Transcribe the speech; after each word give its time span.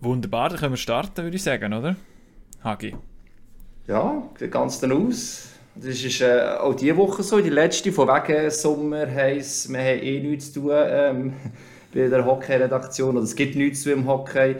Wunderbar, 0.00 0.48
dann 0.48 0.58
können 0.58 0.72
wir 0.72 0.78
starten, 0.78 1.24
würde 1.24 1.36
ich 1.36 1.42
sagen, 1.42 1.74
oder? 1.74 1.94
Hagi. 2.64 2.96
Ja, 3.86 4.22
sieht 4.38 4.50
ganz 4.50 4.80
dann 4.80 4.92
aus. 4.92 5.48
Das 5.74 6.02
ist 6.02 6.20
äh, 6.20 6.56
auch 6.58 6.74
diese 6.74 6.96
Woche 6.96 7.22
so. 7.22 7.40
Die 7.40 7.50
letzte 7.50 7.92
von 7.92 8.08
wegen 8.08 8.50
Sommer 8.50 9.06
heisst, 9.06 9.70
wir 9.70 9.78
haben 9.78 10.02
eh 10.02 10.20
nichts 10.20 10.52
zu 10.52 10.60
tun 10.60 10.72
ähm, 10.74 11.32
bei 11.94 12.08
der 12.08 12.24
Hockey-Redaktion. 12.24 13.16
Oder 13.16 13.24
es 13.24 13.34
gibt 13.34 13.56
nichts 13.56 13.82
zu 13.82 13.92
im 13.92 14.06
Hockey. 14.06 14.56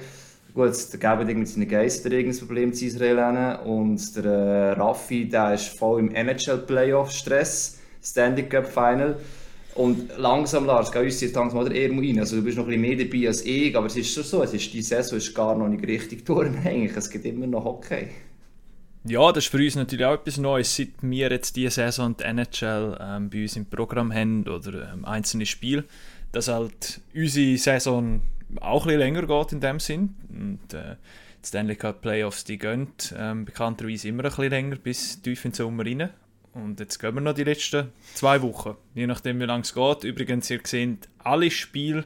Gut, 0.55 0.93
der 0.93 1.01
Gabe 1.01 1.25
mit 1.25 1.49
seinen 1.49 1.69
Geister 1.69 2.11
ein 2.11 2.37
Problem 2.37 2.73
zu 2.73 2.85
Israel 2.85 3.59
Und 3.65 4.17
der 4.17 4.25
äh, 4.25 4.73
Raffi, 4.73 5.29
der 5.29 5.55
ist 5.55 5.69
voll 5.69 6.01
im 6.01 6.15
NHL-Playoff-Stress. 6.15 7.79
Standing 8.03 8.49
Cup 8.49 8.67
Final. 8.67 9.17
Und 9.75 10.11
langsam, 10.19 10.67
Lars, 10.67 10.91
geh 10.91 10.99
uns 10.99 11.21
jetzt 11.21 11.35
langsam 11.35 11.63
mal 11.63 11.73
eher 11.73 11.91
rein. 11.91 12.19
Also, 12.19 12.37
du 12.37 12.43
bist 12.43 12.57
noch 12.57 12.65
ein 12.65 12.71
bisschen 12.71 12.83
mehr 12.83 12.97
dabei 12.97 13.29
als 13.29 13.45
ich, 13.45 13.77
aber 13.77 13.87
es 13.87 13.97
ist 13.97 14.13
schon 14.13 14.25
so, 14.25 14.43
es 14.43 14.53
ist, 14.53 14.73
die 14.73 14.83
Saison 14.83 15.19
ist 15.19 15.35
gar 15.35 15.57
noch 15.57 15.69
nicht 15.69 15.87
richtig 15.87 16.25
durch. 16.27 16.51
Es 16.65 17.11
gibt 17.11 17.25
immer 17.25 17.47
noch 17.47 17.65
Hockey. 17.65 18.09
Ja, 19.05 19.33
das 19.33 19.45
ist 19.45 19.51
für 19.51 19.59
uns 19.59 19.77
natürlich 19.77 20.05
auch 20.05 20.15
etwas 20.15 20.37
Neues, 20.37 20.77
seit 20.77 20.89
wir 21.01 21.31
jetzt 21.31 21.57
diese 21.57 21.71
Saison 21.71 22.15
die 22.17 22.25
NHL 22.25 22.99
ähm, 23.01 23.31
bei 23.31 23.43
uns 23.43 23.57
im 23.57 23.65
Programm 23.65 24.13
haben 24.13 24.47
oder 24.47 24.93
ähm, 24.93 25.07
einzelne 25.07 25.47
Spiele, 25.47 25.85
dass 26.33 26.49
halt 26.49 27.01
unsere 27.15 27.57
Saison 27.57 28.21
auch 28.61 28.83
ein 28.83 28.89
bisschen 28.89 28.99
länger 28.99 29.27
geht 29.27 29.53
in 29.53 29.61
dem 29.61 29.81
Sinn. 29.81 30.17
Und 30.29 30.75
äh, 30.75 30.97
die 31.43 31.49
Stanley 31.49 31.77
Cup 31.77 32.03
Playoffs, 32.03 32.45
die 32.45 32.59
gehen 32.59 32.89
ähm, 33.17 33.47
bekannterweise 33.47 34.09
immer 34.09 34.25
ein 34.25 34.31
bisschen 34.31 34.51
länger 34.51 34.77
bis 34.77 35.23
tief 35.23 35.47
in 35.47 35.53
den 35.53 35.55
Sommer 35.55 35.87
rein. 35.87 36.11
Und 36.53 36.81
jetzt 36.81 36.99
gehen 36.99 37.15
wir 37.15 37.21
noch 37.21 37.35
die 37.35 37.45
letzten 37.45 37.93
zwei 38.15 38.43
Wochen, 38.43 38.77
je 38.95 39.07
nachdem 39.07 39.41
wie 39.41 39.45
lange 39.45 39.63
es 39.63 39.75
geht. 39.75 40.05
Übrigens, 40.05 40.51
ihr 40.51 40.61
seht 40.65 41.09
alle 41.19 41.51
Spiele 41.51 42.05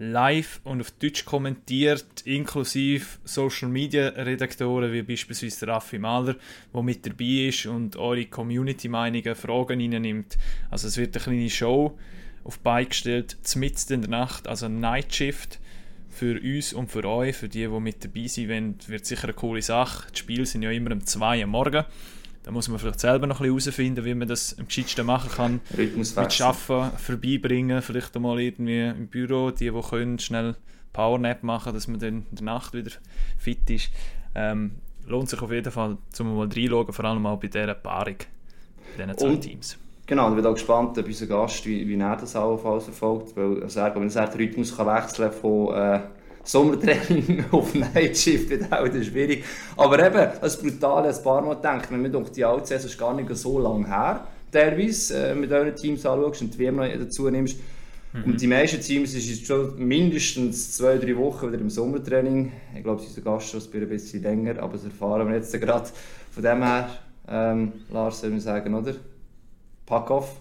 live 0.00 0.60
und 0.64 0.80
auf 0.80 0.90
Deutsch 0.92 1.26
kommentiert, 1.26 2.22
inklusive 2.24 3.04
Social 3.24 3.68
Media 3.68 4.08
Redaktoren 4.08 4.92
wie 4.92 5.02
beispielsweise 5.02 5.68
Raffi 5.68 5.98
Mahler, 5.98 6.36
der 6.74 6.82
mit 6.82 7.06
dabei 7.06 7.48
ist 7.48 7.66
und 7.66 7.96
eure 7.96 8.24
Community-Meinungen, 8.24 9.34
Fragen 9.34 9.78
reinnimmt. 9.78 10.38
Also 10.70 10.88
es 10.88 10.96
wird 10.96 11.14
eine 11.16 11.24
kleine 11.24 11.50
Show 11.50 11.98
auf 12.44 12.58
beigestellt, 12.60 13.36
mitten 13.56 13.92
in 13.92 14.00
der 14.00 14.10
Nacht, 14.10 14.48
also 14.48 14.68
Night 14.68 15.14
Shift 15.14 15.60
für 16.08 16.40
uns 16.40 16.72
und 16.72 16.90
für 16.90 17.04
euch, 17.04 17.36
für 17.36 17.50
die, 17.50 17.66
die 17.66 17.80
mit 17.80 18.02
dabei 18.02 18.26
sind, 18.26 18.88
wird 18.88 19.04
sicher 19.04 19.24
eine 19.24 19.34
coole 19.34 19.60
Sache. 19.60 20.10
Die 20.12 20.18
Spiele 20.18 20.46
sind 20.46 20.62
ja 20.62 20.70
immer 20.70 20.92
um 20.92 21.04
2 21.04 21.40
Uhr 21.40 21.46
morgen. 21.46 21.84
Da 22.42 22.50
muss 22.50 22.68
man 22.68 22.78
vielleicht 22.78 23.00
selber 23.00 23.26
noch 23.26 23.40
ein 23.40 23.54
bisschen 23.54 23.72
herausfinden, 23.72 24.04
wie 24.04 24.14
man 24.14 24.26
das 24.26 24.58
am 24.58 24.66
gescheitsten 24.66 25.04
machen 25.04 25.30
kann. 25.30 25.60
Rhythmus 25.76 26.16
Mit 26.16 26.40
Arbeiten 26.40 26.96
vorbeibringen, 26.96 27.82
vielleicht 27.82 28.16
einmal 28.16 28.40
irgendwie 28.40 28.86
im 28.86 29.08
Büro, 29.08 29.50
die, 29.50 29.70
die 29.70 29.82
können, 29.82 30.18
schnell 30.18 30.56
Powernap 30.92 31.42
machen, 31.42 31.74
dass 31.74 31.86
man 31.86 32.00
dann 32.00 32.26
in 32.30 32.36
der 32.36 32.44
Nacht 32.44 32.72
wieder 32.72 32.90
fit 33.38 33.68
ist. 33.68 33.90
Ähm, 34.34 34.72
lohnt 35.06 35.28
sich 35.28 35.42
auf 35.42 35.52
jeden 35.52 35.70
Fall, 35.70 35.98
zum 36.12 36.34
mal 36.34 36.48
reinschauen, 36.48 36.92
vor 36.92 37.04
allem 37.04 37.26
auch 37.26 37.38
bei 37.38 37.48
dieser 37.48 37.74
Paarung, 37.74 38.16
bei 38.96 39.04
diesen 39.04 39.18
zwei 39.18 39.28
Und, 39.28 39.40
Teams. 39.42 39.78
Genau, 40.06 40.30
ich 40.30 40.36
bin 40.36 40.46
auch 40.46 40.54
gespannt, 40.54 40.98
ob 40.98 41.06
unser 41.06 41.26
Gast, 41.26 41.64
wie, 41.66 41.86
wie 41.86 41.96
er 41.96 42.16
das 42.16 42.34
auch 42.34 42.58
verfolgt, 42.58 43.36
weil 43.36 43.62
also, 43.62 43.80
wenn 43.80 44.10
er 44.10 44.26
den 44.26 44.40
Rhythmus 44.40 44.76
kann 44.76 44.86
wechseln 44.86 45.30
von 45.30 45.74
äh, 45.74 46.00
Sommertraining 46.50 47.44
auf 47.52 47.74
Nightshift 47.74 48.50
wird 48.50 48.72
auch 48.72 48.86
schwierig. 48.86 49.44
Aber 49.76 50.04
eben, 50.04 50.32
das 50.40 50.60
Brutale, 50.60 51.14
ein 51.14 51.22
paar 51.22 51.42
Mal 51.42 51.54
denkt, 51.54 51.92
wenn 51.92 52.02
man 52.02 52.10
durch 52.10 52.30
die 52.30 52.44
alte 52.44 52.66
Saison 52.66 52.86
ist 52.86 52.98
gar 52.98 53.14
nicht 53.14 53.36
so 53.36 53.60
lange 53.60 53.86
her, 53.86 54.26
teilweise, 54.50 55.28
äh, 55.28 55.34
mit 55.36 55.52
euren 55.52 55.76
Teams 55.76 56.04
anschaust 56.04 56.42
und 56.42 56.52
die 56.52 56.58
WM 56.58 56.76
noch 56.76 56.88
dazu 56.88 57.30
nimmst. 57.30 57.56
Mhm. 58.12 58.24
Und 58.24 58.40
die 58.40 58.48
meisten 58.48 58.80
Teams 58.80 59.14
ist 59.14 59.30
es 59.30 59.46
schon 59.46 59.78
mindestens 59.78 60.76
zwei, 60.76 60.98
drei 60.98 61.16
Wochen 61.16 61.52
wieder 61.52 61.60
im 61.60 61.70
Sommertraining. 61.70 62.50
Ich 62.74 62.82
glaube, 62.82 63.00
unser 63.00 63.20
Gast 63.20 63.54
ist 63.54 63.72
ein 63.72 63.88
bisschen 63.88 64.22
länger, 64.22 64.60
aber 64.60 64.72
das 64.72 64.84
erfahren 64.84 65.28
wir 65.28 65.36
jetzt 65.36 65.52
gerade. 65.52 65.88
Von 66.32 66.42
dem 66.42 66.62
her, 66.64 66.90
ähm, 67.28 67.72
Lars, 67.92 68.20
soll 68.20 68.34
ich 68.34 68.42
sagen, 68.42 68.74
oder? 68.74 68.94
Pack 69.86 70.10
off. 70.10 70.36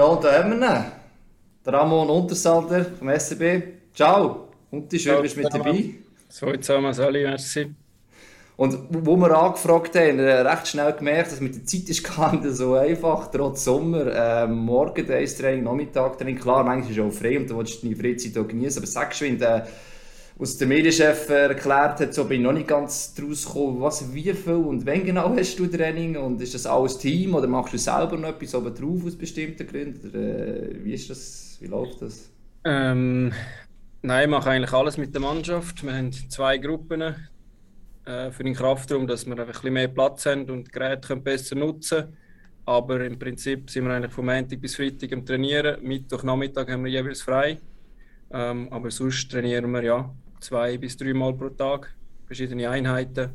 Ja, 0.00 0.06
und 0.06 0.24
da 0.24 0.32
haben 0.32 0.58
wir 0.58 0.66
ihn. 0.66 0.84
Der 1.66 1.72
Ramon 1.74 2.08
Untersalder 2.08 2.86
vom 2.86 3.10
SCB. 3.10 3.92
Ciao. 3.94 4.48
Und 4.70 4.90
die 4.90 4.98
schön, 4.98 5.20
bist 5.20 5.36
du 5.36 5.42
mit 5.42 5.52
dabei. 5.52 5.90
So, 6.26 6.50
zusammen, 6.52 6.94
Sali, 6.94 7.22
merci. 7.22 7.74
Und 8.56 8.78
wo 8.88 9.14
wir 9.18 9.30
angefragt 9.38 9.94
haben, 9.96 10.08
haben 10.08 10.18
wir 10.20 10.46
recht 10.46 10.68
schnell 10.68 10.90
gemerkt, 10.94 11.32
dass 11.32 11.40
mit 11.42 11.54
der 11.54 11.66
Zeit 11.66 11.90
ist 11.90 12.02
gar 12.16 12.34
nicht 12.34 12.56
so 12.56 12.76
einfach, 12.76 13.30
trotz 13.30 13.64
Sommer. 13.64 14.06
Ähm, 14.10 14.60
morgen 14.60 15.06
Training, 15.06 15.64
Nachmittag 15.64 16.16
Training, 16.16 16.38
klar, 16.38 16.64
manchmal 16.64 16.92
ist 16.92 16.96
es 16.96 17.04
auch 17.04 17.12
frei 17.12 17.38
und 17.38 17.50
du 17.50 17.58
willst 17.58 17.84
deine 17.84 17.94
Freizeit 17.94 18.38
auch 18.38 18.48
genießen, 18.48 18.80
aber 18.80 18.86
sag 18.86 19.14
schon, 19.14 19.38
äh, 19.42 19.64
was 20.40 20.56
der 20.56 20.68
Medienchef 20.68 21.28
erklärt 21.28 22.00
hat, 22.00 22.14
so 22.14 22.24
bin 22.24 22.40
ich 22.40 22.46
noch 22.46 22.54
nicht 22.54 22.66
ganz 22.66 23.14
draus 23.14 23.44
gekommen, 23.44 23.80
was, 23.80 24.14
wie 24.14 24.32
viel 24.32 24.54
und 24.54 24.86
wann 24.86 25.04
genau 25.04 25.28
hast 25.36 25.58
du 25.58 25.66
Training 25.66 26.16
und 26.16 26.40
ist 26.40 26.54
das 26.54 26.64
alles 26.64 26.96
Team 26.96 27.34
oder 27.34 27.46
machst 27.46 27.74
du 27.74 27.78
selber 27.78 28.16
noch 28.16 28.30
etwas 28.30 28.54
oben 28.54 28.74
drauf 28.74 29.04
aus 29.04 29.16
bestimmten 29.16 29.66
Gründen? 29.66 30.08
Oder, 30.08 30.18
äh, 30.18 30.84
wie 30.84 30.94
ist 30.94 31.10
das, 31.10 31.58
wie 31.60 31.66
läuft 31.66 32.00
das? 32.00 32.30
Ähm, 32.64 33.32
nein, 34.00 34.24
ich 34.24 34.30
mache 34.30 34.48
eigentlich 34.48 34.72
alles 34.72 34.96
mit 34.96 35.12
der 35.12 35.20
Mannschaft. 35.20 35.84
Wir 35.84 35.92
haben 35.92 36.10
zwei 36.12 36.56
Gruppen 36.56 37.02
äh, 38.06 38.30
für 38.30 38.42
den 38.42 38.54
Kraftraum, 38.54 39.06
dass 39.06 39.26
wir 39.26 39.32
einfach 39.32 39.44
ein 39.44 39.52
bisschen 39.52 39.72
mehr 39.74 39.88
Platz 39.88 40.24
haben 40.24 40.48
und 40.48 40.68
die 40.68 40.70
Geräte 40.70 41.06
können 41.06 41.22
besser 41.22 41.54
nutzen 41.54 42.16
aber 42.66 43.04
im 43.04 43.18
Prinzip 43.18 43.68
sind 43.68 43.84
wir 43.84 43.94
eigentlich 43.94 44.12
vom 44.12 44.26
Montag 44.26 44.60
bis 44.60 44.76
Freitag 44.76 45.12
am 45.12 45.26
Trainieren. 45.26 45.82
Mittwoch, 45.82 46.22
Nachmittag 46.22 46.70
haben 46.70 46.84
wir 46.84 46.92
jeweils 46.92 47.20
frei. 47.20 47.58
Ähm, 48.30 48.68
aber 48.70 48.92
sonst 48.92 49.28
trainieren 49.28 49.72
wir 49.72 49.82
ja 49.82 50.14
zwei 50.40 50.78
bis 50.78 50.96
dreimal 50.96 51.34
pro 51.34 51.50
Tag, 51.50 51.94
verschiedene 52.26 52.68
Einheiten. 52.68 53.30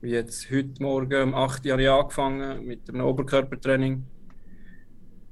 Wie 0.00 0.10
jetzt 0.10 0.50
heute 0.50 0.80
Morgen 0.80 1.22
um 1.22 1.34
8 1.34 1.66
Uhr 1.66 1.72
habe 1.72 1.82
ich 1.82 1.90
angefangen 1.90 2.64
mit 2.64 2.88
einem 2.88 3.04
Oberkörpertraining, 3.04 4.04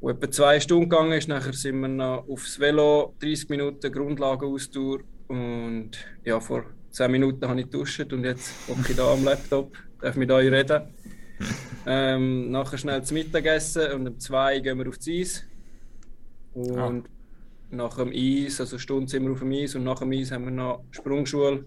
wo 0.00 0.10
etwa 0.10 0.30
zwei 0.30 0.58
Stunden 0.58 0.90
gegangen 0.90 1.12
ist. 1.12 1.28
Nachher 1.28 1.52
sind 1.52 1.80
wir 1.80 1.88
noch 1.88 2.28
aufs 2.28 2.58
Velo, 2.58 3.14
30 3.20 3.48
Minuten 3.48 3.92
Grundlagenausdauer 3.92 4.98
und 5.28 5.90
ja, 6.24 6.40
vor 6.40 6.64
10 6.90 7.10
Minuten 7.10 7.48
habe 7.48 7.60
ich 7.60 7.68
duscht 7.68 8.12
und 8.12 8.24
jetzt 8.24 8.52
hocke 8.68 8.90
ich 8.90 8.96
da 8.96 9.12
am 9.12 9.24
Laptop, 9.24 9.76
darf 10.00 10.16
mit 10.16 10.30
euch 10.30 10.50
reden. 10.50 10.82
Ähm, 11.88 12.50
nachher 12.50 12.78
schnell 12.78 13.00
zum 13.04 13.16
Mittagessen 13.16 13.92
und 13.92 14.08
um 14.08 14.18
2 14.18 14.58
gehen 14.58 14.76
wir 14.76 14.88
aufs 14.88 15.06
Eis. 15.06 15.44
Und 16.52 17.06
ah 17.06 17.15
nach 17.76 17.96
dem 17.96 18.12
Eis, 18.12 18.60
also 18.60 18.78
Stunde 18.78 19.08
sind 19.08 19.24
wir 19.24 19.32
auf 19.32 19.40
dem 19.40 19.52
Eis 19.52 19.74
und 19.74 19.84
nach 19.84 20.00
dem 20.00 20.12
Eis 20.12 20.30
haben 20.32 20.44
wir 20.44 20.50
noch 20.50 20.84
Sprungschule, 20.90 21.64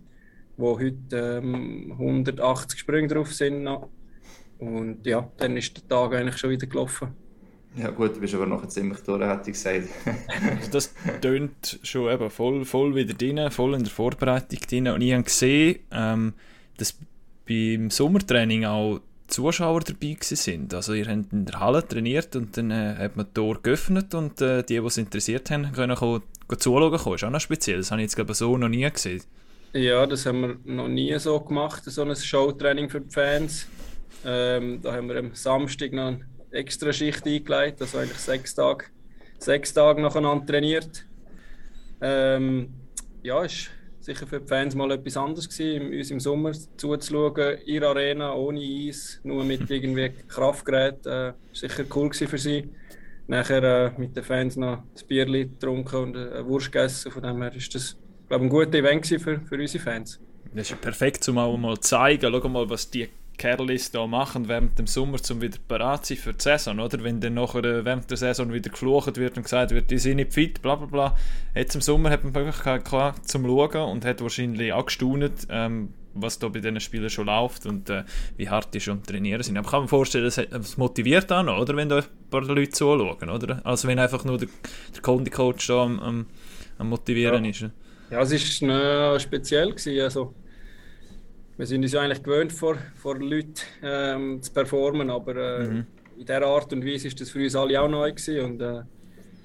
wo 0.57 0.79
heute 0.79 1.41
ähm, 1.43 1.91
180 1.91 2.79
Sprünge 2.79 3.07
drauf 3.07 3.33
sind. 3.33 3.63
Noch. 3.63 3.89
Und 4.57 5.05
ja, 5.05 5.31
dann 5.37 5.55
ist 5.57 5.77
der 5.77 5.87
Tag 5.87 6.13
eigentlich 6.13 6.37
schon 6.37 6.49
wieder 6.49 6.67
gelaufen. 6.67 7.09
Ja 7.75 7.91
gut, 7.91 8.15
du 8.15 8.19
bist 8.19 8.33
aber 8.33 8.47
noch 8.47 8.67
ziemlich 8.67 8.99
durch, 9.01 9.21
hätte 9.21 9.51
ich 9.51 9.53
gesagt. 9.53 9.87
also 10.05 10.71
das 10.71 10.93
tönt 11.21 11.79
schon 11.83 12.11
eben 12.11 12.29
voll, 12.29 12.65
voll 12.65 12.95
wieder 12.95 13.13
drin, 13.13 13.51
voll 13.51 13.75
in 13.75 13.83
der 13.83 13.91
Vorbereitung 13.91 14.59
drin. 14.67 14.87
Und 14.87 15.01
ich 15.01 15.13
habe 15.13 15.23
gesehen, 15.23 15.79
ähm, 15.91 16.33
dass 16.77 16.97
beim 17.47 17.89
Sommertraining 17.89 18.65
auch 18.65 19.01
Zuschauer 19.29 19.81
dabei 19.81 20.17
sind. 20.21 20.73
Also 20.73 20.93
ihr 20.93 21.07
habt 21.07 21.31
in 21.31 21.45
der 21.45 21.59
Halle 21.59 21.87
trainiert 21.87 22.35
und 22.35 22.57
dann 22.57 22.71
äh, 22.71 22.95
hat 22.97 23.15
man 23.15 23.27
die 23.27 23.33
Tor 23.33 23.61
geöffnet 23.61 24.13
und 24.13 24.41
äh, 24.41 24.63
die, 24.63 24.79
die 24.79 24.85
es 24.85 24.97
interessiert 24.97 25.49
haben, 25.51 25.71
können 25.71 25.97
auch, 25.97 26.21
zuschauen 26.57 26.97
kommen. 26.97 27.15
Ist 27.15 27.23
auch 27.23 27.29
noch 27.29 27.39
speziell. 27.39 27.77
Das 27.77 27.91
habe 27.91 28.01
ich 28.01 28.05
jetzt 28.05 28.15
glaube 28.15 28.33
so 28.33 28.57
noch 28.57 28.69
nie 28.69 28.89
gesehen. 28.89 29.21
Ja, 29.73 30.05
das 30.07 30.25
haben 30.25 30.41
wir 30.41 30.57
noch 30.65 30.87
nie 30.87 31.17
so 31.19 31.39
gemacht, 31.39 31.83
so 31.85 32.01
ein 32.01 32.15
Showtraining 32.15 32.89
für 32.89 33.01
die 33.01 33.09
Fans. 33.09 33.67
Ähm, 34.25 34.81
da 34.81 34.93
haben 34.93 35.07
wir 35.07 35.17
am 35.17 35.35
Samstag 35.35 35.93
noch 35.93 36.07
eine 36.07 36.25
extra 36.51 36.91
Schicht 36.91 37.25
eingelegt, 37.25 37.79
also 37.79 37.99
eigentlich 37.99 38.17
sechs 38.17 38.55
Tage, 38.55 38.85
sechs 39.37 39.73
Tage 39.73 40.01
nacheinander 40.01 40.45
trainiert. 40.45 41.05
Ähm, 42.01 42.73
ja, 43.21 43.43
ist 43.43 43.69
sicher 44.09 44.27
für 44.27 44.39
die 44.39 44.47
Fans 44.47 44.75
mal 44.75 44.91
etwas 44.91 45.17
anderes 45.17 45.47
gewesen, 45.47 45.93
uns 45.93 46.11
im 46.11 46.19
Sommer 46.19 46.51
zuzuschauen, 46.77 47.57
in 47.65 47.81
der 47.81 47.89
Arena, 47.89 48.33
ohne 48.33 48.59
Eis, 48.59 49.19
nur 49.23 49.43
mit 49.43 49.69
irgendwie 49.69 50.11
Kraftgeräten. 50.27 51.11
Äh, 51.11 51.33
sicher 51.53 51.83
cool 51.95 52.11
für 52.13 52.37
sie. 52.37 52.69
Nachher 53.27 53.63
äh, 53.63 53.91
mit 53.99 54.15
den 54.15 54.23
Fans 54.23 54.55
noch 54.55 54.77
ein 54.77 55.07
Bierli 55.07 55.45
getrunken 55.45 55.95
und 55.95 56.17
eine 56.17 56.45
Wurst 56.47 56.71
gegessen. 56.71 57.11
Von 57.11 57.21
dem 57.21 57.41
her 57.41 57.53
ist 57.55 57.73
das, 57.75 57.95
glaube 58.27 58.45
ich, 58.45 58.51
ein 58.51 58.55
guter 58.55 58.77
Event 58.79 59.05
für, 59.05 59.17
für 59.41 59.55
unsere 59.55 59.83
Fans. 59.83 60.19
Das 60.53 60.71
ist 60.71 60.81
perfekt, 60.81 61.27
um 61.29 61.37
auch 61.37 61.55
mal 61.55 61.75
zu 61.75 61.81
zeigen, 61.81 62.31
schau 62.31 62.49
mal, 62.49 62.67
was 62.67 62.89
die 62.89 63.07
Kerlis 63.39 63.89
da 63.89 64.05
machen 64.05 64.47
während 64.47 64.77
dem 64.77 64.85
Sommer, 64.85 65.17
um 65.31 65.41
wieder 65.41 65.57
parat 65.67 66.05
zu 66.05 66.13
sein 66.13 66.23
für 66.23 66.33
die 66.33 66.43
Saison, 66.43 66.79
oder? 66.79 67.03
Wenn 67.03 67.19
dann 67.19 67.33
nachher 67.33 67.63
äh, 67.63 67.83
während 67.83 68.09
der 68.09 68.17
Saison 68.17 68.53
wieder 68.53 68.69
geflucht 68.69 69.17
wird 69.17 69.37
und 69.37 69.43
gesagt 69.43 69.71
wird, 69.71 69.89
die 69.89 69.97
sind 69.97 70.17
nicht 70.17 70.33
fit, 70.33 70.61
bla 70.61 70.75
bla 70.75 70.85
bla. 70.85 71.17
Jetzt 71.55 71.73
im 71.73 71.81
Sommer 71.81 72.11
hat 72.11 72.23
man 72.23 72.33
die 72.33 72.39
Möglichkeit 72.39 72.85
gehabt, 72.85 73.27
zum 73.27 73.45
Schauen 73.45 73.89
und 73.89 74.05
hat 74.05 74.21
wahrscheinlich 74.21 74.71
auch 74.73 74.85
gestaunt, 74.85 75.47
ähm, 75.49 75.93
was 76.13 76.37
da 76.37 76.49
bei 76.49 76.59
diesen 76.59 76.79
Spielern 76.79 77.09
schon 77.09 77.25
läuft 77.25 77.65
und 77.65 77.89
äh, 77.89 78.03
wie 78.37 78.49
hart 78.49 78.73
die 78.73 78.81
schon 78.81 79.01
trainieren 79.01 79.41
sind. 79.41 79.57
Aber 79.57 79.69
kann 79.69 79.81
man 79.81 79.87
vorstellen, 79.87 80.25
das, 80.25 80.35
das 80.35 80.77
motiviert 80.77 81.31
auch 81.31 81.43
noch, 81.43 81.59
oder? 81.59 81.75
Wenn 81.75 81.89
da 81.89 81.97
ein 81.97 82.05
paar 82.29 82.43
Leute 82.43 82.71
zuschauen, 82.71 83.29
oder? 83.29 83.61
Also 83.63 83.87
wenn 83.87 83.97
einfach 83.97 84.25
nur 84.25 84.37
der, 84.37 84.49
der 84.93 85.01
Condi-Coach 85.01 85.67
da 85.67 85.83
am, 85.83 85.99
am, 85.99 86.25
am 86.77 86.89
Motivieren 86.89 87.45
ja. 87.45 87.51
ist. 87.51 87.65
Ja, 88.11 88.21
es 88.21 88.61
war 88.61 89.15
äh, 89.15 89.19
speziell. 89.19 89.69
Gewesen. 89.69 90.01
Also, 90.01 90.33
wir 91.59 91.65
sind 91.65 91.83
uns 91.83 91.91
ja 91.91 91.99
eigentlich 91.99 92.23
gewöhnt, 92.23 92.53
vor, 92.53 92.77
vor 92.95 93.19
Leuten 93.19 93.53
ähm, 93.83 94.41
zu 94.41 94.49
performen, 94.53 95.09
aber 95.09 95.35
äh, 95.35 95.67
mhm. 95.67 95.87
in 96.17 96.25
dieser 96.25 96.45
Art 96.45 96.71
und 96.71 96.85
Weise 96.85 97.09
war 97.09 97.15
das 97.19 97.29
für 97.31 97.43
uns 97.43 97.53
alle 97.53 97.81
auch 97.81 97.89
neu. 97.89 98.09
Gewesen 98.11 98.39
und, 98.45 98.61
äh, 98.61 98.81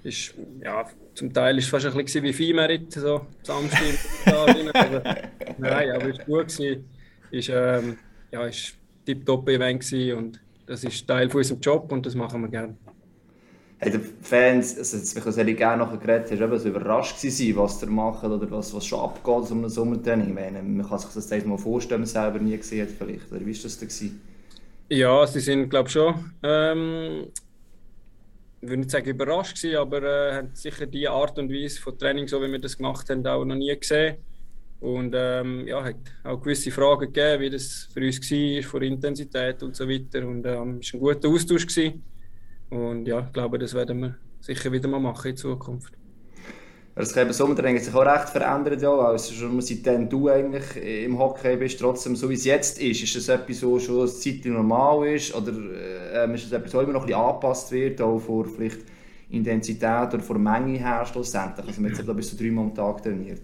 ist, 0.05 0.33
ja, 0.63 0.89
zum 1.17 1.33
Teil 1.33 1.55
war 1.55 1.59
es 1.59 1.67
fast 1.67 1.87
ein 1.87 2.05
bisschen 2.05 2.23
wie 2.23 2.33
Viehmerit, 2.33 2.93
so 2.93 3.27
Samstag. 3.43 3.99
also, 4.27 5.01
nein, 5.59 5.91
aber 5.91 6.09
es 6.11 6.19
war 6.19 6.25
gut. 6.25 6.57
Gewesen. 6.57 6.85
Ist, 7.33 7.49
ähm, 7.53 7.99
ja, 8.31 8.47
ist 8.47 8.75
tiptop 9.05 9.49
Event 9.49 9.85
und 10.17 10.41
das 10.67 10.85
ist 10.85 11.09
Teil 11.09 11.29
von 11.29 11.39
unserem 11.39 11.61
Job 11.61 11.91
und 11.91 12.07
das 12.07 12.15
machen 12.15 12.43
wir 12.43 12.49
gerne 12.49 12.77
haben 13.81 13.93
die 13.93 14.01
Fans, 14.23 14.79
also 14.79 14.97
jetzt, 14.97 15.17
ich 15.17 15.25
sehr 15.25 15.45
gerne 15.45 15.85
nachher 15.85 15.99
geredet 15.99 16.31
hast, 16.31 16.41
eben 16.41 16.59
so 16.59 16.69
überrascht 16.69 17.21
gewesen, 17.21 17.57
was 17.57 17.83
ihr 17.83 17.91
macht 17.91 18.25
oder 18.25 18.51
was, 18.51 18.73
was 18.75 18.87
schon 18.87 19.01
abgeht 19.01 19.49
so 19.49 19.55
einem 19.55 19.69
Sommertraining. 19.69 20.29
Ich 20.29 20.35
meine, 20.35 20.63
man 20.63 20.89
kann 20.89 20.99
sich 20.99 21.11
das 21.11 21.31
jetzt 21.31 21.47
mal 21.47 21.59
vorstellen, 21.59 22.03
wenn 22.03 22.09
man 22.09 22.33
selber 22.33 22.39
nie 22.39 22.57
gesehen 22.57 22.87
hat 22.87 22.95
vielleicht. 22.97 23.31
Oder 23.31 23.41
wie 23.41 23.55
war 23.55 23.63
das 23.63 23.79
denn? 23.79 24.21
Ja, 24.89 25.27
sie 25.27 25.41
sind, 25.41 25.71
glaube 25.71 25.89
ich, 25.89 25.93
schon, 25.93 26.33
ähm, 26.43 27.27
ich 28.61 28.69
würde 28.69 28.81
nicht 28.81 28.91
sagen 28.91 29.11
überrascht 29.11 29.57
gewesen, 29.57 29.77
aber 29.77 30.03
äh, 30.03 30.37
haben 30.37 30.51
sicher 30.55 30.87
die 30.87 31.09
Art 31.09 31.39
und 31.39 31.51
Weise 31.51 31.81
von 31.81 31.99
Training, 31.99 32.29
so 32.29 32.41
wie 32.43 32.51
wir 32.51 32.59
das 32.59 32.77
gemacht 32.77 33.09
haben, 33.11 33.27
auch 33.27 33.45
noch 33.45 33.57
nie 33.57 33.75
gesehen. 33.79 34.17
Und 34.81 35.15
ähm, 35.17 35.67
ja, 35.67 35.83
hat 35.83 35.97
auch 36.25 36.41
gewisse 36.41 36.71
Fragen 36.71 37.13
gegeben, 37.13 37.43
wie 37.43 37.51
das 37.51 37.89
für 37.93 38.01
uns 38.01 38.21
war, 38.31 38.63
von 38.63 38.83
Intensität 38.83 39.63
und 39.63 39.75
so 39.75 39.89
weiter. 39.89 40.27
Und 40.27 40.45
ähm, 40.47 40.79
es 40.83 40.93
war 40.93 41.01
ein 41.01 41.01
guter 41.01 41.29
Austausch. 41.29 41.67
Gewesen. 41.67 42.03
Und 42.75 43.07
ja, 43.07 43.21
ich 43.21 43.33
glaube, 43.33 43.57
das 43.61 43.73
werden 43.73 44.01
wir 44.01 44.17
sicher 44.41 44.73
wieder 44.73 44.89
mal 44.89 44.99
machen 44.99 45.31
in 45.31 45.37
Zukunft. 45.37 45.95
Das 46.97 47.17
eben 47.17 47.33
Sommertraining 47.33 47.77
hat 47.77 47.85
sich 47.85 47.95
auch 47.95 48.05
recht 48.05 48.29
verändert, 48.29 48.83
ja. 48.83 48.93
Also 48.93 49.33
schon 49.33 49.61
seitdem 49.61 50.09
du 50.09 50.29
eigentlich 50.29 50.77
im 50.77 51.17
Hockey 51.19 51.57
bist, 51.57 51.79
trotzdem 51.79 52.17
so 52.17 52.29
wie 52.29 52.35
es 52.35 52.45
jetzt 52.45 52.81
ist, 52.81 53.03
ist 53.03 53.15
das 53.15 53.29
etwas, 53.29 53.61
so 53.61 53.79
schon 53.79 54.09
zeitlich 54.09 54.47
normal 54.47 55.07
ist 55.07 55.33
oder 55.35 55.53
äh, 55.53 56.35
ist 56.35 56.47
das 56.47 56.53
etwas, 56.53 56.75
was 56.75 56.83
immer 56.83 56.95
noch 56.95 57.03
ein 57.03 57.07
bisschen 57.07 57.23
angepasst 57.23 57.71
wird, 57.73 58.01
auch 58.01 58.19
vor 58.19 58.45
vielleicht 58.45 58.81
Intensität 59.31 60.13
oder 60.13 60.21
vor 60.21 60.39
Menge 60.39 60.79
her 60.79 61.07
schlussendlich? 61.07 61.67
Also 61.67 61.81
man 61.81 61.93
jetzt 61.93 62.17
bis 62.17 62.31
zu 62.31 62.37
dreimal 62.37 62.65
am 62.65 62.75
Tag 62.75 63.03
trainiert. 63.03 63.43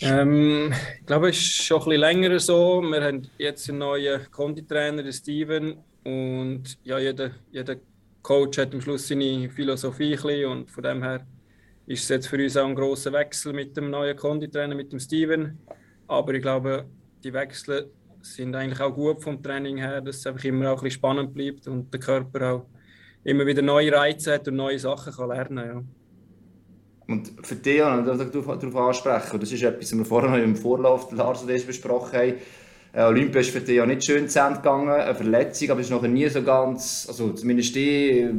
Ähm, 0.00 0.72
ich 1.00 1.06
glaube, 1.06 1.28
es 1.28 1.36
ist 1.36 1.64
schon 1.64 1.82
ein 1.82 1.84
bisschen 1.84 2.00
länger 2.00 2.40
so. 2.40 2.80
Wir 2.82 3.02
haben 3.02 3.28
jetzt 3.38 3.68
einen 3.68 3.78
neuen 3.78 4.30
Konditrainer, 4.30 5.10
Steven, 5.12 5.78
und 6.04 6.62
ja, 6.84 6.98
jeder, 6.98 7.30
jeder 7.50 7.76
Coach 8.22 8.58
hat 8.58 8.74
am 8.74 8.80
Schluss 8.80 9.08
seine 9.08 9.48
Philosophie 9.50 10.44
und 10.44 10.70
von 10.70 10.82
dem 10.82 11.02
her 11.02 11.26
ist 11.86 12.04
es 12.04 12.08
jetzt 12.08 12.28
für 12.28 12.42
uns 12.42 12.56
auch 12.56 12.66
ein 12.66 12.74
großer 12.74 13.12
Wechsel 13.12 13.52
mit 13.52 13.76
dem 13.76 13.90
neuen 13.90 14.16
Konditrainer, 14.16 14.74
mit 14.74 14.92
dem 14.92 14.98
Steven. 14.98 15.58
Aber 16.06 16.32
ich 16.34 16.42
glaube, 16.42 16.86
die 17.22 17.32
Wechsel 17.32 17.90
sind 18.22 18.54
eigentlich 18.54 18.80
auch 18.80 18.94
gut 18.94 19.22
vom 19.22 19.42
Training 19.42 19.78
her, 19.78 20.00
dass 20.00 20.16
es 20.16 20.26
einfach 20.26 20.44
immer 20.44 20.70
auch 20.70 20.78
ein 20.78 20.84
bisschen 20.84 20.98
spannend 20.98 21.34
bleibt 21.34 21.66
und 21.68 21.92
der 21.92 22.00
Körper 22.00 22.52
auch 22.52 22.66
immer 23.22 23.46
wieder 23.46 23.62
neue 23.62 23.92
Reize 23.92 24.34
hat 24.34 24.48
und 24.48 24.56
neue 24.56 24.78
Sachen 24.78 25.12
kann 25.12 25.28
lernen 25.28 25.56
kann. 25.56 25.66
Ja. 25.66 25.84
Und 27.06 27.46
für 27.46 27.56
dich, 27.56 27.82
und 27.82 28.06
darauf 28.06 28.76
ansprechen, 28.76 29.40
das 29.40 29.52
ist 29.52 29.62
etwas, 29.62 29.92
was 29.92 29.98
wir 29.98 30.04
vorher 30.06 30.42
im 30.42 30.56
Vorlauf 30.56 31.12
Lars 31.12 31.42
und 31.42 31.66
besprochen 31.66 32.18
haben, 32.18 32.34
Olympia 32.96 33.40
ist 33.40 33.50
für 33.50 33.60
dich 33.60 33.76
ja 33.76 33.86
nicht 33.86 34.04
schön 34.04 34.28
zu 34.28 34.38
Ende 34.40 34.56
gegangen, 34.56 34.88
eine 34.88 35.14
Verletzung, 35.14 35.70
aber 35.70 35.80
es 35.80 35.86
ist 35.86 35.90
noch 35.90 36.02
nie 36.02 36.28
so 36.28 36.42
ganz, 36.42 37.06
also 37.08 37.32
zumindest 37.32 37.74
die, 37.74 38.30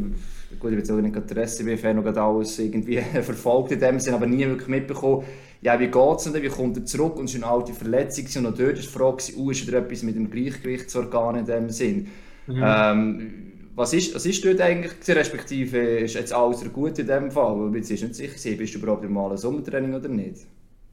gut, 0.60 0.72
ich 0.72 0.88
will 0.88 1.02
nicht 1.02 1.30
der 1.30 1.48
SCB-Fan 1.48 1.98
noch 1.98 2.16
alles 2.16 2.58
irgendwie 2.60 2.98
verfolgt 3.22 3.74
in 3.74 3.80
dem 3.80 4.00
Sinn, 4.00 4.14
aber 4.14 4.28
nie 4.28 4.46
wirklich 4.46 4.70
mitbekommen, 4.70 5.26
ja, 5.62 5.80
wie 5.80 5.88
geht 5.88 6.18
es 6.18 6.32
denn, 6.32 6.42
wie 6.42 6.48
kommt 6.48 6.78
er 6.78 6.86
zurück 6.86 7.18
und 7.18 7.26
es 7.26 7.36
ist 7.36 7.44
eine 7.44 7.52
alte 7.52 7.74
Verletzung 7.74 8.46
und 8.46 8.54
auch 8.54 8.58
dort 8.58 8.78
ist 8.78 8.88
die 8.88 8.98
Frage, 8.98 9.24
uh, 9.36 9.52
ist 9.52 9.72
da 9.72 9.78
etwas 9.78 10.04
mit 10.04 10.16
dem 10.16 10.30
Gleichgewichtsorgan 10.30 11.36
in 11.38 11.46
dem 11.46 11.70
Sinn? 11.70 12.08
Mhm. 12.48 12.64
Ähm, 12.64 13.34
was 13.76 13.94
ist, 13.94 14.16
was 14.16 14.26
ist 14.26 14.46
dort 14.46 14.62
eigentlich, 14.62 14.94
respektive 15.10 15.80
ist 15.80 16.14
jetzt 16.14 16.34
alles 16.34 16.64
gut 16.72 16.98
in 16.98 17.08
dem 17.08 17.30
Fall? 17.30 17.60
Weil 17.60 17.76
jetzt 17.76 17.92
ist 17.92 18.04
nicht 18.04 18.16
sicher, 18.16 18.58
bist 18.58 18.74
du 18.74 18.80
überhaupt 18.80 19.04
im 19.04 19.14
normalen 19.14 19.38
Sommertraining 19.38 19.94
oder 19.94 20.08
nicht? 20.08 20.46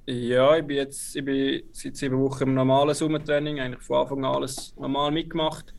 Ja, 0.07 0.57
ich 0.57 0.67
bin 0.67 0.77
jetzt 0.79 1.15
ich 1.15 1.25
bin 1.25 1.63
seit 1.73 1.97
sieben 1.97 2.19
Wochen 2.19 2.43
im 2.45 2.55
normalen 2.55 2.95
Sommertraining, 2.95 3.61
eigentlich 3.61 3.83
von 3.83 3.99
Anfang 3.99 4.25
an 4.25 4.35
alles 4.35 4.75
normal 4.77 5.13
mitgemacht. 5.13 5.73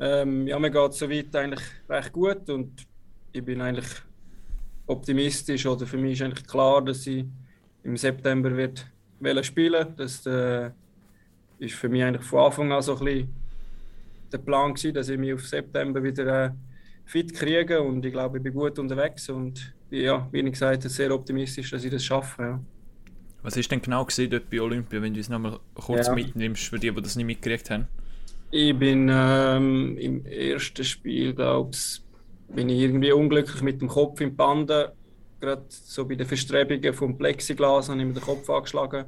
Ähm, 0.00 0.46
ja, 0.46 0.58
mir 0.58 0.70
geht 0.70 0.90
es 0.90 0.98
soweit 0.98 1.34
eigentlich 1.34 1.62
recht 1.88 2.12
gut 2.12 2.48
und 2.50 2.86
ich 3.32 3.44
bin 3.44 3.62
eigentlich 3.62 3.88
optimistisch 4.86 5.66
oder 5.66 5.86
für 5.86 5.98
mich 5.98 6.14
ist 6.14 6.22
eigentlich 6.22 6.46
klar, 6.46 6.84
dass 6.84 7.06
ich 7.06 7.26
im 7.84 7.96
September 7.96 8.54
wird 8.56 8.86
spielen 9.44 9.96
Das 9.96 10.26
äh, 10.26 10.70
ist 11.58 11.74
für 11.74 11.88
mich 11.88 12.04
eigentlich 12.04 12.26
von 12.26 12.40
Anfang 12.40 12.72
an 12.72 12.82
so 12.82 12.98
ein 12.98 13.04
bisschen 13.04 13.34
der 14.32 14.38
Plan 14.38 14.74
gewesen, 14.74 14.94
dass 14.94 15.08
ich 15.08 15.18
mich 15.18 15.34
auf 15.34 15.46
September 15.46 16.02
wieder 16.02 16.46
äh, 16.46 16.50
fit 17.06 17.34
kriege 17.34 17.80
und 17.82 18.04
ich 18.04 18.12
glaube, 18.12 18.38
ich 18.38 18.44
bin 18.44 18.54
gut 18.54 18.78
unterwegs 18.78 19.28
und 19.30 19.74
ja, 19.90 20.28
wie 20.32 20.40
ich 20.40 20.52
gesagt 20.52 20.84
habe, 20.84 20.88
sehr 20.90 21.14
optimistisch, 21.14 21.70
dass 21.70 21.84
ich 21.84 21.90
das 21.90 22.04
schaffe. 22.04 22.42
Ja. 22.42 22.60
Was 23.48 23.56
ist 23.56 23.72
denn 23.72 23.80
genau 23.80 24.04
gesehen 24.04 24.28
dort 24.28 24.50
bei 24.50 24.60
Olympia, 24.60 25.00
wenn 25.00 25.14
du 25.14 25.20
es 25.20 25.30
nochmal 25.30 25.58
kurz 25.72 26.08
ja. 26.08 26.14
mitnimmst, 26.14 26.64
für 26.64 26.78
die, 26.78 26.90
die 26.90 27.00
das 27.00 27.16
nicht 27.16 27.24
mitgekriegt 27.24 27.70
haben? 27.70 27.88
Ich 28.50 28.78
bin 28.78 29.08
ähm, 29.10 29.96
im 29.96 30.26
ersten 30.26 30.84
Spiel, 30.84 31.32
glaube 31.32 31.70
ich, 31.72 32.02
bin 32.54 32.68
ich 32.68 32.78
irgendwie 32.78 33.10
unglücklich 33.10 33.62
mit 33.62 33.80
dem 33.80 33.88
Kopf 33.88 34.20
im 34.20 34.36
Banden. 34.36 34.88
Gerade 35.40 35.64
so 35.70 36.04
bei 36.04 36.16
den 36.16 36.26
Verstrebungen 36.26 36.92
vom 36.92 37.16
Plexiglas 37.16 37.88
habe 37.88 37.98
ich 37.98 38.06
mir 38.06 38.12
den 38.12 38.22
Kopf 38.22 38.50
angeschlagen. 38.50 39.06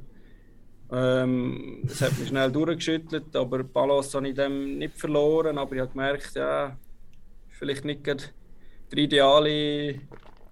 Ähm, 0.91 1.81
das 1.83 2.01
hat 2.01 2.17
mich 2.17 2.29
schnell 2.29 2.51
durchgeschüttelt, 2.51 3.35
aber 3.35 3.63
Balance 3.63 4.17
habe 4.17 4.29
ich 4.29 4.33
dem 4.33 4.79
nicht 4.79 4.97
verloren. 4.97 5.59
Aber 5.59 5.75
ich 5.75 5.81
habe 5.81 5.91
gemerkt, 5.91 6.33
ja, 6.33 6.75
vielleicht 7.47 7.85
nicht 7.85 8.07
der 8.07 8.17
ideale 8.97 10.01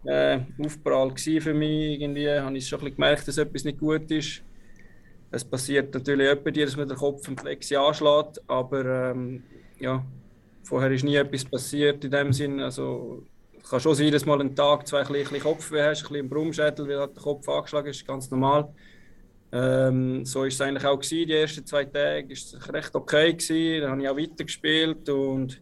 äh, 0.05 0.39
Aufprall 0.63 1.13
für 1.17 1.53
mich. 1.53 1.99
Irgendwie 1.99 2.29
habe 2.29 2.57
ich 2.57 2.67
schon 2.67 2.81
ein 2.81 2.95
gemerkt, 2.95 3.27
dass 3.27 3.37
etwas 3.37 3.63
nicht 3.63 3.79
gut 3.79 4.09
ist. 4.11 4.41
Es 5.31 5.45
passiert 5.45 5.93
natürlich 5.93 6.27
öppe 6.27 6.51
dir, 6.51 6.65
dass 6.65 6.75
man 6.75 6.87
den 6.87 6.97
Kopf 6.97 7.27
im 7.27 7.37
Flexi 7.37 7.75
anschlägt, 7.75 8.41
aber 8.47 9.11
ähm, 9.11 9.43
ja, 9.79 10.03
vorher 10.63 10.91
ist 10.91 11.03
nie 11.03 11.15
etwas 11.15 11.45
passiert 11.45 12.03
in 12.03 12.11
dem 12.11 12.33
Sinn. 12.33 12.59
Also, 12.59 13.23
es 13.61 13.69
kann 13.69 13.79
schon 13.79 13.93
sein, 13.93 14.11
dass 14.11 14.25
mal 14.25 14.39
einen 14.39 14.55
Tag 14.55 14.87
zwei 14.87 15.03
kleine 15.03 15.39
Kopfweh 15.39 15.83
hast, 15.83 15.99
ein 15.99 16.01
bisschen 16.03 16.15
im 16.15 16.29
Brummschädel, 16.29 16.87
weil 16.87 16.99
halt 16.99 17.15
der 17.15 17.21
Kopf 17.21 17.47
angeschlagen 17.47 17.89
ist, 17.89 18.07
ganz 18.07 18.31
normal. 18.31 18.73
Ähm, 19.51 20.25
so 20.25 20.41
war 20.41 20.47
es 20.47 20.61
eigentlich 20.61 20.85
auch 20.85 20.99
gewesen, 20.99 21.27
die 21.27 21.33
ersten 21.33 21.65
zwei 21.65 21.85
Tage. 21.85 22.33
Ist 22.33 22.53
es 22.53 22.73
recht 22.73 22.95
okay 22.95 23.33
gewesen. 23.33 23.81
Dann 23.81 23.91
habe 23.91 24.01
ich 24.01 24.09
auch 24.09 24.17
weitergespielt 24.17 25.09
und 25.09 25.61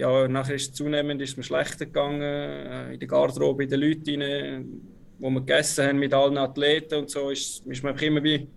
ja, 0.00 0.26
nachher 0.28 0.54
ist 0.54 0.70
es 0.70 0.72
zunehmend 0.72 1.20
ist 1.20 1.36
mir 1.36 1.42
schlechter 1.42 1.84
gegangen, 1.84 2.22
äh, 2.22 2.94
in 2.94 3.00
der 3.00 3.08
Garderobe, 3.08 3.64
in 3.64 3.68
den 3.68 3.80
Leuten 3.80 4.22
rein, 4.22 4.80
wo 5.18 5.28
wir 5.28 5.40
gegessen 5.40 5.86
haben 5.86 5.98
mit 5.98 6.14
allen 6.14 6.38
Athleten 6.38 7.00
und 7.00 7.10
so, 7.10 7.28
ist, 7.28 7.66
ist 7.66 7.84
mir 7.84 8.02
immer 8.02 8.22
wie 8.22 8.48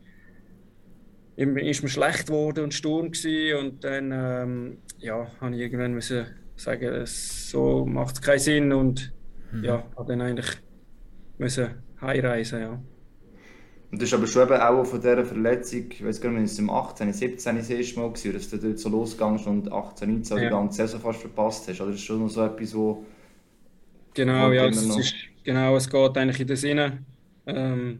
ist 1.35 1.83
mir 1.83 1.89
schlecht 1.89 2.27
geworden 2.27 2.63
und 2.63 2.73
Sturm 2.73 3.11
gewesen. 3.11 3.57
und 3.57 3.83
dann 3.83 4.11
ähm, 4.13 4.77
ja, 4.99 5.27
habe 5.41 5.55
ich 5.55 5.61
irgendwann 5.61 5.93
müssen 5.93 6.27
sagen, 6.55 7.05
so 7.05 7.85
macht 7.85 8.15
es 8.15 8.21
keinen 8.21 8.39
Sinn 8.39 8.71
und 8.71 9.11
mhm. 9.51 9.63
ja, 9.65 9.83
habe 9.97 10.07
dann 10.07 10.21
eigentlich 10.21 10.61
müssen 11.37 11.71
heimreisen, 11.99 12.61
ja. 12.61 12.81
Und 13.93 14.01
das 14.01 14.09
ist 14.09 14.15
aber 14.15 14.25
schon 14.25 14.41
eben 14.41 14.59
auch 14.59 14.83
von 14.85 14.99
dieser 14.99 15.23
Verletzung, 15.23 15.85
ich 15.91 16.03
weiß 16.03 16.19
gar 16.19 16.31
nicht, 16.31 16.37
wenn 16.39 16.45
es 16.45 16.57
im 16.57 16.71
18, 16.71 17.13
17 17.13 17.57
das 17.57 17.69
erste 17.69 17.99
Mal 17.99 18.05
war, 18.05 18.33
dass 18.33 18.49
du 18.49 18.57
dort 18.57 18.79
so 18.79 18.89
losgehst 18.89 19.45
und 19.45 19.71
18, 19.71 20.13
19 20.13 20.37
ja. 20.37 20.43
die 20.45 20.49
ganze 20.49 20.77
Saison 20.77 20.99
fast 20.99 21.19
verpasst 21.19 21.67
hast. 21.67 21.79
Oder 21.79 21.91
das 21.91 21.99
ist 21.99 22.05
schon 22.07 22.19
noch 22.19 22.29
so 22.29 22.43
etwas, 22.43 22.73
wo... 22.73 23.05
Genau, 24.15 24.51
ja, 24.51 24.65
es 24.65 24.81
ist, 24.83 25.13
genau, 25.43 25.75
es 25.75 25.87
geht 25.87 26.17
eigentlich 26.17 26.39
in 26.39 26.47
den 26.47 26.57
Sinne. 26.57 27.05
Ähm, 27.45 27.99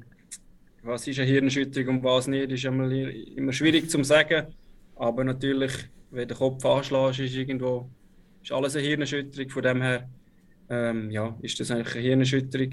was 0.82 1.06
ist 1.08 1.20
eine 1.20 1.30
Hirnschütterung 1.30 1.98
und 1.98 2.04
was 2.04 2.26
nicht, 2.26 2.52
ist 2.52 2.66
immer, 2.66 2.90
immer 2.90 3.54
schwierig 3.54 3.88
zu 3.88 4.04
sagen. 4.04 4.48
Aber 4.96 5.24
natürlich, 5.24 5.74
wenn 6.10 6.28
der 6.28 6.38
Kopf 6.38 6.66
anschlägt, 6.66 7.20
ist 7.20 7.36
irgendwo 7.36 7.88
ist 8.42 8.52
alles 8.52 8.76
eine 8.76 8.88
Hirnerschütterung. 8.88 9.48
Von 9.52 9.62
dem 9.62 9.82
her 9.84 10.10
ähm, 10.72 11.12
ja, 11.12 11.38
ist 11.44 11.60
das 11.60 11.70
eigentlich 11.70 11.94
eine 11.94 12.04
Hirnerschütterung 12.04 12.72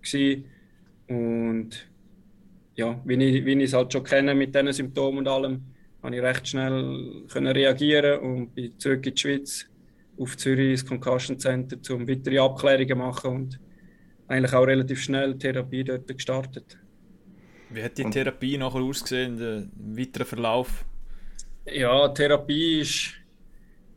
gewesen. 0.00 0.44
Und 1.08 1.91
ja, 2.74 3.00
wie 3.04 3.14
ich, 3.14 3.44
wie 3.44 3.52
ich 3.52 3.64
es 3.64 3.72
halt 3.72 3.92
schon 3.92 4.04
kenne 4.04 4.34
mit 4.34 4.54
diesen 4.54 4.72
Symptomen 4.72 5.18
und 5.18 5.28
allem, 5.28 5.62
konnte 6.00 6.18
ich 6.18 6.24
recht 6.24 6.48
schnell 6.48 7.24
können 7.30 7.52
reagieren 7.52 8.20
und 8.20 8.54
bin 8.54 8.78
zurück 8.78 9.06
in 9.06 9.14
die 9.14 9.20
Schweiz 9.20 9.66
auf 10.18 10.36
Zürich 10.36 10.72
ins 10.72 10.86
Concussion 10.86 11.38
Center, 11.38 11.76
um 11.94 12.08
weitere 12.08 12.38
Abklärungen 12.38 12.88
zu 12.88 12.96
machen 12.96 13.30
und 13.30 13.60
eigentlich 14.28 14.52
auch 14.52 14.64
relativ 14.64 15.02
schnell 15.02 15.36
Therapie 15.36 15.84
dort 15.84 16.08
gestartet. 16.08 16.78
Wie 17.70 17.82
hat 17.82 17.96
die 17.96 18.04
Therapie 18.04 18.58
nachher 18.58 18.80
ausgesehen, 18.80 19.36
der 19.38 19.68
weitere 19.76 20.24
Verlauf? 20.24 20.84
Ja, 21.66 22.08
Therapie 22.08 22.80
ist, 22.80 23.14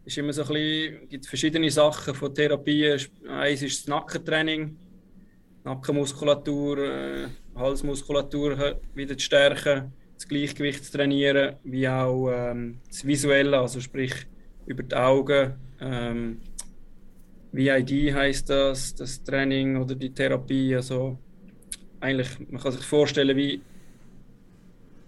ist 0.06 0.18
immer 0.18 0.32
so 0.32 0.44
ein 0.44 0.48
bisschen, 0.48 1.10
gibt 1.10 1.26
verschiedene 1.26 1.70
Sachen 1.70 2.14
von 2.14 2.34
Therapie. 2.34 2.96
Eins 3.28 3.62
ist 3.62 3.82
das 3.82 3.88
Nackentraining, 3.88 4.78
Nackenmuskulatur, 5.66 6.78
äh, 6.78 7.28
Halsmuskulatur 7.56 8.80
wieder 8.94 9.18
zu 9.18 9.26
stärken, 9.26 9.92
das 10.14 10.28
Gleichgewicht 10.28 10.86
zu 10.86 10.98
trainieren, 10.98 11.56
wie 11.64 11.88
auch 11.90 12.30
ähm, 12.32 12.78
das 12.88 13.06
Visuelle, 13.06 13.60
also 13.60 13.82
sprich 13.82 14.14
über 14.68 14.84
die 14.84 14.96
Augen. 14.96 15.54
Ähm, 15.82 16.40
VID 17.52 18.14
heißt 18.14 18.50
das, 18.50 18.96
das 18.96 19.24
Training 19.24 19.78
oder 19.78 19.96
die 19.96 20.14
Therapie. 20.14 20.76
Also 20.76 21.18
eigentlich, 22.00 22.30
man 22.50 22.62
kann 22.62 22.72
sich 22.72 22.86
vorstellen, 22.86 23.36
wie 23.36 23.62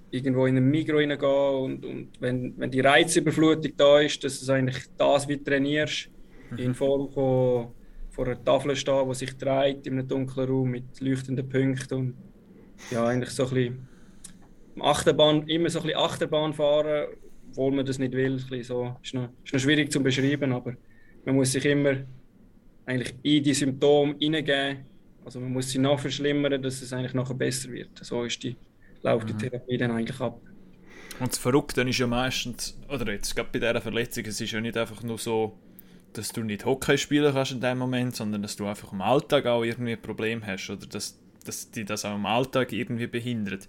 irgendwo 0.09 0.45
in 0.47 0.57
ein 0.57 0.69
Mikro 0.69 0.97
reingehen 0.97 1.21
und, 1.21 1.85
und 1.85 2.09
wenn, 2.19 2.53
wenn 2.57 2.71
die 2.71 2.79
Reizüberflutung 2.79 3.73
da 3.75 3.99
ist, 3.99 4.23
dass 4.23 4.43
du 4.43 4.51
eigentlich 4.51 4.85
das 4.97 5.27
wie 5.27 5.37
trainierst, 5.37 6.09
mhm. 6.51 6.57
in 6.57 6.73
Form 6.73 7.09
von 7.09 7.67
vor 8.17 8.25
einer 8.25 8.43
Tafel 8.43 8.75
stehen, 8.75 9.07
die 9.07 9.13
sich 9.13 9.38
dreht 9.38 9.86
in 9.86 9.93
einem 9.93 10.07
dunklen 10.07 10.50
Raum 10.50 10.71
mit 10.71 11.00
leuchtenden 11.00 11.47
Punkten 11.47 11.93
und 11.93 12.13
ja, 12.89 13.05
eigentlich 13.05 13.29
so 13.29 13.43
ein 13.43 13.50
bisschen 13.53 13.88
Achterbahn, 14.79 15.47
immer 15.47 15.69
so 15.69 15.79
ein 15.79 15.86
bisschen 15.86 16.00
Achterbahn 16.00 16.51
fahren, 16.51 17.09
obwohl 17.50 17.71
man 17.74 17.86
das 17.86 18.00
nicht 18.00 18.13
will. 18.13 18.43
Ein 18.51 18.63
so, 18.63 18.95
ist, 19.03 19.13
noch, 19.13 19.29
ist 19.45 19.53
noch 19.53 19.59
schwierig 19.59 19.91
zu 19.91 20.01
beschreiben, 20.01 20.51
aber 20.51 20.74
man 21.25 21.36
muss 21.36 21.51
sich 21.51 21.63
immer 21.65 21.97
eigentlich 22.88 23.13
in 23.21 23.43
die 23.43 23.53
Symptome 23.53 24.15
hineingeben. 24.17 24.86
Also 25.24 25.39
man 25.39 25.53
muss 25.53 25.69
sie 25.69 25.77
noch 25.77 26.00
verschlimmern, 26.00 26.59
dass 26.59 26.81
es 26.81 26.91
eigentlich 26.93 27.13
nachher 27.13 27.36
besser 27.36 27.69
wird. 27.69 28.00
So 28.01 28.24
ist 28.24 28.41
die, 28.41 28.55
läuft 29.03 29.29
die 29.29 29.33
mhm. 29.33 29.39
Therapie 29.39 29.77
dann 29.77 29.91
eigentlich 29.91 30.19
ab. 30.19 30.41
Und 31.19 31.31
das 31.31 31.38
Verrückte 31.38 31.81
ist 31.81 32.00
ja 32.00 32.07
meistens, 32.07 32.79
oder 32.89 33.12
jetzt 33.12 33.36
gerade 33.36 33.50
bei 33.53 33.59
dieser 33.59 33.79
Verletzung, 33.79 34.25
es 34.25 34.41
ist 34.41 34.51
ja 34.51 34.59
nicht 34.59 34.75
einfach 34.75 35.03
nur 35.03 35.19
so, 35.19 35.55
dass 36.13 36.29
du 36.29 36.43
nicht 36.43 36.65
Hockey 36.65 36.97
spielen 36.97 37.33
kannst 37.33 37.51
in 37.51 37.61
dem 37.61 37.77
Moment, 37.77 38.15
sondern 38.15 38.41
dass 38.41 38.55
du 38.55 38.65
einfach 38.65 38.91
im 38.91 39.01
Alltag 39.01 39.45
auch 39.45 39.63
irgendwie 39.63 39.93
ein 39.93 40.01
Problem 40.01 40.45
hast 40.45 40.69
oder 40.69 40.87
dass, 40.87 41.19
dass 41.45 41.71
dich 41.71 41.85
das 41.85 42.05
auch 42.05 42.15
im 42.15 42.25
Alltag 42.25 42.71
irgendwie 42.73 43.07
behindert. 43.07 43.67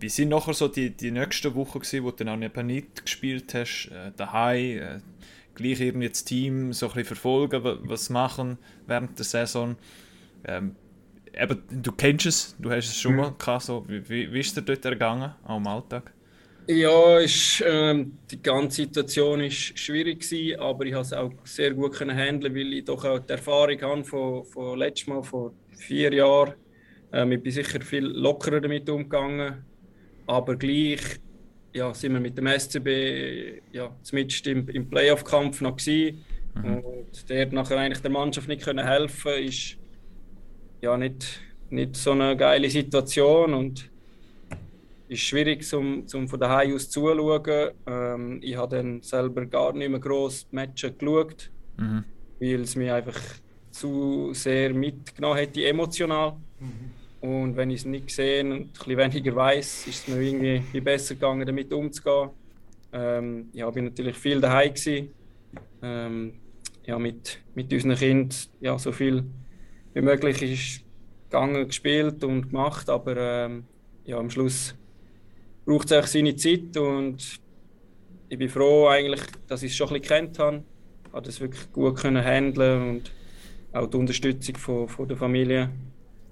Wie 0.00 0.08
sind 0.08 0.30
nachher 0.30 0.54
so 0.54 0.68
die, 0.68 0.90
die 0.90 1.10
nächsten 1.10 1.54
Wochen 1.54 1.78
gewesen, 1.80 2.04
wo 2.04 2.10
du 2.10 2.24
dann 2.24 2.42
auch 2.42 2.62
nicht 2.62 3.04
gespielt 3.04 3.54
hast, 3.54 3.90
äh, 3.92 4.12
daheim, 4.16 4.78
äh, 4.78 5.00
gleich 5.54 5.80
irgendwie 5.80 6.08
das 6.08 6.24
Team 6.24 6.72
so 6.72 6.86
ein 6.86 6.92
bisschen 6.92 7.06
verfolgen, 7.06 7.62
was 7.84 8.10
machen 8.10 8.58
während 8.86 9.18
der 9.18 9.24
Saison? 9.24 9.76
Ähm, 10.44 10.76
eben, 11.32 11.62
du 11.70 11.92
kennst 11.92 12.26
es, 12.26 12.56
du 12.58 12.70
hast 12.70 12.86
es 12.86 12.96
schon 12.96 13.12
mhm. 13.12 13.18
mal 13.18 13.34
gehabt, 13.38 13.64
so, 13.64 13.84
wie, 13.88 14.08
wie, 14.08 14.32
wie 14.32 14.40
ist 14.40 14.56
dir 14.56 14.62
dort 14.62 14.84
ergangen, 14.84 15.34
auch 15.44 15.58
im 15.58 15.66
Alltag? 15.66 16.12
Ja, 16.66 17.18
ist, 17.18 17.62
ähm, 17.66 18.18
die 18.30 18.40
ganze 18.40 18.82
Situation 18.82 19.42
war 19.42 19.50
schwierig 19.50 20.20
gewesen, 20.20 20.58
aber 20.58 20.86
ich 20.86 20.92
konnte 20.94 21.06
es 21.06 21.12
auch 21.12 21.32
sehr 21.44 21.74
gut 21.74 21.92
können 21.92 22.16
handeln, 22.16 22.54
weil 22.54 22.72
ich 22.72 22.84
doch 22.84 23.04
auch 23.04 23.18
die 23.18 23.32
Erfahrung 23.32 23.80
habe 23.82 24.04
von, 24.04 24.44
von 24.46 24.78
letztes 24.78 25.06
Mal, 25.08 25.22
vor 25.22 25.52
vier 25.76 26.12
Jahren. 26.12 26.54
Ähm, 27.12 27.32
ich 27.32 27.42
bin 27.42 27.52
sicher 27.52 27.80
viel 27.82 28.06
lockerer 28.06 28.62
damit 28.62 28.88
umgegangen, 28.88 29.64
aber 30.26 30.56
gleich 30.56 31.20
ja, 31.74 31.92
sind 31.92 32.14
wir 32.14 32.20
mit 32.20 32.38
dem 32.38 32.46
SCB 32.46 33.60
ja, 33.72 33.94
zumindest 34.02 34.46
im, 34.46 34.66
im 34.68 34.88
Playoff-Kampf 34.88 35.60
noch 35.60 35.76
gewesen. 35.76 36.24
Mhm. 36.54 36.76
Und 36.78 37.28
der 37.28 37.46
nachher 37.52 37.78
eigentlich 37.78 38.00
der 38.00 38.10
Mannschaft 38.10 38.48
nicht 38.48 38.62
können 38.62 38.86
helfen 38.86 39.32
ist 39.34 39.76
ja 40.80 40.96
nicht, 40.96 41.40
nicht 41.68 41.96
so 41.96 42.12
eine 42.12 42.36
geile 42.36 42.70
Situation 42.70 43.52
und 43.52 43.90
ist 45.08 45.20
schwierig, 45.20 45.64
zum, 45.64 46.06
zum 46.06 46.28
von 46.28 46.40
daheim 46.40 46.74
aus 46.74 46.88
zuzuschauen. 46.88 47.70
Ähm, 47.86 48.40
ich 48.42 48.56
habe 48.56 48.76
dann 48.76 49.02
selber 49.02 49.46
gar 49.46 49.72
nicht 49.72 49.90
mehr 49.90 50.00
gross 50.00 50.46
Matches 50.50 50.96
geschaut, 50.98 51.50
mhm. 51.76 52.04
weil 52.40 52.60
es 52.62 52.76
mich 52.76 52.90
einfach 52.90 53.20
zu 53.70 54.30
sehr 54.32 54.72
mitgenommen 54.72 55.36
hätte, 55.36 55.64
emotional. 55.66 56.36
Mhm. 56.60 57.28
Und 57.28 57.56
wenn 57.56 57.70
ich 57.70 57.80
es 57.80 57.84
nicht 57.86 58.08
gesehen 58.08 58.52
und 58.52 58.60
ein 58.60 58.68
bisschen 58.68 58.98
weniger 58.98 59.34
weiß, 59.34 59.86
ist 59.86 60.08
es 60.08 60.08
mir 60.08 60.20
irgendwie 60.20 60.80
besser 60.80 61.14
gegangen, 61.14 61.46
damit 61.46 61.72
umzugehen. 61.72 62.30
Ähm, 62.92 63.48
ja, 63.52 63.68
bin 63.70 63.86
natürlich 63.86 64.16
viel 64.16 64.40
daheim 64.40 64.74
gewesen. 64.74 65.08
Ähm, 65.82 66.34
ja, 66.86 66.98
mit, 66.98 67.40
mit 67.54 67.72
unseren 67.72 67.96
Kindern 67.96 68.38
ja, 68.60 68.78
so 68.78 68.92
viel 68.92 69.24
wie 69.94 70.02
möglich 70.02 70.42
ist 70.42 70.84
gegangen, 71.30 71.66
gespielt 71.66 72.22
und 72.24 72.50
gemacht, 72.50 72.90
aber 72.90 73.16
ähm, 73.16 73.64
ja, 74.04 74.18
am 74.18 74.28
Schluss 74.28 74.74
braucht 75.64 75.90
es 75.90 75.98
auch 75.98 76.06
seine 76.06 76.36
Zeit 76.36 76.76
und 76.76 77.40
ich 78.28 78.38
bin 78.38 78.48
froh 78.48 78.88
eigentlich, 78.88 79.22
dass 79.46 79.62
ich 79.62 79.70
es 79.72 79.76
schon 79.76 79.88
ein 79.88 80.00
bisschen 80.00 80.08
kennt 80.08 80.38
habe, 80.38 80.62
habe 81.12 81.26
das 81.26 81.40
wirklich 81.40 81.72
gut 81.72 81.96
können 81.96 82.24
handeln 82.24 82.90
und 82.90 83.12
auch 83.72 83.86
die 83.86 83.96
Unterstützung 83.96 84.56
von, 84.56 84.88
von 84.88 85.08
der 85.08 85.16
Familie, 85.16 85.70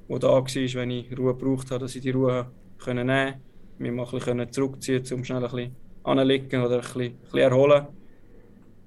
die 0.08 0.18
da 0.18 0.28
war, 0.28 0.44
wenn 0.44 0.90
ich 0.90 1.18
Ruhe 1.18 1.34
gebraucht 1.34 1.70
habe, 1.70 1.80
dass 1.80 1.94
ich 1.96 2.02
die 2.02 2.10
Ruhe 2.10 2.50
können 2.78 3.06
nehmen 3.06 3.34
mich 3.82 3.92
mal 3.92 4.04
ein 4.04 4.10
bisschen 4.10 4.52
zurückziehen 4.52 5.04
um 5.12 5.24
schnell 5.24 5.44
ein 5.44 5.50
bisschen 5.50 5.76
anlegen 6.04 6.62
oder 6.62 6.76
ein 6.76 6.80
bisschen, 6.80 7.00
ein 7.02 7.18
bisschen 7.18 7.38
erholen. 7.38 7.86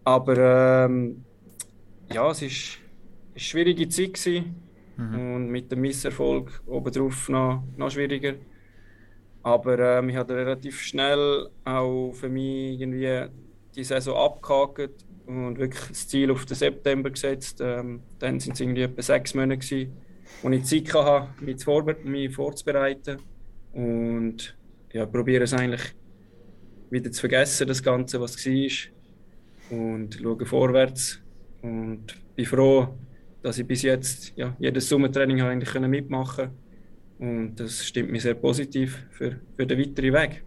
Aber 0.03 0.85
ähm, 0.85 1.23
ja, 2.13 2.29
es 2.29 2.41
war 2.41 2.47
eine 2.47 3.39
schwierige 3.39 3.89
Zeit 3.89 4.43
mhm. 4.97 5.35
und 5.35 5.49
mit 5.49 5.71
dem 5.71 5.81
Misserfolg 5.81 6.61
obendrauf 6.65 7.29
noch, 7.29 7.63
noch 7.77 7.91
schwieriger. 7.91 8.35
Aber 9.45 9.77
ähm, 9.77 10.09
ich 10.09 10.15
habe 10.15 10.35
relativ 10.35 10.81
schnell 10.81 11.49
auch 11.65 12.13
für 12.13 12.29
mich 12.29 12.81
irgendwie 12.81 13.27
die 13.75 13.83
Saison 13.83 14.17
abgehakt 14.17 15.05
und 15.27 15.59
wirklich 15.59 15.87
das 15.87 16.07
Ziel 16.07 16.31
auf 16.31 16.47
den 16.47 16.55
September 16.55 17.11
gesetzt. 17.11 17.61
Ähm, 17.61 18.01
dann 18.17 18.39
sind 18.39 18.53
es 18.53 18.61
irgendwie 18.61 18.81
etwa 18.81 19.03
sechs 19.03 19.35
Monate, 19.35 19.59
gewesen, 19.59 19.95
wo 20.41 20.49
ich 20.49 20.63
Zeit 20.63 20.91
hatte, 20.95 21.45
mich, 21.45 21.63
vorbe 21.63 21.95
mich 22.03 22.33
vorzubereiten. 22.33 23.17
Und 23.71 24.57
ja, 24.91 25.05
probiere 25.05 25.43
es 25.43 25.53
eigentlich 25.53 25.93
wieder 26.89 27.11
zu 27.11 27.19
vergessen, 27.19 27.67
das 27.67 27.83
Ganze, 27.83 28.19
was 28.19 28.43
war. 28.43 29.77
Und 29.77 30.15
schaue 30.23 30.45
vorwärts. 30.47 31.21
Und 31.61 32.15
bin 32.35 32.45
froh, 32.47 32.97
dass 33.43 33.59
ich 33.59 33.67
bis 33.67 33.83
jetzt 33.83 34.33
ja, 34.35 34.55
jedes 34.57 34.89
Sommertraining 34.89 35.43
eigentlich 35.43 35.79
mitmachen 35.87 36.45
konnte 36.47 36.64
und 37.19 37.55
das 37.55 37.85
stimmt 37.85 38.11
mir 38.11 38.19
sehr 38.19 38.33
positiv 38.33 39.05
für, 39.11 39.39
für 39.55 39.65
den 39.65 39.79
weiteren 39.79 40.13
Weg. 40.13 40.43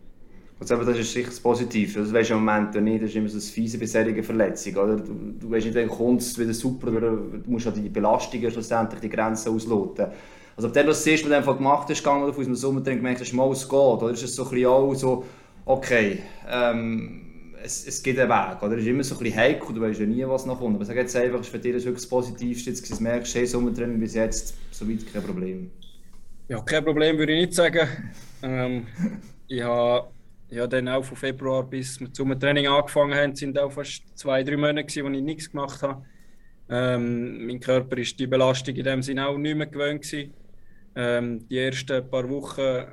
Also 0.61 0.75
eben, 0.75 0.87
das 0.87 0.99
ist 0.99 1.13
sicher 1.13 1.29
das 1.29 1.41
Positive. 1.41 2.01
Das 2.01 2.13
weisst 2.13 2.31
du 2.31 2.35
im 2.35 2.45
Moment 2.45 2.75
nicht. 2.83 3.03
Das 3.03 3.11
ist 3.11 3.17
immer 3.17 3.29
so 3.29 3.37
eine 3.37 3.43
fiese 3.43 3.79
bisherige 3.79 4.23
Verletzung. 4.23 4.75
Oder? 4.77 4.97
Du, 4.97 5.15
du 5.39 5.51
weißt 5.51 5.67
nicht, 5.67 5.77
wann 5.77 5.89
kommt 5.89 6.21
es 6.21 6.39
wieder 6.39 6.53
super. 6.53 6.89
Oder 6.89 7.13
du 7.13 7.43
musst 7.47 7.67
halt 7.67 7.77
die 7.77 7.89
Belastungen 7.89 8.51
schlussendlich, 8.51 9.01
die 9.01 9.09
Grenzen 9.09 9.55
ausloten. 9.55 10.07
Also 10.57 10.69
ob 10.69 10.75
das 10.75 11.07
erste 11.07 11.29
Mal 11.29 11.41
gemacht 11.43 11.89
hast, 11.89 12.03
gegangen 12.03 12.23
oder 12.23 12.31
auf 12.31 12.39
unserem 12.39 12.57
Sommertraining 12.57 12.99
gemerkt 12.99 13.21
hast, 13.21 13.33
mal 13.33 13.51
es 13.53 13.69
geht. 13.69 13.79
Oder 13.79 14.11
ist 14.11 14.25
es 14.25 14.35
so 14.35 14.45
ein 14.45 14.51
bisschen 14.51 14.67
auch 14.67 14.95
so, 14.95 15.25
okay, 15.65 16.19
ähm, 16.51 17.21
es, 17.63 17.87
es 17.87 18.03
geht 18.03 18.19
einen 18.19 18.29
Weg. 18.29 18.61
Oder? 18.61 18.73
Es 18.73 18.83
ist 18.83 18.89
immer 18.89 19.05
so 19.05 19.15
ein 19.15 19.23
bisschen 19.23 19.39
heikel, 19.39 19.75
du 19.75 19.81
weißt 19.81 20.01
ja 20.01 20.07
nie, 20.07 20.27
was 20.27 20.45
noch 20.45 20.59
kommt. 20.59 20.75
Aber 20.75 20.85
sag 20.85 20.97
jetzt 20.97 21.15
einfach, 21.15 21.41
ist 21.41 21.51
für 21.51 21.61
dich 21.61 21.73
das 21.73 21.85
wirklich 21.85 22.03
das 22.03 22.11
Positivste, 22.11 22.71
jetzt 22.71 22.91
du 22.91 23.01
merkst, 23.01 23.33
hey, 23.37 23.47
Sommertraining 23.47 24.01
bis 24.01 24.15
jetzt, 24.15 24.55
soweit 24.73 25.13
kein 25.13 25.23
Problem. 25.23 25.71
Ja, 26.49 26.63
kein 26.63 26.83
Problem 26.83 27.19
würde 27.19 27.35
ich 27.35 27.41
nicht 27.43 27.55
sagen. 27.55 27.87
Ähm, 28.43 28.87
ich 29.49 29.61
habe 29.63 30.09
ja, 30.49 30.67
dann 30.67 30.89
auch 30.89 31.05
von 31.05 31.15
Februar 31.19 31.63
bis 31.63 32.01
wir 32.01 32.11
zum 32.11 32.41
Training 32.41 32.67
angefangen 32.67 33.15
haben, 33.15 33.37
sind 33.37 33.59
auch 33.59 33.71
fast 33.71 34.03
zwei, 34.15 34.43
drei 34.43 34.57
Monate 34.57 34.85
gewesen, 34.85 35.05
wo 35.05 35.11
ich 35.11 35.23
nichts 35.23 35.51
gemacht 35.51 35.83
habe. 35.83 36.07
Ähm, 36.71 37.47
mein 37.47 37.61
Körper 37.61 37.99
ist 37.99 38.19
die 38.19 38.27
Belastung 38.27 38.75
in 38.75 38.83
dem 38.83 39.03
Sinne 39.03 39.29
auch 39.29 39.37
nicht 39.37 39.57
mehr 39.57 39.67
gewöhnt 39.67 40.11
Ähm, 40.97 41.47
die 41.49 41.59
ersten 41.59 42.09
paar 42.09 42.27
Wochen 42.31 42.87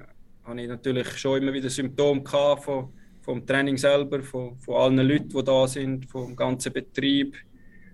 hatte 0.43 0.61
ich 0.61 0.67
natürlich 0.67 1.07
schon 1.17 1.41
immer 1.41 1.53
wieder 1.53 1.69
Symptome 1.69 2.23
gehabt 2.23 2.65
von, 2.65 2.89
vom 3.21 3.45
Training 3.45 3.77
selber, 3.77 4.21
von, 4.21 4.59
von 4.59 4.75
allen 4.75 5.07
Leuten, 5.07 5.29
die 5.29 5.43
da 5.45 5.65
sind, 5.65 6.11
vom 6.11 6.35
ganzen 6.35 6.73
Betrieb 6.73 7.37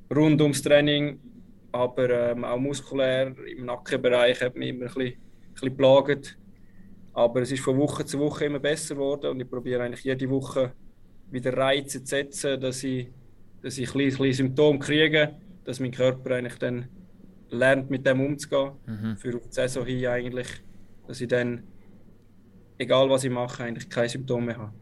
rund 0.10 0.42
ums 0.42 0.64
Training, 0.64 1.20
aber 1.72 2.32
ähm, 2.32 2.46
auch 2.46 2.58
muskulär 2.58 3.36
im 3.46 3.66
Nackenbereich 3.66 4.42
hat 4.42 4.56
mich 4.56 4.70
immer 4.70 4.88
ein 4.88 4.94
bisschen 4.94 5.31
bisschen 5.54 5.78
plagt. 5.78 6.38
Aber 7.14 7.42
es 7.42 7.52
ist 7.52 7.62
von 7.62 7.78
Woche 7.78 8.06
zu 8.06 8.20
Woche 8.20 8.46
immer 8.46 8.60
besser 8.60 8.96
geworden 8.96 9.32
und 9.32 9.40
ich 9.40 9.50
probiere 9.50 9.84
eigentlich 9.84 10.04
jede 10.04 10.30
Woche 10.30 10.74
wieder 11.30 11.56
Reize 11.56 12.04
zu 12.04 12.08
setzen, 12.08 12.60
dass 12.60 12.84
ich, 12.84 13.10
dass 13.62 13.78
ich 13.78 13.94
ein 13.94 13.98
bisschen 13.98 14.34
Symptome 14.34 14.80
kriege, 14.80 15.36
dass 15.64 15.80
mein 15.80 15.92
Körper 15.92 16.36
eigentlich 16.36 16.58
dann 16.58 16.88
lernt, 17.50 17.90
mit 17.90 18.06
dem 18.06 18.22
umzugehen. 18.22 18.72
Mhm. 18.86 19.18
Für 19.18 19.32
die 19.32 19.40
Saison 19.50 19.86
hin 19.86 20.08
eigentlich, 20.08 20.48
dass 21.08 21.22
ich 21.22 21.28
dann, 21.28 21.64
egal 22.78 23.10
was 23.10 23.24
ich 23.24 23.32
mache, 23.32 23.64
eigentlich 23.64 23.90
keine 23.90 24.10
Symptome 24.10 24.46
mehr 24.48 24.58
habe. 24.58 24.74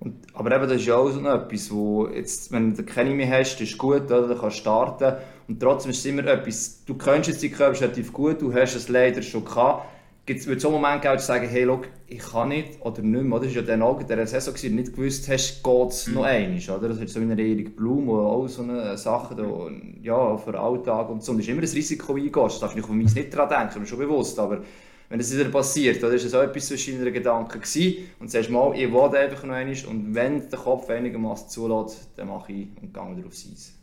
Und, 0.00 0.14
aber 0.32 0.56
eben, 0.56 0.66
das 0.66 0.80
ist 0.80 0.86
ja 0.86 0.96
auch 0.96 1.10
so 1.10 1.20
etwas, 1.20 1.70
wo 1.70 2.08
jetzt, 2.08 2.50
wenn 2.52 2.74
du 2.74 2.82
keine 2.82 3.10
mehr 3.10 3.30
hast, 3.30 3.60
ist 3.60 3.76
gut, 3.76 4.04
oder? 4.06 4.28
du 4.28 4.34
kannst 4.34 4.56
starten. 4.56 5.16
Und 5.46 5.60
trotzdem 5.60 5.90
ist 5.90 5.98
es 5.98 6.06
immer 6.06 6.26
etwas, 6.26 6.84
du 6.86 6.94
kennst 6.94 7.28
jetzt 7.28 7.42
die 7.42 7.50
Körper 7.50 7.78
relativ 7.78 8.12
gut, 8.12 8.40
du 8.40 8.52
hast 8.52 8.74
es 8.74 8.88
leider 8.88 9.20
schon 9.20 9.44
gehabt. 9.44 9.86
Gibt 10.24 10.46
es 10.46 10.62
so 10.62 10.68
einen 10.68 10.80
Moment 10.80 11.04
wo 11.04 11.12
du 11.12 11.20
sagen, 11.20 11.48
hey, 11.48 11.64
look, 11.64 11.88
ich 12.06 12.20
kann 12.20 12.50
nicht 12.50 12.80
oder 12.82 13.02
nicht 13.02 13.24
mehr. 13.24 13.40
Das 13.40 13.48
war 13.48 13.54
ja 13.56 13.62
dann 13.62 13.82
auch 13.82 14.00
in 14.00 14.06
dieser 14.06 14.26
Saison, 14.26 14.54
gewesen, 14.54 14.76
nicht 14.76 14.94
gewusst 14.94 15.28
hast, 15.28 15.62
geht 15.62 15.88
es 15.88 16.06
noch 16.06 16.22
einmal. 16.22 16.78
Oder? 16.78 16.88
Das 16.88 16.98
ist 16.98 17.12
so 17.12 17.20
wie 17.20 17.24
eine 17.24 17.42
Erik 17.42 17.76
Blum, 17.76 18.06
wo 18.06 18.20
auch 18.20 18.46
so 18.46 18.62
eine 18.62 18.96
Sache 18.96 19.34
da, 19.34 19.44
ja, 20.02 20.36
für 20.36 20.52
den 20.52 20.60
Alltag 20.60 21.10
und 21.10 21.24
so. 21.24 21.32
Und 21.32 21.40
es 21.40 21.46
ist 21.46 21.50
immer 21.50 21.62
ein 21.62 21.68
Risiko 21.68 22.14
eingehst. 22.14 22.62
Da 22.62 22.68
darfst 22.68 22.88
du 22.88 22.94
nicht 22.94 23.34
daran 23.34 23.48
denken, 23.48 23.80
mir 23.80 23.86
schon 23.86 23.98
bewusst. 23.98 24.38
Aber 24.38 24.60
wenn 25.10 25.18
es 25.18 25.36
wieder 25.36 25.50
passiert, 25.50 26.02
oder 26.02 26.14
ist 26.14 26.24
es 26.24 26.34
auch 26.34 26.42
etwas 26.42 26.68
zwischen 26.68 26.98
deinen 26.98 27.12
Gedanken 27.12 27.60
gewesen 27.60 28.08
und 28.20 28.30
sagst 28.30 28.48
mal, 28.48 28.72
ich 28.76 28.90
will 28.90 29.16
einfach 29.16 29.42
noch 29.42 29.54
einmal 29.54 29.76
und 29.88 30.14
wenn 30.14 30.48
der 30.48 30.58
Kopf 30.58 30.88
einigermaßen 30.88 31.48
zulässt, 31.48 32.10
dann 32.16 32.28
mache 32.28 32.52
ich 32.52 32.68
und 32.80 32.94
gehe 32.94 33.16
wieder 33.16 33.26
aufs 33.26 33.48
Eis. 33.52 33.74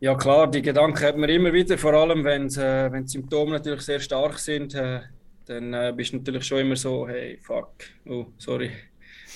Ja 0.00 0.14
klar, 0.14 0.48
die 0.48 0.60
Gedanken 0.60 1.02
hat 1.02 1.16
man 1.16 1.30
immer 1.30 1.52
wieder, 1.52 1.78
vor 1.78 1.94
allem 1.94 2.22
wenn, 2.24 2.46
äh, 2.48 2.92
wenn 2.92 3.04
die 3.04 3.08
Symptome 3.08 3.52
natürlich 3.52 3.80
sehr 3.80 4.00
stark 4.00 4.38
sind, 4.38 4.74
äh, 4.74 5.00
dann 5.46 5.72
äh, 5.72 5.94
bist 5.96 6.12
du 6.12 6.18
natürlich 6.18 6.44
schon 6.44 6.58
immer 6.58 6.76
so, 6.76 7.08
hey, 7.08 7.38
fuck, 7.42 7.72
oh, 8.06 8.26
sorry. 8.36 8.70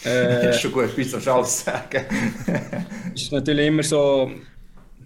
Äh, 0.05 0.51
ist 0.51 0.61
schon 0.61 0.73
gut, 0.73 0.97
bis 0.97 1.13
du 1.13 1.21
schaffst 1.21 1.65
sagen. 1.65 2.05
ist 3.15 3.31
natürlich 3.31 3.69
immer 3.69 3.85
so, 3.85 4.33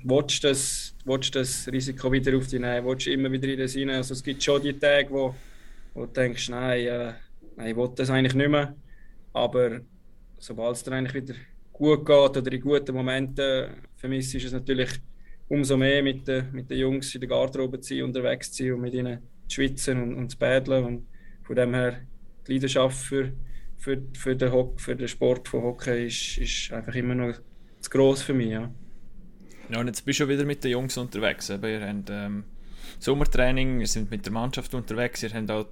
willst 0.05 0.43
du 0.43 0.49
das, 0.49 0.95
willst 1.05 1.35
das 1.35 1.69
Risiko 1.71 2.11
wieder 2.11 2.35
auf 2.35 2.47
dich 2.47 2.61
nehmen, 2.61 2.87
willst 2.87 3.05
du 3.05 3.11
immer 3.11 3.31
wieder 3.31 3.47
in 3.47 3.59
das 3.59 3.77
rein. 3.77 3.91
Also 3.91 4.15
es 4.15 4.23
gibt 4.23 4.43
schon 4.43 4.63
die 4.63 4.73
Tage, 4.73 5.11
wo, 5.11 5.35
wo 5.97 6.05
du 6.05 6.13
denkst, 6.13 6.51
nein, 6.51 6.87
äh, 6.87 7.13
nein, 7.57 7.69
ich 7.69 7.77
will 7.77 7.91
das 7.95 8.11
eigentlich 8.11 8.35
nicht 8.35 8.51
mehr. 8.51 8.77
Aber 9.33 9.81
sobald 10.39 10.77
es 10.77 10.85
dann 10.85 10.95
eigentlich 10.95 11.15
wieder 11.15 11.35
gut 11.73 12.05
geht 12.05 12.37
oder 12.37 12.53
in 12.53 12.61
guten 12.61 12.95
Momenten, 12.95 13.83
für 13.97 14.09
mich 14.09 14.35
ist 14.35 14.45
es 14.45 14.53
natürlich 14.53 14.91
umso 15.49 15.77
mehr 15.77 16.03
mit 16.03 16.29
den, 16.29 16.53
mit 16.53 16.71
den 16.71 16.79
Jungs 16.79 17.15
in 17.15 17.21
der 17.21 17.31
Garderobe 17.31 17.81
zu 17.81 17.95
sein, 17.95 18.05
unterwegs 18.05 18.53
zu 18.53 18.65
sein 18.65 18.73
und 18.75 18.81
mit 18.83 18.95
ihnen 18.95 19.23
zu 19.49 19.55
schwitzen 19.55 20.03
und, 20.03 20.15
und 20.15 20.31
zu 20.31 20.39
battlen. 20.39 20.85
Und 20.85 21.07
von 21.45 21.57
dem 21.57 21.73
her, 21.73 22.01
die 22.47 22.53
Leidenschaft 22.55 22.99
für, 22.99 23.33
für, 23.79 24.03
für, 24.15 24.37
den, 24.37 24.53
Hock, 24.53 24.81
für 24.81 24.97
den 24.97 25.09
Sport 25.09 25.49
von 25.49 25.63
Hockey 25.63 26.07
ist, 26.07 26.39
ist 26.39 26.73
einfach 26.73 26.95
immer 26.95 27.15
noch 27.15 27.35
zu 27.81 27.91
gross 27.91 28.23
für 28.23 28.35
mich. 28.35 28.51
Ja. 28.51 28.71
Ja, 29.71 29.81
und 29.81 29.87
jetzt 29.87 30.05
bist 30.05 30.19
du 30.19 30.25
schon 30.25 30.31
wieder 30.31 30.45
mit 30.45 30.63
den 30.63 30.73
Jungs 30.73 30.97
unterwegs. 30.99 31.51
Aber 31.51 31.69
ihr 31.71 31.87
habt 31.87 32.11
ähm, 32.11 32.45
Sommertraining, 32.99 33.81
ihr 33.81 33.87
seid 33.87 34.11
mit 34.11 34.27
der 34.27 34.33
Mannschaft 34.33 34.75
unterwegs, 34.75 35.23
ihr 35.23 35.33
habt 35.33 35.51
auch 35.51 35.67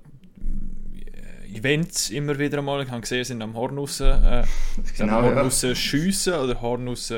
Events 1.52 2.10
immer 2.10 2.38
wieder 2.38 2.58
einmal. 2.58 2.82
Ich 2.82 2.90
habe 2.90 3.00
gesehen, 3.00 3.18
ihr 3.18 3.24
sind 3.24 3.42
am 3.42 3.54
Hornuss, 3.54 4.00
äh, 4.00 4.42
genau, 4.98 5.22
Hornuss 5.22 5.62
ja. 5.62 5.74
schiessen 5.74 6.34
oder 6.34 6.60
Hornuss 6.60 7.12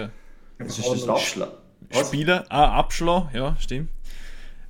das 0.59 0.79
ist 0.79 0.89
das 0.89 1.09
Abschlagen. 1.09 1.53
Spielen. 1.91 2.43
Ah, 2.49 2.79
Abschlagen, 2.79 3.31
ja, 3.35 3.57
stimmt. 3.59 3.91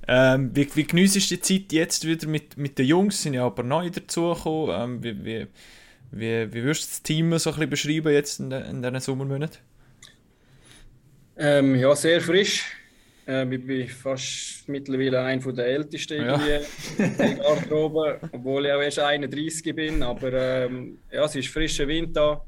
Ähm, 0.07 0.51
wie, 0.53 0.67
wie 0.75 0.85
geniessest 0.85 1.31
du 1.31 1.35
die 1.35 1.41
Zeit 1.41 1.73
jetzt 1.73 2.07
wieder 2.07 2.27
mit, 2.27 2.57
mit 2.57 2.79
den 2.79 2.85
Jungs? 2.85 3.21
Sind 3.21 3.33
ja 3.33 3.45
aber 3.45 3.63
neu 3.63 3.89
dazugekommen. 3.89 4.75
Ähm, 4.81 5.03
wie, 5.03 5.25
wie, 5.25 5.47
wie, 6.11 6.53
wie 6.53 6.63
würdest 6.63 6.83
du 6.83 6.87
das 6.89 7.03
Team 7.03 7.37
so 7.37 7.49
ein 7.49 7.55
bisschen 7.55 7.69
beschreiben 7.69 8.13
jetzt 8.13 8.39
in, 8.39 8.49
de, 8.49 8.69
in 8.69 8.81
diesen 8.81 8.99
Sommermonaten? 9.01 9.59
Ähm, 11.37 11.75
ja, 11.75 11.93
sehr 11.95 12.21
frisch. 12.21 12.63
Ähm, 13.29 13.51
ich 13.51 13.65
bin 13.65 13.87
fast 13.89 14.69
mittlerweile 14.69 15.21
einer 15.21 15.51
der 15.51 15.67
Ältesten 15.67 16.25
ja. 16.25 16.35
in 16.97 17.17
der 17.17 17.35
Garderobe, 17.35 18.19
obwohl 18.31 18.65
ich 18.65 18.71
auch 18.71 18.81
erst 18.81 18.99
31 18.99 19.75
bin. 19.75 20.01
Aber 20.01 20.31
ähm, 20.31 20.99
ja, 21.11 21.25
es 21.25 21.35
ist 21.35 21.49
frischer 21.49 21.87
Wind 21.87 22.15
da. 22.15 22.41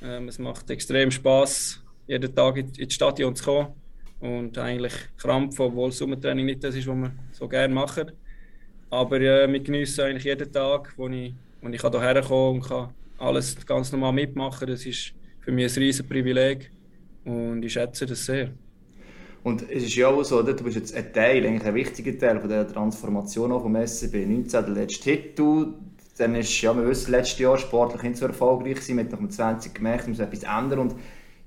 Ähm, 0.00 0.28
es 0.28 0.38
macht 0.38 0.70
extrem 0.70 1.10
Spaß, 1.10 1.82
jeden 2.06 2.34
Tag 2.34 2.56
ins 2.56 2.94
Stadion 2.94 3.34
zu 3.34 3.44
kommen. 3.44 3.74
Und 4.20 4.56
eigentlich 4.58 4.92
Krampf, 5.16 5.58
obwohl 5.58 5.88
das 5.90 5.98
Sommertraining 5.98 6.46
nicht 6.46 6.62
das 6.62 6.76
ist, 6.76 6.86
was 6.86 6.96
wir 6.96 7.12
so 7.32 7.48
gerne 7.48 7.74
machen. 7.74 8.12
Aber 8.90 9.20
äh, 9.20 9.50
wir 9.50 9.60
genießen 9.60 10.04
eigentlich 10.04 10.24
jeden 10.24 10.52
Tag, 10.52 10.94
wo 10.96 11.08
ich, 11.08 11.34
wo 11.60 11.68
ich 11.68 11.80
hierher 11.80 12.22
kommen 12.22 12.60
und 12.60 12.68
kann 12.68 12.94
alles 13.18 13.66
ganz 13.66 13.90
normal 13.90 14.12
mitmachen. 14.12 14.68
Das 14.68 14.86
ist 14.86 15.14
für 15.40 15.50
mich 15.50 15.76
ein 15.76 15.82
riesiges 15.82 16.08
Privileg. 16.08 16.70
Und 17.24 17.64
ich 17.64 17.72
schätze 17.72 18.06
das 18.06 18.24
sehr. 18.24 18.52
Und 19.44 19.68
es 19.68 19.82
ist 19.84 19.96
ja 19.96 20.08
auch 20.08 20.22
so, 20.22 20.40
du 20.42 20.54
bist 20.54 20.76
jetzt 20.76 20.94
ein 20.94 21.12
Teil, 21.12 21.44
eigentlich 21.44 21.64
ein 21.64 21.74
wichtiger 21.74 22.16
Teil 22.16 22.40
von 22.40 22.48
der 22.48 22.66
Transformation 22.68 23.50
vom 23.50 23.74
SCB 23.74 24.26
19, 24.26 24.46
der 24.50 24.68
letzte 24.68 25.02
Titel. 25.02 25.74
Dann 26.18 26.34
ist, 26.36 26.60
ja, 26.60 26.76
wir 26.76 26.86
wissen, 26.86 27.10
letztes 27.10 27.40
Jahr 27.40 27.58
sportlich 27.58 28.02
nicht 28.02 28.16
so 28.18 28.26
erfolgreich 28.26 28.80
sein, 28.80 28.96
mit 28.96 29.10
nach 29.10 29.28
20 29.28 29.74
gemerkt, 29.74 30.04
wir 30.04 30.10
müssen 30.10 30.22
etwas 30.22 30.42
ändern. 30.44 30.78
Und 30.78 30.94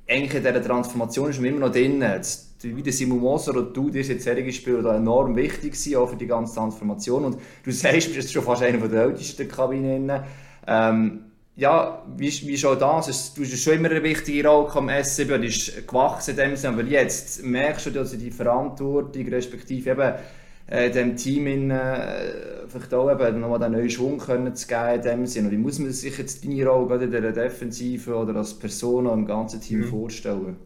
eigentlich 0.07 0.33
in 0.33 0.43
dieser 0.43 0.63
Transformation 0.63 1.29
ist 1.29 1.39
man 1.39 1.49
immer 1.49 1.67
noch 1.67 1.71
drin. 1.71 2.01
Jetzt, 2.01 2.55
wie 2.63 2.83
der 2.83 2.91
Simon 2.91 3.19
Moser 3.19 3.55
und 3.55 3.77
du, 3.77 3.89
die 3.89 3.99
jetzt 3.99 4.23
Serie 4.23 4.51
Spieler, 4.51 4.81
da 4.81 4.97
enorm 4.97 5.35
wichtig 5.35 5.75
sind, 5.75 5.95
auch 5.95 6.09
für 6.09 6.17
die 6.17 6.27
ganze 6.27 6.55
Transformation. 6.55 7.23
Und 7.23 7.37
du 7.63 7.71
sagst, 7.71 8.09
du 8.09 8.15
bist 8.15 8.33
schon 8.33 8.43
fast 8.43 8.63
einer 8.63 8.85
der 8.87 9.03
ältesten 9.03 9.47
Kabinen. 9.47 10.11
Ähm, 10.67 11.19
ja, 11.57 12.03
wie, 12.17 12.27
wie 12.47 12.57
schon 12.57 12.77
das, 12.77 13.33
du 13.33 13.43
hast 13.43 13.63
schon 13.63 13.73
immer 13.73 13.89
eine 13.89 14.03
wichtige 14.03 14.47
Rolle 14.47 14.75
am 14.75 14.89
SCB, 14.89 15.29
du 15.29 15.39
bist 15.39 15.87
gewachsen 15.87 16.31
in 16.31 16.37
dem 16.37 16.55
Sinne, 16.55 16.73
aber 16.73 16.83
jetzt 16.83 17.43
merkst 17.43 17.85
du, 17.85 17.91
dass 17.91 18.11
du 18.11 18.17
die 18.17 18.31
Verantwortung, 18.31 19.27
respektive 19.29 19.91
eben 19.91 20.13
äh, 20.67 20.91
dem 20.91 21.15
Team 21.15 21.47
in, 21.47 21.71
äh, 21.71 22.67
vielleicht 22.67 22.93
auch 22.93 23.09
eben 23.09 23.39
nochmal 23.39 23.59
den 23.59 23.71
neuen 23.71 23.89
Schwung 23.89 24.17
können 24.17 24.53
zu 24.53 24.67
geben 24.67 24.95
in 24.95 25.01
dem 25.01 25.25
Sinne. 25.25 25.47
Und 25.47 25.53
wie 25.53 25.57
muss 25.57 25.79
man 25.79 25.91
sich 25.91 26.17
jetzt 26.17 26.43
deine 26.43 26.65
Rolle 26.67 26.87
gerade 26.87 27.05
in 27.05 27.11
der 27.11 27.31
Defensive 27.31 28.13
oder 28.13 28.35
als 28.35 28.53
Person 28.53 29.05
im 29.05 29.25
ganzen 29.25 29.61
Team 29.61 29.79
mhm. 29.79 29.85
vorstellen? 29.85 30.57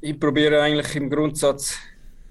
Ich 0.00 0.18
probiere 0.18 0.62
eigentlich 0.62 0.96
im 0.96 1.10
Grundsatz 1.10 1.76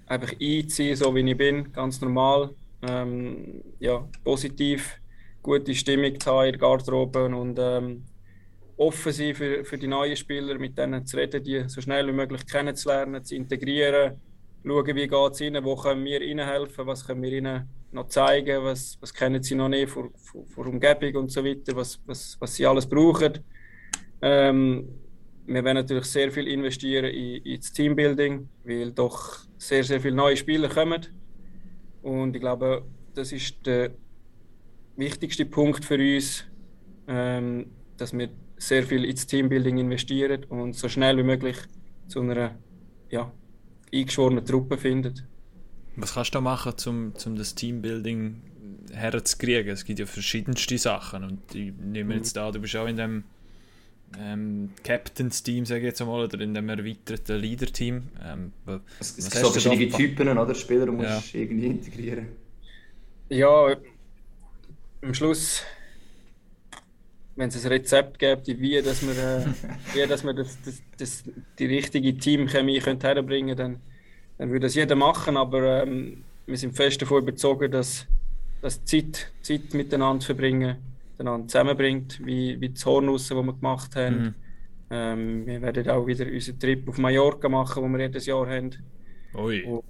einfach 0.08 0.32
einzuziehen, 0.42 0.96
so 0.96 1.14
wie 1.14 1.30
ich 1.30 1.38
bin, 1.38 1.72
ganz 1.72 2.02
normal, 2.02 2.50
ähm, 2.82 3.62
ja, 3.80 4.08
positiv 4.24 4.99
gute 5.42 5.74
Stimmung 5.76 6.20
zu 6.20 6.32
haben 6.32 6.46
in 6.46 6.52
der 6.52 6.60
Garderobe 6.60 7.26
und 7.26 7.58
ähm, 7.60 8.04
offen 8.78 9.12
sein 9.12 9.36
für, 9.36 9.64
für 9.66 9.78
die 9.78 9.88
neuen 9.88 10.16
Spieler, 10.16 10.58
mit 10.58 10.78
denen 10.78 11.06
zu 11.06 11.18
reden, 11.18 11.44
die 11.44 11.68
so 11.68 11.82
schnell 11.82 12.08
wie 12.08 12.14
möglich 12.14 12.46
kennenzulernen, 12.46 13.24
zu 13.24 13.36
integrieren, 13.36 14.20
schauen, 14.66 14.96
wie 14.96 15.08
geht 15.08 15.32
es 15.32 15.42
ihnen, 15.42 15.64
wo 15.64 15.76
können 15.76 16.06
wir 16.06 16.22
ihnen 16.22 16.48
helfen, 16.48 16.88
was 16.88 17.06
können 17.06 17.22
wir 17.22 17.32
ihnen 17.32 17.70
noch 17.92 18.08
zeigen, 18.08 18.64
was, 18.64 18.98
was 19.02 19.14
kennen 19.14 19.42
sie 19.42 19.56
noch 19.56 19.70
nicht 19.70 19.90
vor, 19.90 20.10
vor 20.48 20.68
Umgebung 20.68 21.24
und 21.24 21.32
so 21.32 21.44
weiter, 21.44 21.76
was, 21.76 22.00
was, 22.06 22.38
was 22.40 22.56
sie 22.56 22.66
alles 22.66 22.88
brauchen. 22.88 23.40
Ähm, 24.22 24.88
wir 25.46 25.64
werden 25.64 25.78
natürlich 25.78 26.06
sehr 26.06 26.32
viel 26.32 26.48
investieren 26.48 27.06
in, 27.06 27.44
ins 27.44 27.74
Teambuilding, 27.74 28.48
weil 28.64 28.92
doch 28.92 29.40
sehr, 29.58 29.84
sehr 29.84 30.00
viele 30.00 30.16
neue 30.16 30.38
Spieler 30.38 30.70
kommen. 30.70 31.06
Und 32.04 32.36
ich 32.36 32.42
glaube, 32.42 32.86
das 33.16 33.32
ist 33.32 33.66
der 33.66 33.92
wichtigste 35.00 35.46
Punkt 35.46 35.86
für 35.86 35.96
uns, 35.96 36.44
ähm, 37.08 37.68
dass 37.98 38.14
wir 38.14 38.30
sehr 38.58 38.84
viel 38.84 39.06
ins 39.06 39.26
Teambuilding 39.26 39.78
investieren 39.78 40.44
und 40.46 40.76
so 40.76 40.90
schnell 40.90 41.18
wie 41.18 41.24
möglich 41.24 41.58
zu 42.08 42.22
einer 42.22 42.56
ja, 43.10 43.32
eingeschworenen 43.94 44.46
Truppe 44.46 44.78
finden. 44.78 45.28
Was 45.96 46.14
kannst 46.14 46.32
du 46.32 46.38
da 46.38 46.42
machen, 46.42 46.74
um, 46.88 47.14
um 47.26 47.36
das 47.36 47.56
Teambuilding 47.56 48.42
herzukriegen? 48.94 49.72
Es 49.72 49.86
gibt 49.86 50.00
ja 50.00 50.06
verschiedenste 50.06 50.78
Sachen 50.78 51.24
und 51.24 51.56
ich 51.56 51.74
nehme 51.74 52.16
jetzt 52.16 52.36
da, 52.36 52.52
du 52.52 52.60
bist 52.60 52.76
auch 52.76 52.88
in 52.88 52.98
dem 52.98 53.24
ähm, 54.18 54.72
Captains-Team, 54.84 55.66
sage 55.66 55.82
ich 55.82 55.86
jetzt 55.86 56.00
mal, 56.02 56.24
oder 56.24 56.40
in 56.40 56.54
dem 56.54 56.68
erweiterten 56.70 57.40
Leader-Team. 57.40 58.04
Ähm, 58.24 58.52
es 59.00 59.16
gibt 59.16 59.36
so 59.36 59.52
verschiedene 59.52 59.90
Typen 59.90 60.38
oder 60.38 60.56
Spieler, 60.56 60.86
die 60.88 61.04
ja. 61.04 61.16
musst 61.16 61.36
irgendwie 61.36 61.68
integrieren. 61.68 62.28
Ja, 63.30 63.76
am 65.02 65.14
Schluss, 65.14 65.64
wenn 67.36 67.50
es 67.50 67.64
ein 67.64 67.72
Rezept 67.72 68.20
gäbe, 68.20 68.42
wie 68.46 68.82
dass 68.82 69.02
wir, 69.02 69.12
äh, 69.12 69.46
wie, 69.94 70.08
dass 70.08 70.24
wir 70.24 70.34
das, 70.34 70.58
das, 70.64 70.82
das, 70.98 71.24
die 71.58 71.66
richtige 71.66 72.18
Teamchemie 72.18 72.82
herbringen 72.82 73.56
dann, 73.56 73.80
dann 74.38 74.50
würde 74.50 74.68
das 74.68 74.76
jeder 74.76 74.96
machen. 74.96 75.38
Aber 75.38 75.84
ähm, 75.84 76.24
wir 76.46 76.58
sind 76.58 76.76
fest 76.76 77.02
davon 77.02 77.24
überzeugt, 77.24 77.74
dass, 77.74 78.06
dass 78.62 78.84
Zeit, 78.84 79.32
Zeit 79.42 79.74
miteinander 79.74 80.26
verbringen, 80.26 80.78
miteinander 81.12 81.48
zusammenbringt, 81.48 82.20
wie, 82.26 82.60
wie 82.60 82.70
das 82.70 82.86
Hornussen, 82.86 83.38
das 83.38 83.46
wir 83.46 83.54
gemacht 83.54 83.96
haben. 83.96 84.22
Mhm. 84.22 84.36
Ähm, 84.92 85.46
wir 85.46 85.62
werden 85.62 85.90
auch 85.90 86.06
wieder 86.08 86.26
unseren 86.26 86.60
Trip 86.60 86.90
auf 86.90 86.98
Mallorca 86.98 87.48
machen, 87.48 87.84
den 87.84 87.92
wir 87.94 88.00
jedes 88.02 88.26
Jahr 88.26 88.50
haben. 88.50 88.72
Ui. 89.36 89.64
Und, 89.64 89.84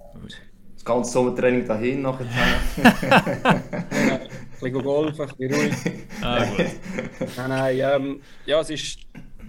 das 0.74 0.84
ganze 0.84 1.12
Sommertraining 1.12 1.66
dahin 1.66 2.02
nachher. 2.02 2.26
ein 4.62 4.72
bisschen 4.72 4.82
golfen, 4.82 5.28
ein 5.28 5.36
bisschen 5.36 5.54
ruhig. 5.54 5.84
Ah, 6.22 6.46
nein, 7.36 7.48
nein, 7.48 7.78
ähm, 7.80 8.22
ja, 8.44 8.60
es 8.60 8.70
ist 8.70 9.00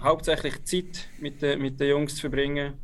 hauptsächlich 0.02 0.64
Zeit 0.64 1.08
mit, 1.18 1.42
de, 1.42 1.56
mit 1.56 1.78
den 1.80 1.90
Jungs 1.90 2.14
zu 2.16 2.22
verbringen. 2.22 2.74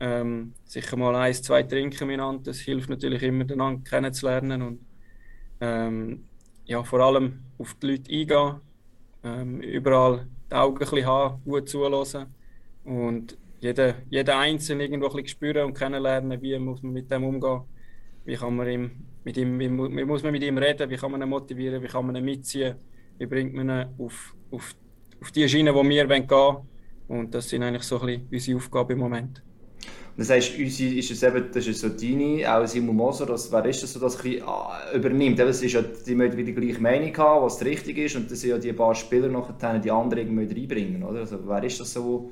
Ähm, 0.00 0.54
sicher 0.64 0.96
mal 0.96 1.14
eins, 1.16 1.42
zwei 1.42 1.62
trinken 1.62 2.06
miteinander, 2.06 2.42
das 2.44 2.60
hilft 2.60 2.90
natürlich 2.90 3.22
immer, 3.22 3.44
den 3.44 3.60
anderen 3.60 3.84
kennenzulernen 3.84 4.62
und 4.62 4.86
ähm, 5.60 6.28
ja, 6.66 6.82
vor 6.84 7.00
allem 7.00 7.44
auf 7.58 7.74
die 7.74 7.86
Leute 7.88 8.12
eingehen, 8.12 8.60
ähm, 9.24 9.60
überall 9.60 10.26
die 10.50 10.54
Augen 10.54 10.76
ein 10.76 10.78
bisschen 10.80 11.06
haben, 11.06 11.42
gut 11.44 11.68
zuhören 11.68 12.34
und 12.84 13.38
jeden, 13.60 13.94
jeden 14.10 14.30
Einzelnen 14.30 14.82
irgendwo 14.82 15.06
ein 15.08 15.12
bisschen 15.12 15.28
spüren 15.28 15.66
und 15.66 15.74
kennenlernen, 15.74 16.40
wie 16.42 16.58
muss 16.58 16.82
man 16.82 16.92
mit 16.92 17.10
dem 17.10 17.24
umgehen, 17.24 17.62
wie 18.24 18.36
kann 18.36 18.56
man 18.56 18.68
ihm, 18.68 19.06
mit 19.26 19.36
ihm, 19.36 19.58
wie, 19.58 19.68
wie 19.68 20.04
muss 20.04 20.22
man 20.22 20.30
mit 20.32 20.44
ihm 20.44 20.56
reden, 20.56 20.88
wie 20.88 20.96
kann 20.96 21.10
man 21.10 21.20
ihn 21.20 21.28
motivieren, 21.28 21.82
wie 21.82 21.88
kann 21.88 22.06
man 22.06 22.14
ihn 22.14 22.24
mitziehen, 22.24 22.76
wie 23.18 23.26
bringt 23.26 23.54
man 23.54 23.68
ihn 23.68 23.86
auf, 23.98 24.36
auf, 24.52 24.76
auf 25.20 25.32
die 25.32 25.48
Schiene, 25.48 25.74
wo 25.74 25.82
wir 25.82 26.06
gehen 26.06 26.30
wollen. 26.30 26.58
Und 27.08 27.34
das 27.34 27.48
sind 27.48 27.64
eigentlich 27.64 27.82
so 27.82 28.00
ein 28.00 28.06
bisschen 28.06 28.28
unsere 28.32 28.56
Aufgaben 28.58 28.92
im 28.92 28.98
Moment. 29.00 29.42
Das 30.16 30.30
heißt, 30.30 30.56
unsere, 30.58 30.94
ist 30.94 31.10
es 31.10 31.22
eben, 31.24 31.50
das 31.52 31.66
ist 31.66 31.80
so 31.80 31.88
deine, 31.88 32.50
auch 32.50 32.66
Simon 32.66 32.96
Moser, 32.96 33.26
das, 33.26 33.50
wer 33.50 33.64
ist 33.66 33.82
das 33.82 33.92
so, 33.94 34.00
das 34.00 34.16
ein 34.16 34.22
bisschen, 34.22 34.42
ah, 34.46 34.92
übernimmt? 34.94 35.38
Das 35.40 35.60
ist 35.60 35.72
ja, 35.72 35.82
die 35.82 36.14
müssen 36.14 36.36
wieder 36.36 36.52
die 36.52 36.54
gleiche 36.54 36.80
Meinung 36.80 37.16
haben, 37.18 37.44
was 37.44 37.62
richtig 37.64 37.98
ist, 37.98 38.14
und 38.16 38.30
das 38.30 38.40
sind 38.40 38.50
ja 38.50 38.58
die 38.58 38.72
paar 38.72 38.94
Spieler 38.94 39.28
noch 39.28 39.50
die 39.58 39.90
anderen 39.90 40.18
irgendwie 40.22 40.60
reinbringen, 40.60 41.02
oder? 41.02 41.20
Also, 41.20 41.40
wer 41.46 41.64
ist 41.64 41.80
das 41.80 41.92
so? 41.92 42.30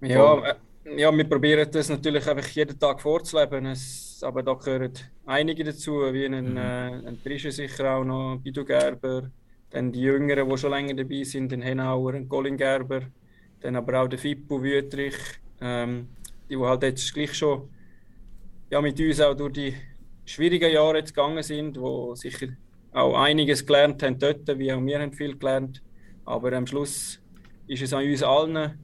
Ja, 0.00 0.56
ja, 0.84 1.16
wir 1.16 1.24
probieren 1.24 1.68
das 1.70 1.88
natürlich 1.88 2.26
einfach 2.26 2.48
jeden 2.48 2.78
Tag 2.78 3.00
vorzuleben, 3.00 3.66
es, 3.66 4.22
aber 4.22 4.42
da 4.42 4.54
gehören 4.54 4.92
einige 5.26 5.64
dazu, 5.64 6.00
wie 6.12 6.26
ein, 6.26 6.52
mhm. 6.52 6.56
äh, 6.56 7.08
ein 7.08 7.18
sicher 7.50 7.96
auch 7.96 8.04
noch, 8.04 8.38
Bidu 8.42 8.64
Gerber, 8.64 9.30
dann 9.70 9.92
die 9.92 10.00
Jüngeren, 10.00 10.48
die 10.48 10.58
schon 10.58 10.70
länger 10.70 10.94
dabei 10.94 11.22
sind, 11.22 11.52
den 11.52 11.62
Henauer, 11.62 12.12
den 12.12 12.28
Colin 12.28 12.56
Gerber, 12.56 13.02
dann 13.60 13.76
aber 13.76 14.02
auch 14.02 14.08
der 14.08 14.18
Fippo 14.18 14.62
Wüttrich, 14.62 15.16
ähm, 15.60 16.08
die, 16.48 16.56
die 16.56 16.62
halt 16.62 16.82
jetzt 16.82 17.12
gleich 17.12 17.34
schon 17.34 17.68
ja, 18.70 18.80
mit 18.80 18.98
uns 18.98 19.20
auch 19.20 19.34
durch 19.34 19.52
die 19.52 19.74
schwierigen 20.24 20.72
Jahre 20.72 20.98
jetzt 20.98 21.14
gegangen 21.14 21.42
sind, 21.42 21.78
wo 21.80 22.14
sicher 22.14 22.48
auch 22.92 23.20
einiges 23.20 23.64
gelernt 23.64 24.02
haben 24.02 24.18
dort, 24.18 24.46
wie 24.58 24.72
auch 24.72 24.82
wir 24.82 25.00
haben 25.00 25.12
viel 25.12 25.36
gelernt. 25.36 25.82
Aber 26.24 26.52
am 26.52 26.66
Schluss 26.66 27.20
ist 27.66 27.82
es 27.82 27.92
an 27.92 28.04
uns 28.04 28.22
allen, 28.22 28.78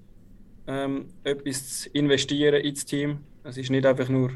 ähm, 0.67 1.07
etwas 1.25 1.81
zu 1.81 1.91
investieren 1.91 2.61
ins 2.63 2.85
Team. 2.85 3.19
Es 3.45 3.57
ist 3.57 3.71
nicht 3.71 3.87
einfach 3.87 4.09
nur, 4.09 4.31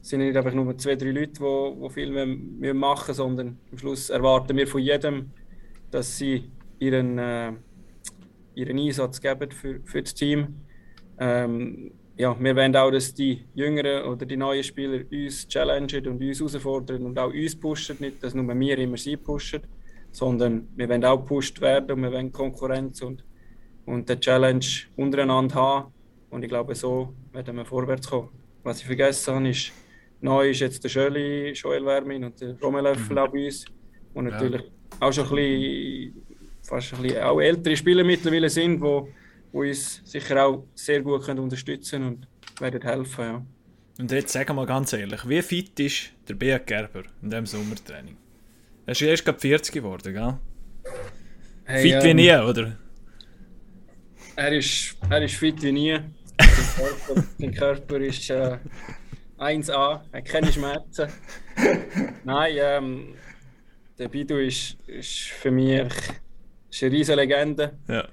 sind 0.00 0.20
nicht 0.20 0.36
einfach 0.36 0.54
nur 0.54 0.76
zwei, 0.78 0.96
drei 0.96 1.10
Leute, 1.10 1.32
die, 1.32 1.80
die 1.82 1.90
viel 1.90 2.26
mehr 2.26 2.74
machen, 2.74 3.14
sondern 3.14 3.58
am 3.70 3.78
Schluss 3.78 4.10
erwarten 4.10 4.56
wir 4.56 4.66
von 4.66 4.80
jedem, 4.80 5.30
dass 5.90 6.16
sie 6.16 6.50
ihren, 6.78 7.18
äh, 7.18 7.52
ihren 8.54 8.78
Einsatz 8.78 9.20
geben 9.20 9.50
für, 9.50 9.80
für 9.84 10.02
das 10.02 10.14
Team. 10.14 10.54
Ähm, 11.18 11.92
ja, 12.16 12.36
wir 12.38 12.56
wollen 12.56 12.74
auch, 12.74 12.90
dass 12.90 13.14
die 13.14 13.44
Jüngeren 13.54 14.04
oder 14.06 14.26
die 14.26 14.36
neuen 14.36 14.64
Spieler 14.64 15.04
uns 15.10 15.46
challengen 15.46 16.06
und 16.08 16.20
uns 16.20 16.38
herausfordern 16.38 17.06
und 17.06 17.18
auch 17.18 17.32
uns 17.32 17.54
pushen. 17.54 17.96
Nicht, 18.00 18.22
dass 18.22 18.34
nur 18.34 18.48
wir 18.58 18.78
immer 18.78 18.96
sie 18.96 19.16
pushen, 19.16 19.62
sondern 20.10 20.68
wir 20.74 20.88
wollen 20.88 21.04
auch 21.04 21.18
gepusht 21.18 21.60
werden 21.60 21.92
und 21.92 22.02
wir 22.02 22.12
wollen 22.12 22.32
Konkurrenz 22.32 23.02
und, 23.02 23.24
und 23.88 24.10
eine 24.10 24.20
Challenge 24.20 24.66
untereinander 24.96 25.54
haben. 25.54 25.92
Und 26.30 26.42
ich 26.42 26.48
glaube, 26.48 26.74
so 26.74 27.14
werden 27.32 27.56
wir 27.56 27.64
vorwärts 27.64 28.08
kommen. 28.08 28.28
Was 28.62 28.80
ich 28.80 28.86
vergessen 28.86 29.34
habe, 29.34 29.48
ist, 29.48 29.72
neu 30.20 30.50
ist 30.50 30.60
jetzt 30.60 30.84
der 30.84 30.90
Schöli, 30.90 31.52
Joel 31.52 31.84
Wermin 31.86 32.24
und 32.24 32.38
der 32.40 32.58
Rommelöffel 32.60 33.12
mhm. 33.12 33.18
auch 33.18 33.28
bei 33.28 33.46
uns. 33.46 33.64
Und 34.12 34.26
natürlich 34.26 34.62
ja. 34.62 35.06
auch 35.06 35.12
schon 35.12 35.24
ein 35.24 35.34
bisschen, 35.34 36.22
fast 36.62 36.94
ein 36.94 37.02
bisschen 37.02 37.22
auch 37.22 37.40
ältere 37.40 37.76
Spieler 37.76 38.04
mittlerweile 38.04 38.50
sind, 38.50 38.82
die 38.82 39.00
die 39.50 39.56
uns 39.56 40.02
sicher 40.04 40.44
auch 40.44 40.66
sehr 40.74 41.00
gut 41.00 41.24
können 41.24 41.40
unterstützen 41.40 42.02
und 42.02 42.28
werden 42.60 42.82
helfen. 42.82 43.24
Ja. 43.24 43.46
Und 43.98 44.12
jetzt 44.12 44.32
sagen 44.32 44.50
wir 44.50 44.54
mal 44.54 44.66
ganz 44.66 44.92
ehrlich, 44.92 45.26
wie 45.26 45.40
fit 45.40 45.80
ist 45.80 46.10
der 46.28 46.34
Beat 46.34 46.66
Gerber 46.66 47.04
in 47.22 47.30
diesem 47.30 47.46
Sommertraining? 47.46 48.16
Er 48.84 48.92
ist 48.92 49.00
erst 49.00 49.24
gerade 49.24 49.38
40 49.38 49.72
geworden, 49.72 50.12
gell? 50.12 50.34
Hey, 51.64 51.82
fit 51.82 51.92
ähm, 51.92 52.04
wie 52.04 52.14
nie, 52.14 52.34
oder? 52.34 52.76
Er 54.38 54.52
ist, 54.52 54.96
er 55.10 55.20
ist 55.24 55.34
fit 55.34 55.60
wie 55.62 55.72
nie. 55.72 55.98
Sein 57.40 57.52
Körper, 57.52 57.96
ist 57.98 58.30
äh, 58.30 58.56
1A, 59.36 60.00
er 60.12 60.18
hat 60.18 60.24
keine 60.26 60.52
Schmerzen. 60.52 61.08
Nein, 62.22 62.54
ähm, 62.56 63.14
der 63.98 64.06
Bidu 64.06 64.36
ist, 64.36 64.76
ist 64.86 65.30
für 65.30 65.50
mich 65.50 65.82
ist 66.70 66.82
eine 66.84 66.92
riesige 66.92 67.16
Legende. 67.16 67.78
Ja. 67.88 68.08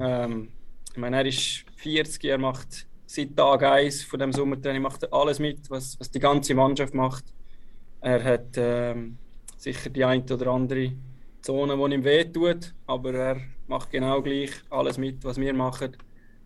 Ähm, 0.00 0.48
ich 0.90 0.96
meine, 0.96 1.18
er 1.18 1.26
ist 1.26 1.66
40, 1.76 2.24
er 2.24 2.38
macht 2.38 2.86
seit 3.04 3.36
Tag 3.36 3.62
1 3.62 4.02
von 4.04 4.18
dem 4.18 4.32
Sommertraining 4.32 4.80
macht 4.80 5.12
alles 5.12 5.38
mit, 5.38 5.68
was, 5.68 6.00
was 6.00 6.10
die 6.10 6.20
ganze 6.20 6.54
Mannschaft 6.54 6.94
macht. 6.94 7.24
Er 8.00 8.24
hat 8.24 8.48
ähm, 8.56 9.18
sicher 9.58 9.90
die 9.90 10.06
eine 10.06 10.24
oder 10.24 10.46
andere 10.46 10.92
Zone, 11.46 11.76
die 11.76 11.94
ihm 11.94 12.04
wehtut, 12.04 12.74
aber 12.86 13.14
er 13.14 13.40
macht 13.68 13.90
genau 13.90 14.20
gleich 14.20 14.50
alles 14.68 14.98
mit, 14.98 15.24
was 15.24 15.38
wir 15.38 15.54
machen. 15.54 15.96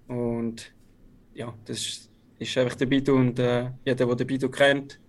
Und 0.06 0.74
ja, 1.34 1.54
das 1.64 2.10
ist, 2.38 2.58
einfach 2.58 2.76
der 2.76 2.86
Bidu 2.86 3.14
und 3.14 3.38
äh, 3.38 3.70
jeder, 3.84 4.06
der 4.06 4.14
den 4.16 4.26
Bidu 4.26 4.50
kennt, 4.50 5.00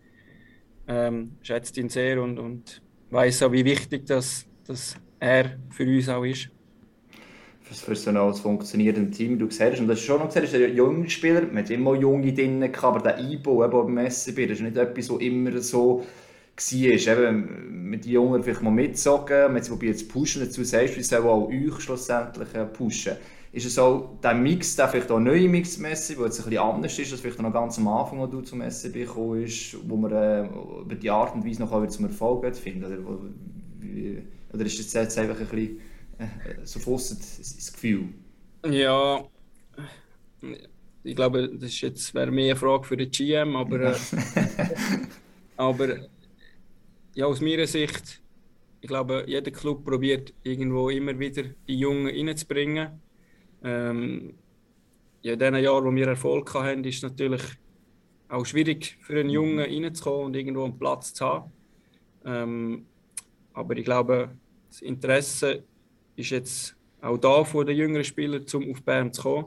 ähm, 0.87 1.33
schätzt 1.41 1.77
ihn 1.77 1.89
sehr 1.89 2.21
und, 2.21 2.39
und 2.39 2.81
weiß 3.09 3.43
auch, 3.43 3.51
wie 3.51 3.65
wichtig 3.65 4.05
das, 4.05 4.45
dass 4.65 4.95
er 5.19 5.57
für 5.69 5.83
uns 5.83 6.07
auch 6.07 6.23
ist 6.23 6.49
für 7.79 7.95
so 7.95 8.09
ein 8.09 8.33
funktionierendes 8.33 9.17
Team 9.17 9.39
du 9.39 9.49
siehst. 9.49 9.79
Und 9.79 9.87
das 9.87 9.99
ist 9.99 10.05
schon 10.05 10.19
noch 10.19 10.27
gesagt, 10.27 10.45
ist 10.45 10.55
ein 10.55 10.75
junger 10.75 11.09
Spieler, 11.09 11.41
man 11.43 11.63
hat 11.63 11.69
immer 11.69 11.95
junge 11.95 12.33
drin, 12.33 12.69
aber 12.81 12.99
der 12.99 13.15
Einbau 13.15 13.63
eben 13.63 13.95
beim 13.95 14.09
SCB, 14.09 14.47
das 14.47 14.57
ist 14.57 14.61
nicht 14.61 14.77
etwas, 14.77 15.05
so 15.05 15.17
immer 15.19 15.57
so 15.61 16.05
war. 16.61 17.17
Eben, 17.17 17.89
mit 17.89 18.05
den 18.05 18.11
Jungen 18.11 18.43
vielleicht 18.43 18.61
mal 18.61 18.71
mitzogen, 18.71 19.53
man 19.53 19.61
probiert 19.63 19.99
zu 19.99 20.05
pushen, 20.05 20.41
dazu 20.43 20.63
sagst 20.63 20.95
du, 20.95 20.99
wie 20.99 21.03
soll 21.03 21.27
auch 21.27 21.49
euch 21.49 21.81
schlussendlich 21.81 22.53
äh, 22.53 22.65
pushen. 22.65 23.17
Ist 23.53 23.65
es 23.65 23.75
so, 23.75 24.17
der 24.23 24.33
Mix, 24.33 24.77
der 24.77 24.87
vielleicht 24.87 25.11
auch 25.11 25.19
neue 25.19 25.49
Mix 25.49 25.77
Messi, 25.77 26.17
wo 26.17 26.23
jetzt 26.23 26.39
ein 26.39 26.45
bisschen 26.45 26.63
anders 26.63 26.97
ist, 26.97 27.11
als 27.11 27.19
vielleicht 27.19 27.41
noch 27.41 27.51
ganz 27.51 27.77
am 27.77 27.87
Anfang, 27.89 28.19
wo 28.19 28.27
du 28.27 28.41
zum 28.41 28.61
SCB 28.61 28.93
gekommen 28.93 29.43
ist, 29.43 29.75
wo 29.89 29.97
man 29.97 30.11
äh, 30.13 30.45
über 30.45 30.95
die 30.95 31.09
Art 31.09 31.35
und 31.35 31.45
Weise 31.45 31.61
noch 31.61 31.71
wieder 31.71 31.89
zum 31.89 32.05
Erfolg 32.05 32.55
finden 32.55 32.85
oder, 32.85 32.97
oder 34.53 34.65
ist 34.65 34.79
es 34.79 34.93
jetzt 34.93 35.17
einfach 35.17 35.37
ein 35.37 35.47
bisschen 35.47 35.79
äh, 36.17 36.27
so 36.63 36.79
fast 36.79 37.11
das 37.11 37.73
Gefühl? 37.73 38.05
Ja, 38.65 39.25
ich 41.03 41.15
glaube, 41.15 41.49
das 41.49 41.71
ist 41.71 41.81
jetzt 41.81 42.13
wäre 42.13 42.31
mehr 42.31 42.51
eine 42.51 42.55
Frage 42.55 42.85
für 42.85 42.95
den 42.95 43.11
GM, 43.11 43.55
aber, 43.55 43.81
äh, 43.81 43.95
aber 45.57 45.97
ja, 47.13 47.25
aus 47.25 47.41
meiner 47.41 47.67
Sicht, 47.67 48.21
ich 48.79 48.87
glaube, 48.87 49.25
jeder 49.27 49.51
Club 49.51 49.83
probiert 49.83 50.33
irgendwo 50.43 50.89
immer 50.89 51.17
wieder 51.17 51.43
die 51.67 51.77
Jungen 51.77 52.07
reinzubringen. 52.07 53.01
Ähm, 53.63 54.33
ja, 55.21 55.33
in 55.33 55.39
den 55.39 55.55
Jahren, 55.55 55.85
wo 55.85 55.93
wir 55.93 56.07
Erfolg 56.07 56.53
hatten, 56.53 56.83
ist 56.83 56.97
es 56.97 57.03
natürlich 57.03 57.41
auch 58.29 58.45
schwierig 58.45 58.97
für 59.01 59.19
einen 59.19 59.29
Jungen 59.29 59.59
reinzukommen 59.59 60.27
und 60.27 60.35
irgendwo 60.35 60.63
einen 60.63 60.79
Platz 60.79 61.13
zu 61.13 61.25
haben. 61.25 61.51
Ähm, 62.25 62.85
aber 63.53 63.75
ich 63.75 63.83
glaube, 63.83 64.29
das 64.69 64.81
Interesse 64.81 65.63
ist 66.15 66.29
jetzt 66.29 66.75
auch 67.01 67.17
da 67.17 67.43
von 67.43 67.65
den 67.65 67.75
jüngeren 67.75 68.05
Spielern, 68.05 68.45
um 68.53 68.71
auf 68.71 68.81
Bern 68.83 69.11
zu 69.11 69.21
kommen, 69.21 69.45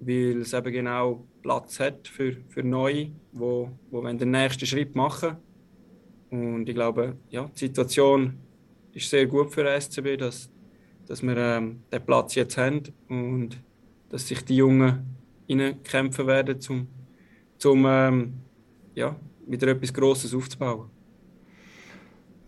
weil 0.00 0.40
es 0.40 0.52
eben 0.52 0.72
genau 0.72 1.26
Platz 1.42 1.78
hat 1.78 2.08
für, 2.08 2.36
für 2.48 2.62
Neue, 2.62 3.10
wo, 3.32 3.70
wo 3.90 4.00
den 4.00 4.30
nächsten 4.30 4.66
Schritt 4.66 4.96
machen 4.96 5.36
Und 6.32 6.66
ich 6.66 6.74
glaube, 6.74 7.16
ja, 7.28 7.50
die 7.54 7.58
Situation 7.58 8.38
ist 8.94 9.10
sehr 9.10 9.26
gut 9.26 9.52
für 9.52 9.64
den 9.64 9.78
SCB, 9.78 10.16
dass, 10.16 10.50
dass 11.06 11.22
wir 11.22 11.36
ähm, 11.36 11.82
den 11.92 12.06
Platz 12.06 12.34
jetzt 12.34 12.56
haben 12.56 12.82
und 13.08 13.62
dass 14.08 14.26
sich 14.26 14.42
die 14.42 14.56
Jungen 14.56 15.14
kämpfen 15.84 16.26
werden, 16.26 16.58
um 16.70 16.88
zum, 17.58 17.84
ähm, 17.86 18.32
ja, 18.94 19.14
wieder 19.46 19.68
etwas 19.68 19.92
Grosses 19.92 20.34
aufzubauen. 20.34 20.88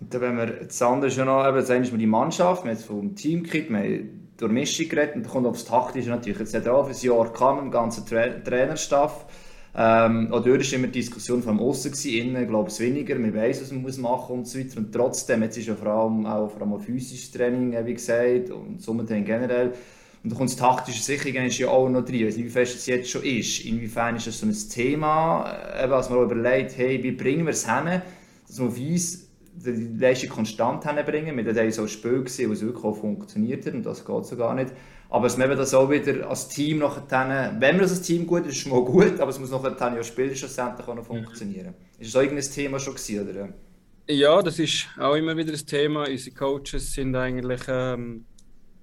Und 0.01 0.21
wenn 0.21 0.37
wir 0.39 0.47
das 0.47 0.81
andere 0.81 1.11
schon 1.11 1.27
noch, 1.27 1.47
eben, 1.47 1.57
das 1.57 1.71
eine 1.71 1.85
ist 1.85 1.93
die 1.95 2.07
Mannschaft, 2.07 2.65
wir 2.65 2.71
haben 2.71 2.77
jetzt 2.79 2.87
vom 2.87 3.15
Team 3.15 3.43
geredet, 3.43 3.69
wir 3.69 3.79
haben 3.79 4.31
durch 4.39 4.53
Mischung 4.53 4.89
geredet 4.89 5.17
und 5.17 5.25
dann 5.25 5.33
kommt 5.33 5.47
aufs 5.47 5.67
Taktische 5.67 6.09
natürlich. 6.09 6.39
Jetzt 6.39 6.55
hat 6.55 6.65
er 6.65 6.75
auch 6.75 6.89
ein 6.89 6.97
Jahr 6.97 7.31
gehabt, 7.31 7.57
mit 7.57 7.65
dem 7.65 7.71
ganzen 7.71 8.07
Tra 8.07 8.29
Trainerstaff. 8.29 9.27
Ähm, 9.77 10.29
auch 10.33 10.45
dort 10.45 10.61
war 10.61 10.79
immer 10.79 10.87
die 10.87 11.01
Diskussion 11.01 11.43
von 11.43 11.59
außen 11.59 11.93
innen 12.05 12.47
glaube 12.47 12.71
ich 12.71 12.79
weniger, 12.79 13.17
man 13.17 13.35
weiß, 13.35 13.63
was 13.63 13.73
man 13.73 13.83
muss 13.83 13.99
machen 13.99 14.39
und 14.39 14.47
so 14.47 14.59
weiter. 14.59 14.79
Und 14.79 14.93
trotzdem, 14.93 15.43
jetzt 15.43 15.59
ist 15.59 15.67
ja 15.67 15.75
vor 15.75 15.89
allem 15.89 16.27
auch, 16.27 16.51
vor 16.51 16.63
allem 16.63 16.79
physisches 16.79 17.33
Training, 17.33 17.75
wie 17.85 17.95
gesagt, 17.95 18.51
und 18.51 18.81
Sommertraining 18.81 19.25
generell. 19.25 19.73
Und 20.23 20.33
da 20.33 20.37
kommt 20.37 20.49
das 20.49 20.57
taktische 20.57 21.03
Sicherung 21.03 21.49
ja 21.49 21.69
auch 21.69 21.89
noch 21.89 22.05
drin. 22.05 22.29
Ich 22.29 22.37
wie 22.37 22.49
fest 22.49 22.77
es 22.77 22.87
jetzt 22.87 23.11
schon 23.11 23.25
ist. 23.25 23.65
Inwiefern 23.67 24.17
ist 24.17 24.27
das 24.27 24.39
so 24.39 24.47
ein 24.47 24.55
Thema, 24.71 25.55
eben, 25.83 25.93
als 25.93 26.09
man 26.09 26.23
überlegt, 26.23 26.79
hey, 26.79 27.03
wie 27.03 27.13
bringen 27.13 27.45
wir 27.45 27.53
es 27.53 27.69
hin, 27.69 28.01
dass 28.47 28.59
man 28.59 28.75
weiss, 28.75 29.29
die 29.55 29.99
Leistung 29.99 30.31
konstant 30.31 30.89
hinbringen. 30.89 31.37
Wir 31.37 31.45
hatten 31.45 31.73
so 31.73 31.83
ein 31.83 31.89
Spiel, 31.89 32.23
gesehen, 32.23 32.49
wo 32.49 32.55
es 32.55 32.63
wirklich 32.63 32.85
auch 32.85 32.97
funktioniert 32.97 33.67
hat 33.67 33.75
und 33.75 33.85
das 33.85 34.05
geht 34.05 34.25
so 34.25 34.37
gar 34.37 34.55
nicht. 34.55 34.73
Aber 35.11 35.27
es 35.27 35.37
müssen 35.37 35.57
das 35.57 35.75
auch 35.75 35.91
wieder 35.91 36.29
als 36.29 36.49
Team 36.49 36.79
nachher, 36.79 37.55
wenn 37.59 37.77
wir 37.77 37.83
das 37.83 37.93
als 37.93 38.03
Team 38.03 38.27
gut 38.27 38.47
ist, 38.47 38.57
ist 38.57 38.67
es 38.67 38.67
mal 38.67 38.83
gut, 38.85 39.21
aber 39.21 39.31
es 39.31 39.39
muss 39.39 39.51
nachher 39.51 39.77
ja 39.79 40.03
spielen 40.03 40.35
schlussendlich 40.35 40.87
auch 40.87 40.95
noch 40.95 41.05
funktionieren. 41.05 41.75
Ist 41.99 42.15
das 42.15 42.17
auch 42.17 42.23
irgendein 42.25 42.51
Thema 42.51 42.79
schon 42.79 42.95
gewesen, 42.95 43.29
oder? 43.29 43.49
Ja, 44.09 44.43
das 44.43 44.59
ist 44.59 44.89
auch 44.99 45.15
immer 45.15 45.37
wieder 45.37 45.53
ein 45.53 45.67
Thema. 45.67 46.09
Unsere 46.09 46.35
Coaches 46.35 46.93
sind 46.93 47.15
eigentlich 47.17 47.63
ähm, 47.69 48.25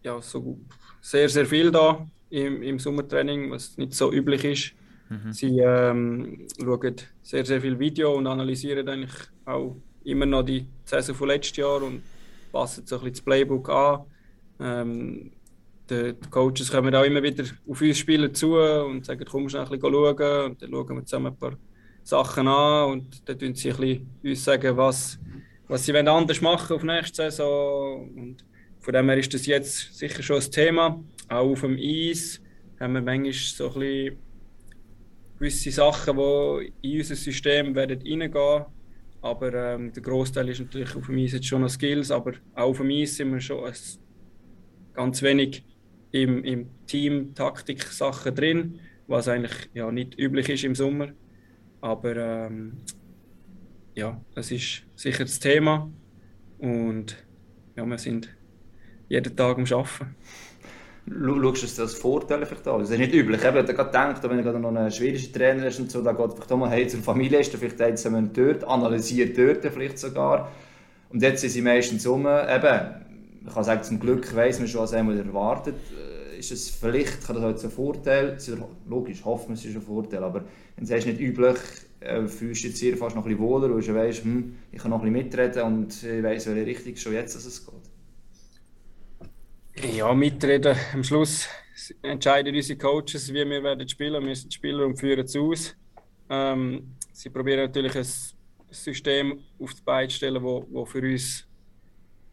ja, 0.03 0.19
so 0.21 0.59
sehr, 1.01 1.29
sehr 1.29 1.45
viel 1.45 1.71
da 1.71 2.05
im, 2.29 2.63
im 2.63 2.79
Sommertraining, 2.79 3.51
was 3.51 3.77
nicht 3.77 3.93
so 3.93 4.11
üblich 4.11 4.43
ist. 4.45 4.73
Mhm. 5.09 5.33
Sie 5.33 5.59
ähm, 5.59 6.47
schauen 6.59 6.95
sehr, 7.21 7.45
sehr 7.45 7.61
viel 7.61 7.77
Video 7.77 8.15
und 8.15 8.27
analysieren 8.27 8.87
eigentlich 8.87 9.13
auch 9.45 9.75
immer 10.03 10.25
noch 10.25 10.43
die 10.43 10.65
Saison 10.85 11.15
von 11.15 11.27
letztes 11.27 11.57
Jahr 11.57 11.83
und 11.83 12.01
passen 12.51 12.85
so 12.85 12.95
ein 12.95 13.01
bisschen 13.01 13.13
das 13.13 13.21
Playbook 13.21 13.69
an. 13.69 14.05
Ähm, 14.59 15.31
die, 15.89 16.13
Coaches 16.29 16.71
kommen 16.71 16.93
auch 16.95 17.03
immer 17.03 17.21
wieder 17.21 17.43
auf 17.67 17.81
uns 17.81 17.97
Spieler 17.97 18.31
zu 18.33 18.57
und 18.57 19.05
sagen, 19.05 19.25
komm 19.29 19.49
schnell 19.49 19.63
ein 19.63 19.69
bisschen 19.69 19.91
schauen. 19.91 20.45
Und 20.51 20.61
dann 20.61 20.71
schauen 20.71 20.95
wir 20.95 21.05
zusammen 21.05 21.27
ein 21.27 21.37
paar 21.37 21.57
Sachen 22.03 22.47
an 22.47 22.91
und 22.91 23.29
dann 23.29 23.39
tun 23.39 23.55
sie 23.55 23.71
ein 23.71 23.77
bisschen 23.77 24.09
uns 24.23 24.43
sagen, 24.43 24.77
was, 24.77 25.19
was 25.67 25.85
sie 25.85 25.95
anders 25.95 26.41
machen 26.41 26.75
auf 26.75 26.83
nächste 26.83 27.23
Saison. 27.23 28.09
Und 28.15 28.45
von 28.79 28.93
dem 28.93 29.09
her 29.09 29.17
ist 29.17 29.33
das 29.33 29.45
jetzt 29.45 29.97
sicher 29.97 30.23
schon 30.23 30.41
ein 30.41 30.51
Thema. 30.51 31.03
Auch 31.29 31.51
auf 31.51 31.61
dem 31.61 31.77
Eis 31.77 32.41
haben 32.79 32.93
wir 32.93 33.01
manchmal 33.01 33.33
so 33.33 33.67
ein 33.67 33.79
bisschen 33.79 34.17
gewisse 35.37 35.71
Sachen, 35.71 36.17
die 36.17 36.73
in 36.81 36.99
unser 36.99 37.15
System 37.15 37.75
werden 37.75 37.99
reingehen 38.01 38.65
aber 39.21 39.53
ähm, 39.53 39.93
der 39.93 40.01
Großteil 40.01 40.49
ist 40.49 40.61
natürlich 40.61 40.95
auf 40.95 41.05
dem 41.05 41.17
Eis 41.19 41.33
jetzt 41.33 41.45
schon 41.45 41.61
noch 41.61 41.69
Skills, 41.69 42.09
aber 42.09 42.33
auch 42.55 42.69
auf 42.69 42.77
dem 42.77 42.89
Eis 42.89 43.15
sind 43.15 43.31
wir 43.31 43.39
schon 43.39 43.71
ganz 44.93 45.21
wenig 45.21 45.63
im, 46.11 46.43
im 46.43 46.69
Team 46.87 47.33
Taktik-Sachen 47.35 48.35
drin, 48.35 48.79
was 49.07 49.27
eigentlich 49.27 49.69
ja, 49.73 49.91
nicht 49.91 50.17
üblich 50.17 50.49
ist 50.49 50.63
im 50.63 50.75
Sommer. 50.75 51.09
Aber 51.81 52.15
ähm, 52.15 52.77
ja, 53.95 54.21
das 54.35 54.51
ist 54.51 54.83
sicher 54.95 55.23
das 55.23 55.39
Thema 55.39 55.91
und 56.59 57.17
ja, 57.75 57.85
wir 57.85 57.97
sind 57.97 58.29
jeden 59.09 59.35
Tag 59.35 59.57
am 59.57 59.63
Arbeiten. 59.63 60.15
Schaust 61.09 61.63
du 61.63 61.67
das 61.67 61.79
als 61.79 61.93
Vorteil 61.95 62.45
vielleicht 62.45 62.67
an? 62.67 62.79
Das 62.79 62.91
ist 62.91 62.97
nicht 62.97 63.13
üblich. 63.13 63.41
Ich 63.41 63.45
habe 63.45 63.63
gerade 63.63 63.85
gedacht, 63.85 64.23
wenn 64.29 64.43
du 64.43 64.59
noch 64.59 64.69
einen 64.69 64.91
schwedischen 64.91 65.33
Trainer 65.33 65.65
hast 65.65 65.79
und 65.79 65.91
so, 65.91 66.01
dann 66.01 66.15
geht 66.15 66.33
vielleicht 66.33 66.51
auch 66.51 66.57
mal 66.57 66.69
hey, 66.69 66.87
zur 66.87 67.01
Familie, 67.01 67.39
ist 67.39 67.53
vielleicht 67.55 67.81
eins 67.81 68.07
dort, 68.33 68.63
analysiert 68.63 69.37
dort 69.37 69.65
vielleicht 69.73 69.97
sogar. 69.97 70.51
Und 71.09 71.21
jetzt 71.21 71.41
sind 71.41 71.49
sie 71.49 71.61
meistens 71.61 72.05
um. 72.05 72.27
Eben, 72.27 73.01
ich 73.45 73.53
kann 73.53 73.63
sagen, 73.63 73.83
zum 73.83 73.99
Glück 73.99 74.35
weiss 74.35 74.59
man 74.59 74.67
schon, 74.67 74.81
was 74.81 74.93
einmal 74.93 75.17
erwartet. 75.17 75.75
Äh, 75.97 76.21
ist 76.37 76.51
es 76.51 76.69
vielleicht, 76.69 77.25
kann 77.25 77.35
das 77.35 77.45
halt 77.45 77.63
ein 77.63 77.69
Vorteil 77.69 78.37
Logisch, 78.87 79.23
hoffen 79.23 79.49
wir, 79.49 79.53
es 79.53 79.65
ist 79.65 79.75
ein 79.75 79.81
Vorteil, 79.81 80.23
aber 80.23 80.43
wenn 80.75 80.89
es 80.89 81.05
nicht 81.05 81.19
üblich 81.19 81.57
äh, 81.99 82.27
fühlst 82.27 82.63
du 82.63 82.69
dich 82.69 82.79
hier 82.79 82.97
fast 82.97 83.15
noch 83.15 83.25
ein 83.25 83.29
bisschen 83.29 83.43
wohler, 83.43 83.73
weil 83.73 83.81
du 83.81 83.93
weißt, 83.93 84.23
hm, 84.23 84.55
ich 84.71 84.79
kann 84.79 84.89
noch 84.89 85.03
ein 85.03 85.11
bisschen 85.11 85.25
mitreden 85.25 85.61
und 85.63 86.03
ich 86.03 86.23
weiss, 86.23 86.47
welche 86.47 86.65
Richtung 86.65 86.95
schon 86.95 87.13
jetzt 87.13 87.35
dass 87.35 87.45
es 87.45 87.65
geht. 87.65 87.75
Ja, 89.95 90.13
mitreden. 90.13 90.75
Am 90.93 91.03
Schluss 91.03 91.47
entscheiden 92.01 92.55
unsere 92.55 92.77
Coaches, 92.77 93.29
wie 93.29 93.45
wir 93.45 93.63
werden 93.63 93.87
spielen. 93.87 94.25
Wir 94.25 94.35
sind 94.35 94.53
Spieler 94.53 94.85
und 94.85 94.97
führen 94.99 95.25
es 95.25 95.35
aus. 95.35 95.75
Ähm, 96.29 96.95
sie 97.13 97.29
probieren 97.29 97.59
natürlich 97.59 97.95
ein 97.95 98.07
System 98.69 99.39
auf 99.59 99.73
die 99.73 99.81
Beine 99.83 100.09
zu 100.09 100.17
stellen, 100.17 100.41
wo 100.43 100.85
für 100.85 101.01
uns 101.01 101.47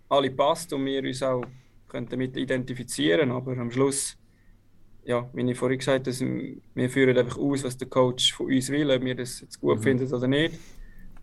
alle 0.09 0.31
passt 0.31 0.73
und 0.73 0.85
wir 0.85 1.03
uns 1.03 1.23
auch 1.23 1.45
können 1.89 2.09
damit 2.09 2.37
identifizieren 2.37 3.31
Aber 3.31 3.57
am 3.57 3.71
Schluss, 3.71 4.17
ja, 5.05 5.29
wie 5.33 5.51
ich 5.51 5.57
vorhin 5.57 5.79
gesagt 5.79 6.07
habe, 6.07 6.57
wir 6.75 6.91
führen 6.91 7.17
einfach 7.17 7.39
aus, 7.39 7.65
was 7.65 7.79
der 7.79 7.89
Coach 7.89 8.35
von 8.35 8.47
uns 8.47 8.69
will, 8.69 8.91
ob 8.91 9.03
wir 9.03 9.15
das 9.15 9.41
jetzt 9.41 9.61
gut 9.61 9.79
mhm. 9.79 9.83
finden 9.83 10.13
oder 10.13 10.29
nicht. 10.29 10.55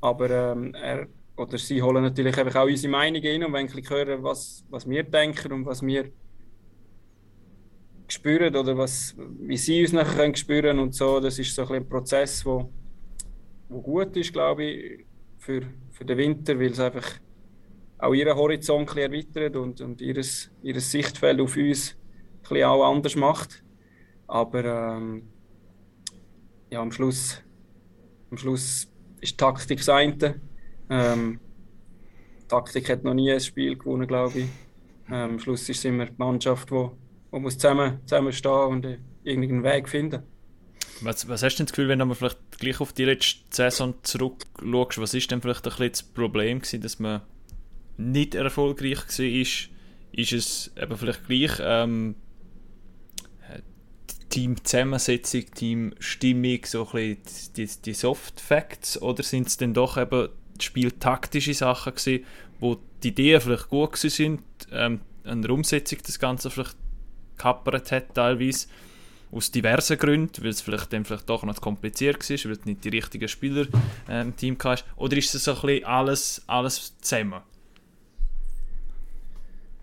Aber 0.02 0.30
ähm, 0.30 0.74
er 0.74 1.08
oder 1.38 1.58
sie 1.58 1.82
holen 1.82 2.04
natürlich 2.04 2.38
einfach 2.38 2.62
auch 2.62 2.66
unsere 2.66 2.92
Meinung 2.92 3.22
in 3.22 3.44
und 3.44 3.54
wenn 3.54 3.68
ich 3.68 3.90
hören, 3.90 4.24
was, 4.24 4.64
was 4.70 4.88
wir 4.88 5.04
denken 5.04 5.52
und 5.52 5.66
was 5.66 5.86
wir 5.86 6.12
spüren 8.08 8.56
oder 8.56 8.78
was, 8.78 9.16
wie 9.18 9.58
sie 9.58 9.82
uns 9.82 9.92
nachher 9.92 10.16
können 10.16 10.36
spüren 10.36 10.80
und 10.80 10.96
so, 10.96 11.20
das 11.20 11.40
ist 11.40 11.54
so 11.54 11.64
ein, 11.68 11.74
ein 11.74 11.90
Prozess, 11.90 12.46
wo, 12.46 12.72
wo 13.68 13.82
gut 13.82 14.16
ist, 14.16 14.32
glaube 14.32 14.64
ich, 14.64 15.06
für, 15.40 15.64
für 15.92 16.06
den 16.06 16.18
Winter, 16.18 16.58
weil 16.58 16.72
es 16.72 16.80
einfach 16.80 17.20
auch 17.98 18.14
ihren 18.14 18.36
Horizont 18.36 18.96
erweitert 18.96 19.56
und, 19.56 19.82
und 19.82 20.02
ihres, 20.02 20.52
ihres 20.62 20.92
Sichtfeld 20.92 21.40
auf 21.40 21.56
uns 21.56 21.96
auch 22.52 22.84
anders 22.84 23.16
macht. 23.16 23.64
Aber 24.28 24.66
ähm, 24.66 25.28
ja, 26.70 26.82
am 26.82 26.92
Schluss, 26.92 27.42
am 28.32 28.38
Schluss 28.38 28.88
ist 29.22 29.38
Taktik 29.38 29.80
das 29.80 29.90
eine 29.90 30.42
ähm, 30.90 31.40
Taktik 32.48 32.90
hat 32.90 33.04
noch 33.04 33.14
nie 33.14 33.32
ein 33.32 33.40
Spiel 33.40 33.78
gewonnen, 33.78 34.08
glaube 34.08 34.40
ich. 34.40 34.50
Ähm, 35.08 35.32
am 35.32 35.40
Schluss 35.40 35.68
ist 35.70 35.80
es 35.80 35.86
immer 35.86 36.06
die 36.06 36.14
Mannschaft, 36.18 36.70
die, 36.70 36.90
die 37.34 37.40
muss 37.40 37.58
zusammen, 37.58 38.00
zusammenstehen 38.06 38.68
und 38.68 38.86
äh, 38.86 38.98
irgendeinen 39.24 39.64
Weg 39.64 39.90
finden. 39.90 40.24
Was, 41.02 41.28
was 41.28 41.44
hast 41.44 41.56
du 41.56 41.58
denn 41.58 41.66
das 41.66 41.74
Gefühl, 41.74 41.90
wenn 41.90 42.00
du 42.00 42.14
vielleicht 42.14 42.60
gleich 42.60 42.80
auf 42.80 42.94
die 42.94 43.06
letzte 43.06 43.40
Saison 43.50 43.96
zurückschaust, 44.04 45.00
was 45.00 45.14
ist 45.14 45.30
denn 45.32 45.42
vielleicht 45.42 45.66
ein 45.66 45.72
bisschen 45.72 45.92
das 45.92 46.04
Problem 46.04 46.60
gewesen, 46.60 46.82
dass 46.82 47.00
man 47.00 47.22
nicht 47.98 48.36
erfolgreich 48.36 49.00
war? 49.08 49.26
Ist, 49.26 49.70
ist 50.12 50.34
es 50.34 50.72
eben 50.78 50.98
vielleicht 50.98 51.28
gleich 51.28 51.52
ähm, 51.62 52.16
Teamzusammensetzung, 54.30 55.46
Teamstimmung, 55.54 56.60
so 56.66 56.88
ein 56.92 57.18
die, 57.56 57.70
die 57.86 57.94
Soft 57.94 58.42
Facts 58.42 59.02
oder 59.02 59.24
sind 59.24 59.48
es 59.48 59.58
denn 59.58 59.74
doch 59.74 59.98
eben 59.98 60.28
spieltaktische 60.60 61.54
Sachen 61.54 61.96
gewesen, 61.96 62.26
wo 62.60 62.78
die 63.02 63.10
Ideen 63.10 63.40
vielleicht 63.40 63.70
gut 63.70 63.96
sind, 63.96 64.42
ähm, 64.72 65.00
an 65.24 65.42
der 65.42 65.52
Umsetzung 65.52 66.00
das 66.06 66.20
Ganze 66.20 66.50
vielleicht 66.50 66.76
kappert 67.38 67.92
hat 67.94 68.14
teilweise, 68.14 68.68
aus 69.32 69.52
diversen 69.52 69.98
Gründen, 69.98 70.44
weil 70.44 70.50
es 70.50 70.62
vielleicht 70.62 70.94
dann 70.94 71.04
vielleicht 71.04 71.30
doch 71.30 71.44
noch 71.44 71.56
zu 71.56 71.62
kompliziert 71.62 72.30
war, 72.30 72.50
weil 72.50 72.58
du 72.58 72.70
nicht 72.70 72.84
die 72.84 72.90
richtigen 72.90 73.28
Spieler 73.28 73.68
äh, 74.10 74.22
im 74.22 74.36
Team 74.36 74.58
hast, 74.64 74.86
oder 74.96 75.18
ist 75.18 75.34
das 75.34 75.46
so 75.46 75.56
ein 75.56 75.62
bisschen 75.62 75.86
alles, 75.86 76.44
alles 76.48 76.98
zusammen? 77.00 77.42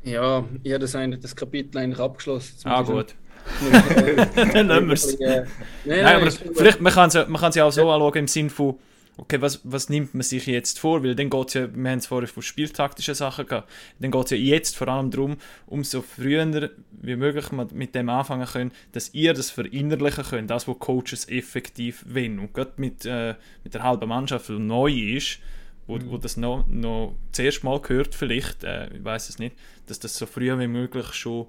Ja, 0.04 0.44
ich 0.62 0.72
habe 0.72 0.80
das, 0.80 0.92
das 1.20 1.36
Kapitel 1.36 1.78
eigentlich 1.78 2.00
abgeschlossen. 2.00 2.56
ah, 2.64 2.82
gut. 2.82 3.14
dann 4.52 4.66
nehmen 4.68 4.86
wir 4.86 4.94
es. 4.94 5.18
Nein, 5.18 5.46
nein, 5.84 6.16
aber 6.16 6.30
vielleicht, 6.30 6.80
man 6.80 6.92
kann 6.92 7.08
es 7.08 7.14
ja, 7.14 7.26
ja 7.54 7.64
auch 7.64 7.72
so 7.72 7.90
anschauen 7.90 8.14
im 8.14 8.28
Sinne 8.28 8.50
von, 8.50 8.78
okay, 9.16 9.40
was, 9.40 9.60
was 9.64 9.88
nimmt 9.88 10.14
man 10.14 10.22
sich 10.22 10.46
jetzt 10.46 10.78
vor? 10.78 11.02
Weil 11.02 11.14
dann 11.14 11.30
geht 11.30 11.48
es 11.48 11.54
ja, 11.54 11.68
wir 11.74 11.90
haben 11.90 11.98
es 11.98 12.06
vorher 12.06 12.28
von 12.28 12.42
spieltaktischen 12.42 13.14
Sachen 13.14 13.46
gehabt, 13.46 13.70
dann 13.98 14.10
geht 14.10 14.24
es 14.24 14.30
ja 14.30 14.36
jetzt 14.36 14.76
vor 14.76 14.88
allem 14.88 15.10
darum, 15.10 15.36
umso 15.66 16.02
früher 16.02 16.70
wie 16.92 17.16
möglich 17.16 17.46
mit 17.72 17.94
dem 17.94 18.08
anfangen 18.08 18.46
können, 18.46 18.72
dass 18.92 19.12
ihr 19.14 19.34
das 19.34 19.50
verinnerlichen 19.50 20.24
könnt, 20.24 20.50
das, 20.50 20.68
was 20.68 20.78
Coaches 20.78 21.28
effektiv 21.28 22.04
wollen. 22.08 22.38
Und 22.38 22.54
gerade 22.54 22.72
mit, 22.76 23.04
äh, 23.04 23.34
mit 23.64 23.74
der 23.74 23.82
halben 23.82 24.08
Mannschaft, 24.08 24.48
die 24.48 24.58
neu 24.58 24.92
ist, 24.92 25.38
wo, 25.86 25.96
mhm. 25.96 26.10
wo 26.10 26.18
das 26.18 26.36
noch, 26.36 26.66
noch 26.68 27.14
zuerst 27.32 27.64
mal 27.64 27.80
gehört 27.80 28.14
vielleicht, 28.14 28.64
äh, 28.64 28.88
ich 28.94 29.04
weiß 29.04 29.28
es 29.28 29.38
nicht, 29.38 29.56
dass 29.86 29.98
das 29.98 30.16
so 30.16 30.26
früh 30.26 30.56
wie 30.58 30.66
möglich 30.66 31.12
schon 31.12 31.46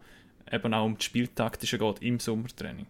eben 0.51 0.73
auch 0.73 0.85
um 0.85 0.95
das 0.95 1.05
Spieltaktische 1.05 1.77
geht 1.77 2.01
im 2.01 2.19
Sommertraining. 2.19 2.85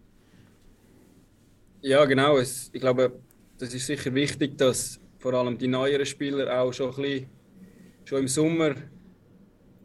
Ja, 1.81 2.05
genau. 2.05 2.37
Es, 2.37 2.69
ich 2.73 2.79
glaube, 2.79 3.19
das 3.57 3.73
ist 3.73 3.85
sicher 3.85 4.13
wichtig, 4.13 4.57
dass 4.57 4.99
vor 5.19 5.33
allem 5.33 5.57
die 5.57 5.67
neueren 5.67 6.05
Spieler 6.05 6.61
auch 6.61 6.73
schon 6.73 6.89
ein 6.89 7.01
bisschen 7.01 7.29
schon 8.05 8.19
im 8.19 8.27
Sommer 8.27 8.75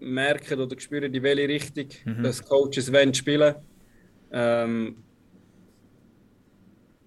merken 0.00 0.60
oder 0.60 0.78
spüren, 0.78 1.12
in 1.12 1.22
welche 1.22 1.48
Richtung 1.48 1.88
mhm. 2.04 2.22
dass 2.22 2.44
Coaches 2.44 2.92
wollen 2.92 3.14
spielen. 3.14 3.54
Ähm, 4.30 4.96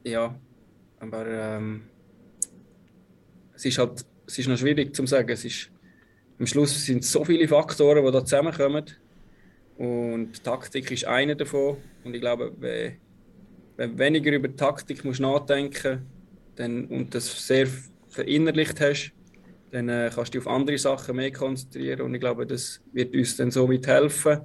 ja, 0.04 0.36
aber 1.00 1.28
ähm, 1.28 1.84
es 3.54 3.66
ist 3.66 3.78
halt 3.78 4.06
es 4.32 4.40
ist 4.40 4.48
noch 4.48 4.58
schwierig 4.58 4.96
zu 4.96 5.06
sagen. 5.06 5.30
Es 5.30 5.44
ist, 5.44 5.70
am 6.40 6.48
Schluss 6.48 6.86
sind 6.86 7.04
so 7.04 7.26
viele 7.26 7.48
Faktoren, 7.48 8.06
die 8.06 8.12
da 8.12 8.24
zusammenkommen. 8.24 8.86
Und 9.78 10.44
Taktik 10.44 10.90
ist 10.92 11.06
einer 11.06 11.36
davon. 11.36 11.78
Und 12.04 12.14
ich 12.14 12.22
glaube, 12.22 12.54
wenn, 12.60 12.98
wenn 13.76 14.00
weniger 14.00 14.32
über 14.32 14.56
Taktik 14.56 15.04
musst 15.04 15.20
nachdenken 15.20 16.06
dann, 16.56 16.86
und 16.86 17.14
das 17.14 17.46
sehr 17.46 17.68
verinnerlicht 18.08 18.80
hast, 18.80 19.12
dann 19.72 19.90
äh, 19.90 20.10
kannst 20.14 20.34
du 20.34 20.40
dich 20.40 20.48
auf 20.48 20.54
andere 20.54 20.78
Sachen 20.78 21.16
mehr 21.16 21.32
konzentrieren 21.32 22.02
und 22.02 22.14
ich 22.14 22.20
glaube, 22.20 22.46
das 22.46 22.82
wird 22.92 23.16
uns 23.16 23.38
dann 23.38 23.52
so 23.52 23.68
mithelfen. 23.68 24.42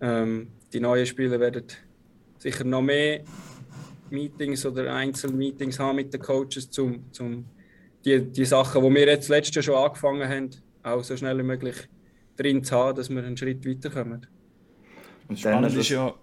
Ähm, 0.00 0.48
die 0.72 0.78
neuen 0.78 1.04
Spieler 1.04 1.40
werden 1.40 1.64
sicher 2.38 2.62
noch 2.62 2.82
mehr 2.82 3.24
Meetings 4.10 4.64
oder 4.64 4.94
Einzelmeetings 4.94 5.80
haben 5.80 5.96
mit 5.96 6.14
den 6.14 6.20
Coaches, 6.20 6.78
um 6.78 7.04
zum 7.10 7.44
die, 8.04 8.20
die 8.20 8.44
Sachen, 8.44 8.82
die 8.82 8.94
wir 8.94 9.06
jetzt 9.06 9.28
letztes 9.28 9.54
Jahr 9.54 9.62
schon 9.62 9.84
angefangen 9.84 10.28
haben, 10.28 10.50
auch 10.82 11.02
so 11.04 11.16
schnell 11.16 11.38
wie 11.38 11.42
möglich 11.42 11.76
drin 12.36 12.64
zu 12.64 12.76
haben, 12.76 12.96
dass 12.96 13.10
wir 13.10 13.22
einen 13.22 13.36
Schritt 13.36 13.66
weiterkommen. 13.66 14.26
Und 15.28 15.38
Spannend 15.38 15.76
ist 15.76 15.88
ja, 15.88 16.14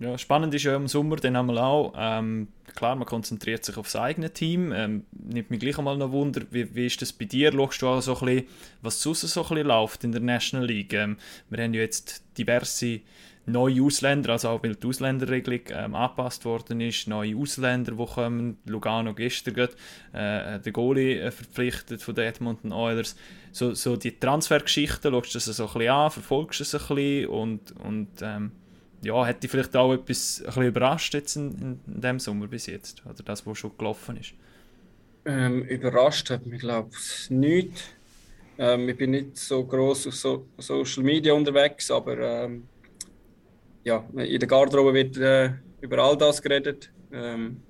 ja, 0.00 0.18
spannend 0.18 0.54
ist 0.54 0.64
ja 0.64 0.76
im 0.76 0.88
Sommer 0.88 1.16
dann 1.16 1.36
einmal 1.36 1.58
auch, 1.58 1.92
ähm, 1.96 2.48
klar, 2.74 2.96
man 2.96 3.06
konzentriert 3.06 3.64
sich 3.64 3.76
auf 3.76 3.86
das 3.86 3.96
eigene 3.96 4.32
Team. 4.32 4.72
Ähm, 4.72 5.04
nimmt 5.12 5.50
mich 5.50 5.60
gleich 5.60 5.78
einmal 5.78 5.96
noch 5.96 6.12
Wunder, 6.12 6.42
wie, 6.50 6.74
wie 6.74 6.86
ist 6.86 7.00
das 7.02 7.12
bei 7.12 7.24
dir? 7.24 7.52
Schaust 7.52 7.82
du 7.82 7.88
auch 7.88 8.00
so 8.00 8.18
ein 8.18 8.26
bisschen, 8.26 8.46
was 8.82 9.00
sonst 9.00 9.22
so 9.22 9.42
ein 9.42 9.48
bisschen 9.48 9.66
läuft 9.66 10.04
in 10.04 10.12
der 10.12 10.20
National 10.20 10.66
League? 10.66 10.92
Ähm, 10.92 11.16
wir 11.50 11.62
haben 11.62 11.74
ja 11.74 11.80
jetzt 11.80 12.22
diverse 12.36 13.00
neue 13.48 13.82
Ausländer, 13.82 14.32
also 14.32 14.48
auch 14.48 14.62
weil 14.62 14.74
die 14.74 14.86
Ausländerregelung 14.86 15.60
ähm, 15.70 15.94
angepasst 15.94 16.44
worden 16.44 16.80
ist, 16.80 17.08
neue 17.08 17.36
Ausländer, 17.36 17.92
die 17.92 18.06
kommen, 18.06 18.58
Lugano 18.66 19.14
gestern 19.14 19.54
gerade, 19.54 19.72
äh, 20.12 20.60
der 20.60 20.72
Goalie 20.72 21.20
äh, 21.20 21.30
verpflichtet 21.30 22.02
von 22.02 22.14
den 22.14 22.26
Edmonton 22.26 22.72
Oilers. 22.72 23.16
So, 23.52 23.74
so 23.74 23.96
die 23.96 24.18
Transfergeschichten, 24.18 25.12
schaust 25.12 25.34
du 25.34 25.38
das 25.38 25.44
so 25.44 25.66
ein 25.66 25.72
bisschen 25.72 25.88
an, 25.90 26.10
verfolgst 26.10 26.60
du 26.60 26.64
es 26.64 26.74
ein 26.74 26.94
bisschen 26.94 27.26
und, 27.28 27.72
und 27.80 28.08
ähm, 28.22 28.52
ja, 29.02 29.26
hat 29.26 29.42
dich 29.42 29.50
vielleicht 29.50 29.76
auch 29.76 29.92
etwas 29.92 30.40
ein 30.40 30.46
bisschen 30.46 30.62
überrascht 30.64 31.14
jetzt 31.14 31.36
in, 31.36 31.80
in, 31.86 32.00
dem 32.00 32.18
Sommer 32.18 32.46
bis 32.46 32.66
jetzt? 32.66 33.02
Oder 33.04 33.22
das, 33.24 33.46
was 33.46 33.58
schon 33.58 33.76
gelaufen 33.78 34.16
ist? 34.16 34.32
Ähm, 35.24 35.62
überrascht 35.62 36.30
hat 36.30 36.46
mich, 36.46 36.60
glaube 36.60 36.90
ich, 36.92 37.30
nicht. 37.30 37.94
Ähm, 38.58 38.88
ich 38.88 38.96
bin 38.96 39.12
nicht 39.12 39.36
so 39.36 39.64
groß 39.64 40.08
auf 40.08 40.14
so 40.14 40.46
Social 40.58 41.04
Media 41.04 41.32
unterwegs, 41.32 41.90
aber 41.90 42.18
ähm, 42.18 42.64
ja, 43.84 44.04
in 44.16 44.38
der 44.38 44.48
Garderobe 44.48 44.94
wird 44.94 45.16
äh, 45.16 45.50
über 45.80 45.98
all 45.98 46.16
das 46.16 46.42
geredet. 46.42 46.92
Ähm, 47.12 47.62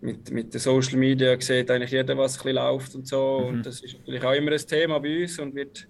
mit, 0.00 0.30
mit 0.30 0.54
den 0.54 0.60
Social 0.60 0.98
Media 0.98 1.38
sieht 1.40 1.70
eigentlich 1.70 1.90
jeder, 1.90 2.16
was 2.16 2.34
ein 2.34 2.42
bisschen 2.42 2.54
läuft 2.56 2.94
und 2.94 3.06
so. 3.06 3.40
Mhm. 3.40 3.46
Und 3.46 3.66
das 3.66 3.80
ist 3.80 3.98
natürlich 3.98 4.24
auch 4.24 4.32
immer 4.32 4.52
ein 4.52 4.58
Thema 4.58 4.98
bei 4.98 5.22
uns 5.22 5.38
und 5.38 5.54
wird 5.54 5.88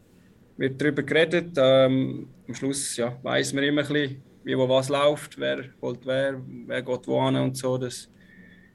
wird 0.56 0.80
darüber 0.80 1.02
geredet. 1.02 1.52
Ähm, 1.56 2.28
am 2.48 2.54
Schluss 2.54 2.96
ja, 2.96 3.18
weiß 3.22 3.52
man 3.52 3.64
immer 3.64 3.82
ein 3.82 3.88
bisschen, 3.88 4.22
wie 4.44 4.56
wo 4.56 4.68
was 4.68 4.88
läuft, 4.88 5.38
wer 5.38 5.64
holt 5.82 6.00
wer, 6.04 6.40
wer 6.66 6.82
geht 6.82 7.06
wo 7.06 7.24
hin 7.24 7.36
und 7.36 7.56
so. 7.56 7.78
Das, 7.78 8.08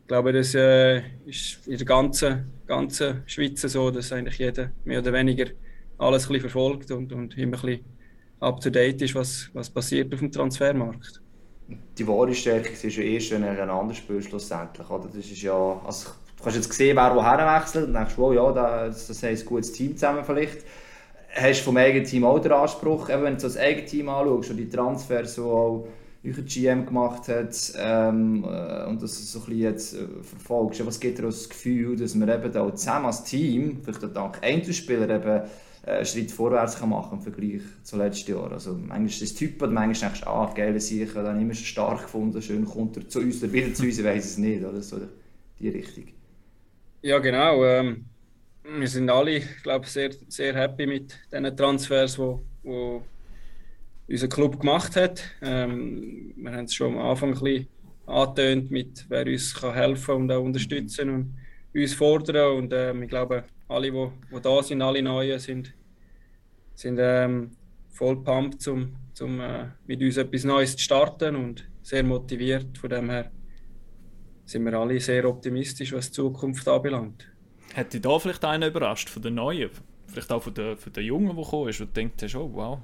ich 0.01 0.07
glaube, 0.07 0.33
das 0.33 0.53
äh, 0.55 1.01
ist 1.25 1.65
in 1.67 1.77
der 1.77 1.85
ganzen, 1.85 2.51
ganzen 2.67 3.23
Schweiz 3.25 3.61
so, 3.61 3.91
dass 3.91 4.11
eigentlich 4.11 4.37
jeder 4.37 4.71
mehr 4.83 4.99
oder 4.99 5.13
weniger 5.13 5.45
alles 5.97 6.25
ein 6.25 6.33
bisschen 6.33 6.49
verfolgt 6.49 6.91
und, 6.91 7.13
und 7.13 7.37
immer 7.37 7.57
ein 7.57 7.61
bisschen 7.61 7.85
up 8.41 8.59
to 8.59 8.69
date 8.69 9.01
ist, 9.01 9.15
was, 9.15 9.49
was 9.53 9.69
passiert 9.69 10.13
auf 10.13 10.19
dem 10.19 10.31
Transfermarkt. 10.31 11.21
Die 11.97 12.07
wahre 12.07 12.33
Stärke 12.33 12.69
ist 12.69 12.95
ja 12.95 13.03
erst, 13.03 13.31
wenn 13.31 13.43
er 13.43 13.63
einander 13.63 13.93
spielt, 13.93 14.25
schlussendlich. 14.25 14.89
Oder? 14.89 15.07
Das 15.07 15.25
ist 15.25 15.41
ja, 15.41 15.81
also, 15.85 16.09
du 16.37 16.43
kannst 16.43 16.57
jetzt 16.57 16.73
sehen, 16.73 16.97
wer 16.97 17.15
woher 17.15 17.59
wechselt 17.59 17.87
und 17.87 17.93
denkst, 17.93 18.13
wow, 18.17 18.33
ja, 18.33 18.51
das, 18.51 19.07
das 19.07 19.23
heißt 19.23 19.43
ein 19.43 19.47
gutes 19.47 19.71
Team 19.71 19.95
zusammen 19.95 20.25
vielleicht 20.25 20.65
hast 21.33 21.61
du 21.61 21.65
vom 21.65 21.77
eigenen 21.77 22.05
Team 22.05 22.25
auch 22.25 22.39
den 22.39 22.51
Anspruch, 22.51 23.09
eben 23.09 23.23
wenn 23.23 23.35
du 23.35 23.41
das 23.41 23.57
eigene 23.57 23.85
Team 23.85 24.09
anschaust 24.09 24.51
und 24.51 24.57
die 24.57 24.69
Transfers, 24.69 25.35
die 25.35 25.41
auch 25.41 25.87
euer 26.23 26.43
GM 26.43 26.85
gemacht 26.85 27.27
hat 27.29 27.73
ähm, 27.77 28.43
äh, 28.43 28.85
und 28.85 29.01
das 29.01 29.31
so 29.31 29.39
ein 29.39 29.45
bisschen 29.45 29.61
jetzt 29.61 29.93
äh, 29.95 30.07
verfolgst, 30.21 30.85
was 30.85 30.99
gibt 30.99 31.17
dir 31.17 31.23
das 31.23 31.49
Gefühl, 31.49 31.95
dass 31.95 32.15
wir 32.15 32.27
eben 32.27 32.51
da 32.51 32.75
zusammen 32.75 33.07
als 33.07 33.23
Team, 33.23 33.79
vielleicht 33.83 34.03
auch 34.03 34.13
dank 34.13 34.43
Einzelspieler, 34.43 35.09
eben 35.09 35.41
einen 35.83 36.05
Schritt 36.05 36.31
vorwärts 36.31 36.77
kann 36.77 36.89
machen 36.89 37.17
im 37.17 37.21
Vergleich 37.21 37.61
zu 37.83 37.97
letzten 37.97 38.31
Jahr. 38.31 38.51
Also 38.51 38.73
manchmal 38.73 39.05
ist 39.05 39.21
das 39.21 39.33
Typ 39.33 39.61
und 39.61 39.73
manchmal 39.73 40.09
denkst 40.09 40.21
du, 40.21 40.27
ah, 40.27 40.51
geile 40.53 40.79
Sicher, 40.79 41.23
dann 41.23 41.41
immer 41.41 41.53
schon 41.53 41.65
stark 41.65 42.03
gefunden, 42.03 42.41
schön 42.41 42.65
kommt 42.65 42.97
er 42.97 43.07
zu 43.07 43.19
uns 43.19 43.43
oder 43.43 43.51
wieder 43.51 43.73
zu 43.73 43.83
uns, 43.83 43.97
ich 43.97 44.05
weiß 44.05 44.25
es 44.25 44.37
nicht, 44.37 44.63
oder 44.63 44.81
so 44.81 44.97
die 45.59 45.69
Richtung. 45.69 46.05
Ja 47.01 47.17
genau, 47.19 47.65
ähm, 47.65 48.05
wir 48.63 48.87
sind 48.87 49.09
alle, 49.09 49.41
glaube 49.63 49.87
sehr, 49.87 50.11
sehr 50.27 50.53
happy 50.53 50.85
mit 50.85 51.17
den 51.31 51.55
Transfers, 51.57 52.17
wo, 52.19 52.43
wo 52.63 53.03
unser 54.07 54.27
Club 54.27 54.59
gemacht 54.59 54.95
hat. 54.95 55.23
Ähm, 55.41 56.33
wir 56.35 56.51
haben 56.51 56.65
es 56.65 56.75
schon 56.75 56.93
am 56.93 56.99
Anfang 56.99 57.33
ein 57.33 57.39
bisschen 57.39 57.67
angetönt, 58.05 58.71
mit 58.71 59.05
wer 59.09 59.25
uns 59.25 59.53
kann 59.55 59.73
helfen 59.73 60.15
und 60.15 60.31
auch 60.31 60.43
unterstützen 60.43 61.09
und 61.09 61.37
uns 61.73 61.93
fordern. 61.93 62.57
Und 62.57 62.73
ähm, 62.73 63.03
ich 63.03 63.09
glaube, 63.09 63.45
alle, 63.71 63.91
die, 63.91 64.07
die 64.35 64.41
da 64.41 64.63
sind, 64.63 64.81
alle 64.81 65.01
Neuen, 65.01 65.39
sind, 65.39 65.73
sind 66.75 66.97
ähm, 66.99 67.51
voll 67.89 68.23
pumped, 68.23 68.67
um, 68.67 68.95
um 69.19 69.39
äh, 69.39 69.67
mit 69.87 70.01
uns 70.01 70.17
etwas 70.17 70.43
Neues 70.43 70.75
zu 70.75 70.83
starten 70.83 71.35
und 71.35 71.67
sehr 71.81 72.03
motiviert. 72.03 72.77
Von 72.77 72.89
dem 72.89 73.09
her 73.09 73.31
sind 74.45 74.65
wir 74.65 74.73
alle 74.73 74.99
sehr 74.99 75.27
optimistisch, 75.27 75.93
was 75.93 76.07
die 76.07 76.13
Zukunft 76.13 76.67
anbelangt. 76.67 77.27
Hätte 77.73 77.99
da 77.99 78.19
vielleicht 78.19 78.43
einer 78.43 78.67
überrascht 78.67 79.09
von 79.09 79.21
den 79.21 79.35
Neuen? 79.35 79.69
Vielleicht 80.07 80.31
auch 80.31 80.43
von 80.43 80.53
den, 80.53 80.75
von 80.75 80.91
den 80.91 81.05
Jungen, 81.05 81.35
die 81.35 81.41
gekommen 81.41 81.69
ist 81.69 81.79
und 81.79 81.95
denkt, 81.95 82.23
oh, 82.35 82.49
wow, 82.53 82.79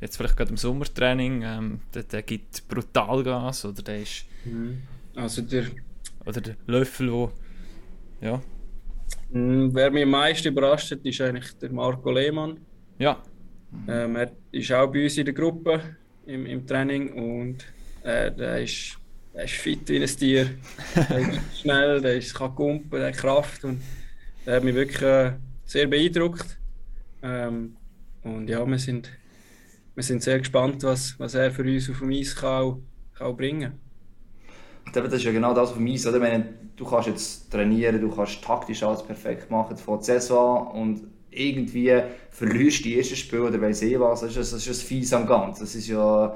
jetzt 0.00 0.16
vielleicht 0.16 0.36
gerade 0.36 0.50
im 0.50 0.56
Sommertraining, 0.56 1.42
ähm, 1.42 1.80
der, 1.94 2.02
der 2.02 2.22
gibt 2.22 2.66
brutal 2.66 3.22
Gas 3.22 3.64
oder 3.64 3.82
der 3.82 4.02
ist... 4.02 4.24
Mhm. 4.44 4.82
Also 5.14 5.42
der... 5.42 5.66
Oder 6.26 6.40
der 6.40 6.56
Löffel, 6.66 7.12
wo... 7.12 7.30
Ja. 8.20 8.42
Mhm, 9.30 9.74
wer 9.74 9.90
mich 9.90 10.04
am 10.04 10.10
meisten 10.10 10.48
überrascht 10.48 10.90
hat, 10.90 11.04
ist 11.04 11.20
eigentlich 11.20 11.52
der 11.58 11.70
Marco 11.70 12.10
Lehmann. 12.10 12.58
Ja. 12.98 13.22
Ähm, 13.86 14.16
er 14.16 14.32
ist 14.50 14.72
auch 14.72 14.90
bei 14.90 15.04
uns 15.04 15.18
in 15.18 15.26
der 15.26 15.34
Gruppe 15.34 15.80
im, 16.26 16.46
im 16.46 16.66
Training 16.66 17.12
und 17.12 17.66
äh, 18.02 18.32
der 18.32 18.62
ist 18.62 18.98
der 19.38 19.44
ist 19.44 19.54
fit 19.54 19.88
wie 19.88 20.02
ein 20.02 20.06
Tier. 20.06 20.50
der 20.94 21.18
ist 21.18 21.60
schnell, 21.60 22.00
der 22.00 22.16
ist, 22.16 22.34
kann 22.34 22.54
kumpen, 22.56 22.90
der 22.98 23.08
hat 23.08 23.16
Kraft 23.16 23.64
und 23.64 23.80
der 24.44 24.56
hat 24.56 24.64
mich 24.64 24.74
wirklich 24.74 25.00
äh, 25.02 25.32
sehr 25.64 25.86
beeindruckt. 25.86 26.58
Ähm, 27.22 27.76
und 28.24 28.48
ja, 28.48 28.66
wir 28.66 28.78
sind, 28.78 29.12
wir 29.94 30.02
sind 30.02 30.24
sehr 30.24 30.40
gespannt, 30.40 30.82
was, 30.82 31.14
was 31.20 31.34
er 31.34 31.52
für 31.52 31.62
uns 31.62 31.88
auf 31.88 32.00
dem 32.00 32.10
Eis 32.10 32.34
kann, 32.34 32.82
kann 33.14 33.36
bringen 33.36 33.70
kann. 33.70 33.87
Das 34.92 35.12
ist 35.12 35.24
ja 35.24 35.32
genau 35.32 35.54
das 35.54 35.70
auf 35.70 35.76
dem. 35.76 35.86
Oder? 35.86 36.18
Meine, 36.18 36.48
du 36.76 36.84
kannst 36.84 37.08
jetzt 37.08 37.50
trainieren, 37.50 38.00
du 38.00 38.10
kannst 38.10 38.42
taktisch 38.42 38.82
alles 38.82 39.02
perfekt 39.02 39.50
machen 39.50 39.76
vor 39.76 39.96
der 39.98 40.04
Saison 40.04 40.68
und 40.68 41.02
irgendwie 41.30 42.00
verlierst 42.30 42.80
du 42.80 42.82
die 42.84 42.98
ersten 42.98 43.16
Spiele 43.16 43.44
oder 43.44 43.60
weiss 43.60 43.82
ich 43.82 43.98
was. 43.98 44.20
Das 44.20 44.36
ist, 44.36 44.52
das 44.52 44.66
ist 44.66 44.82
Fies 44.82 45.12
am 45.12 45.26
Ganzen. 45.26 45.60
Das 45.60 45.74
ist 45.74 45.88
ja 45.88 46.34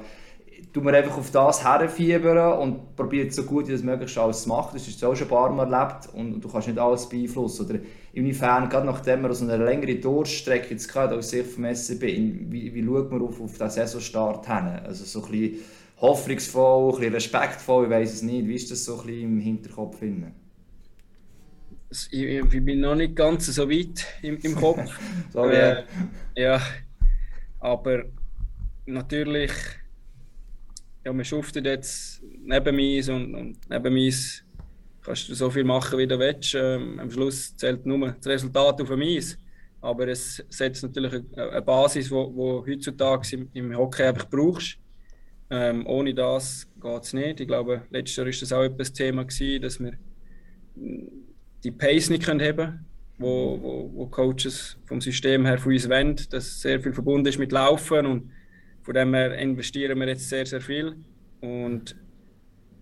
tun 0.73 0.85
wir 0.85 0.93
einfach 0.93 1.17
auf 1.17 1.29
das 1.29 1.63
herfiebern 1.63 2.59
und 2.59 2.95
probieren 2.95 3.29
so 3.29 3.43
gut 3.43 3.67
wie 3.67 3.71
das 3.71 3.83
möglich 3.83 4.17
alles 4.17 4.43
zu 4.43 4.49
machen. 4.49 4.71
Das 4.73 4.87
ist 4.87 5.03
auch 5.03 5.15
schon 5.15 5.27
ein 5.27 5.29
paar 5.29 5.51
Mal 5.51 5.71
erlebt 5.71 6.09
und 6.13 6.41
du 6.41 6.49
kannst 6.49 6.67
nicht 6.67 6.79
alles 6.79 7.07
beeinflussen. 7.07 7.65
Oder 7.67 7.79
inwiefern, 8.13 8.69
gerade 8.69 8.87
nachdem 8.87 9.21
wir 9.21 9.29
aus 9.29 9.41
einer 9.41 9.57
längeren 9.57 10.01
Durchstrecke 10.01 10.71
jetzt 10.71 10.87
gerade 10.87 11.15
aus 11.15 11.29
Sicht 11.29 11.47
vom 11.47 11.65
SCB, 11.65 12.01
wie, 12.01 12.73
wie 12.73 12.83
schaut 12.83 13.11
man 13.11 13.21
auf, 13.21 13.39
auf 13.39 13.57
den 13.57 13.69
Saisonstart 13.69 14.47
hin? 14.47 14.79
Also 14.83 15.05
so 15.05 15.23
ein 15.25 15.31
bisschen 15.31 15.59
hoffnungsvoll, 15.97 16.93
ein 16.93 16.99
bisschen 16.99 17.13
respektvoll, 17.13 17.85
ich 17.85 17.91
weiß 17.91 18.13
es 18.13 18.21
nicht. 18.21 18.47
Wie 18.47 18.55
ist 18.55 18.71
das 18.71 18.85
so 18.85 18.99
ein 18.99 19.07
bisschen 19.07 19.23
im 19.23 19.39
Hinterkopf? 19.39 19.99
Finden? 19.99 20.33
Ich, 22.11 22.65
bin 22.65 22.79
noch 22.79 22.95
nicht 22.95 23.15
ganz 23.15 23.45
so 23.45 23.69
weit 23.69 24.05
im, 24.21 24.37
im 24.39 24.55
Kopf. 24.55 24.99
Sorry. 25.31 25.55
Äh, 25.55 25.83
ja, 26.35 26.61
aber 27.59 28.05
natürlich 28.85 29.51
ja, 31.05 31.11
man 31.11 31.25
schuftet 31.25 31.65
jetzt 31.65 32.23
neben 32.41 32.75
mir 32.75 33.13
und, 33.13 33.35
und 33.35 33.57
neben 33.69 33.93
mir 33.93 34.13
kannst 35.01 35.27
du 35.27 35.35
so 35.35 35.49
viel 35.49 35.65
machen, 35.65 35.99
wie 35.99 36.07
du 36.07 36.17
willst. 36.17 36.55
Ähm, 36.55 36.99
am 36.99 37.11
Schluss 37.11 37.55
zählt 37.57 37.85
nur 37.85 38.11
das 38.11 38.25
Resultat 38.25 38.81
auf 38.81 38.87
dem 38.87 39.01
Eis. 39.01 39.37
Aber 39.81 40.07
es 40.07 40.43
setzt 40.47 40.83
natürlich 40.83 41.13
eine, 41.13 41.49
eine 41.51 41.61
Basis, 41.61 42.05
die 42.05 42.11
wo, 42.11 42.65
heutzutage 42.65 43.35
im, 43.35 43.49
im 43.53 43.77
Hockey 43.77 44.03
einfach 44.03 44.29
brauchst. 44.29 44.77
Ähm, 45.53 45.85
ohne 45.85 46.15
das 46.15 46.67
geht 46.81 47.03
es 47.03 47.13
nicht. 47.13 47.39
Ich 47.39 47.47
glaube, 47.47 47.83
letztes 47.91 48.15
Jahr 48.15 48.25
war 48.25 48.33
das 48.33 48.53
auch 48.53 48.63
etwas 48.63 48.91
Thema, 48.91 49.23
gewesen, 49.23 49.61
dass 49.61 49.79
wir 49.79 49.93
die 51.63 51.71
Pace 51.71 52.09
nicht 52.09 52.23
können 52.23 52.41
haben 52.41 52.85
wo, 53.17 53.59
wo, 53.61 53.91
wo 53.93 54.07
Coaches 54.07 54.77
vom 54.85 54.99
System 54.99 55.45
her 55.45 55.57
von 55.59 55.73
uns 55.73 55.87
wollen, 55.87 56.19
dass 56.31 56.61
sehr 56.61 56.79
viel 56.79 56.93
verbunden 56.93 57.27
ist 57.27 57.37
mit 57.37 57.51
Laufen 57.51 58.05
und 58.05 58.31
von 58.81 58.93
dem 58.93 59.13
her 59.13 59.37
investieren 59.37 59.99
wir 59.99 60.07
jetzt 60.07 60.27
sehr, 60.27 60.45
sehr 60.45 60.61
viel. 60.61 60.95
Und 61.41 61.95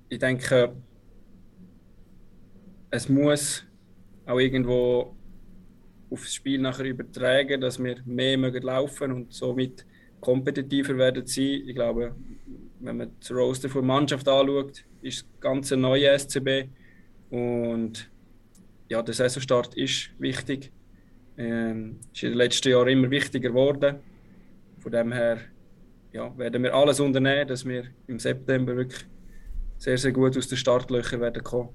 ich 0.10 0.20
denke, 0.20 0.74
es 2.90 3.08
muss 3.08 3.66
auch 4.26 4.40
irgendwo 4.40 5.16
aufs 6.10 6.34
Spiel 6.34 6.60
nachher 6.60 6.86
übertragen, 6.86 7.62
dass 7.62 7.82
wir 7.82 7.98
mehr 8.06 8.38
laufen 8.38 9.12
und 9.12 9.34
somit 9.34 9.86
kompetitiver 10.20 10.98
werden 10.98 11.26
sein. 11.26 11.64
Ich 11.66 11.76
glaube, 11.76 12.16
wenn 12.82 12.98
man 12.98 13.12
das 13.20 13.32
Roster 13.32 13.70
der 13.70 13.82
Mannschaft 13.82 14.28
anschaut, 14.28 14.84
ist 15.02 15.17
es 15.17 15.26
ganz 15.39 15.72
ein 15.72 15.82
neuer 15.82 16.17
SCB 16.17 16.67
und 17.30 18.10
ja, 18.90 19.02
der 19.02 19.13
Saisonstart 19.13 19.75
ist 19.75 20.10
wichtig. 20.19 20.71
Ähm, 21.38 22.00
ist 22.13 22.23
in 22.23 22.29
den 22.29 22.38
letzten 22.38 22.69
Jahren 22.69 22.90
immer 22.90 23.10
wichtiger 23.10 23.50
geworden. 23.50 24.00
Von 24.79 24.92
dem 24.92 25.13
her 25.13 25.40
ja, 26.12 26.38
werden 26.38 26.62
wir 26.63 26.73
alles 26.73 27.00
unternehmen, 27.00 27.48
dass 27.48 27.65
wir 27.65 27.86
im 28.08 28.19
September 28.19 28.75
wirklich 28.75 29.06
sehr, 29.77 29.98
sehr 29.98 30.12
gut 30.12 30.38
aus 30.38 30.48
den 30.50 30.58
Startlöchern 30.58 31.21
werden 31.21 31.42
kommen. 31.42 31.69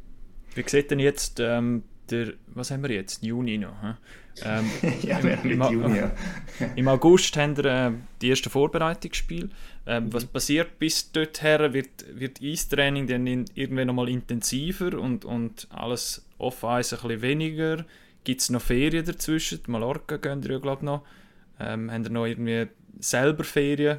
Wie 0.55 0.69
sieht 0.69 0.91
denn 0.91 0.99
jetzt 0.99 1.41
ähm, 1.41 1.85
der, 2.11 2.35
was 2.47 2.71
haben 2.71 2.83
wir 2.83 2.91
jetzt, 2.91 3.25
Juni 3.25 3.59
noch, 3.59 3.83
he? 3.83 3.95
Ähm, 4.45 4.71
ja, 5.03 5.19
im, 5.19 5.63
im. 5.63 6.11
Im 6.77 6.89
August 6.89 7.37
haben 7.37 7.57
wir 7.57 7.65
äh, 7.65 7.93
die 8.23 8.31
ersten 8.31 8.49
Vorbereitungsspiele. 8.49 9.51
Ähm, 9.87 10.13
was 10.13 10.25
passiert 10.25 10.79
bis 10.79 11.13
dorthin? 11.13 11.73
Wird, 11.75 12.07
wird 12.15 12.41
Eistraining 12.43 13.07
dann 13.07 13.27
in, 13.27 13.45
irgendwann 13.55 13.89
nochmal 13.89 14.09
intensiver 14.09 14.99
und, 14.99 15.25
und 15.25 15.69
alles 15.71 16.27
off-Eis 16.39 16.93
ein 16.93 17.01
bisschen 17.01 17.23
weniger? 17.23 17.85
Gibt 18.25 18.41
es 18.41 18.51
noch 18.51 18.63
Ferien 18.63 19.05
dazwischen? 19.05 19.61
Die 19.67 19.71
Mallorca 19.71 20.17
gehen 20.17 20.43
ihr 20.43 20.53
ja, 20.53 20.59
glaube 20.59 20.81
ich, 20.81 20.87
noch. 20.87 21.03
Ähm, 21.61 21.91
haben 21.91 22.05
ihr 22.05 22.11
noch 22.11 22.27
irgendwie 22.27 22.69
selber 23.01 23.45
Ferien? 23.45 23.99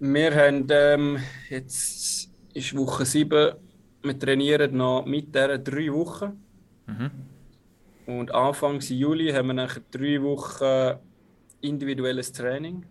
Wir 0.00 0.34
haben 0.34 0.66
ähm, 0.70 1.18
jetzt 1.50 2.30
ist 2.54 2.76
Woche 2.76 3.04
7, 3.04 3.52
wir 4.02 4.18
trainieren 4.18 4.76
noch 4.76 5.04
mit 5.04 5.34
dieser 5.34 5.58
drei 5.58 5.92
Wochen. 5.92 6.40
Mhm. 6.86 7.10
Und 8.08 8.34
Anfang 8.34 8.80
Juli 8.80 9.32
haben 9.32 9.48
wir 9.48 9.52
nachher 9.52 9.82
drei 9.90 10.22
Wochen 10.22 10.98
individuelles 11.60 12.32
Training. 12.32 12.86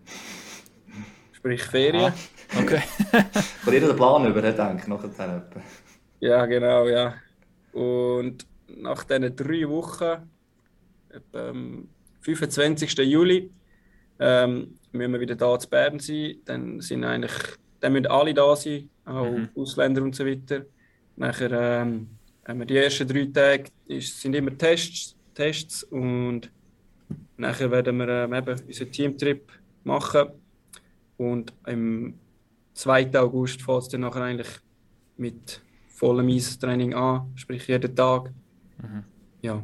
Sprich 1.32 1.60
Ferien. 1.64 2.12
Aha. 2.12 2.60
Okay. 2.62 2.82
Kann 3.64 3.74
jeder 3.74 3.88
den 3.88 3.96
Plan 3.96 4.24
über, 4.30 4.40
denke 4.40 4.88
nachher. 4.88 5.10
Ja, 6.20 6.46
genau, 6.46 6.86
ja. 6.86 7.14
Und 7.72 8.46
nach 8.68 9.02
diesen 9.02 9.34
drei 9.34 9.68
Wochen, 9.68 10.30
am 11.32 11.88
25. 12.20 12.98
Juli, 12.98 13.50
ähm, 14.20 14.78
müssen 14.92 15.12
wir 15.14 15.18
wieder 15.18 15.34
da 15.34 15.58
zu 15.58 15.68
Bern 15.68 15.98
sein. 15.98 16.36
Dann, 16.44 16.80
sind 16.80 17.02
eigentlich, 17.02 17.32
dann 17.80 17.92
müssen 17.92 18.06
alle 18.06 18.34
da 18.34 18.54
sein, 18.54 18.88
auch 19.04 19.28
mhm. 19.28 19.48
Ausländer 19.56 20.00
und 20.02 20.14
so 20.14 20.24
weiter. 20.24 20.64
Nachher 21.16 21.50
ähm, 21.82 22.17
haben 22.48 22.58
wir 22.60 22.66
die 22.66 22.76
ersten 22.78 23.06
drei 23.06 23.26
Tage, 23.26 23.64
ist, 23.86 24.20
sind 24.20 24.34
immer 24.34 24.56
Tests, 24.56 25.14
Tests 25.34 25.84
und 25.84 26.50
nachher 27.36 27.70
werden 27.70 27.98
wir 27.98 28.08
ähm, 28.08 28.32
eben 28.32 28.60
unseren 28.66 28.90
Teamtrip 28.90 29.52
machen. 29.84 30.28
Und 31.18 31.52
am 31.64 32.14
2. 32.72 33.10
August 33.18 33.60
fängt 33.60 33.82
es 33.82 33.88
dann 33.88 34.00
nachher 34.00 34.22
eigentlich 34.22 34.48
mit 35.16 35.60
vollem 35.88 36.28
Eistraining 36.28 36.94
an, 36.94 37.32
sprich 37.34 37.66
jeden 37.68 37.94
Tag. 37.94 38.32
Mhm. 38.80 39.04
Ja. 39.42 39.62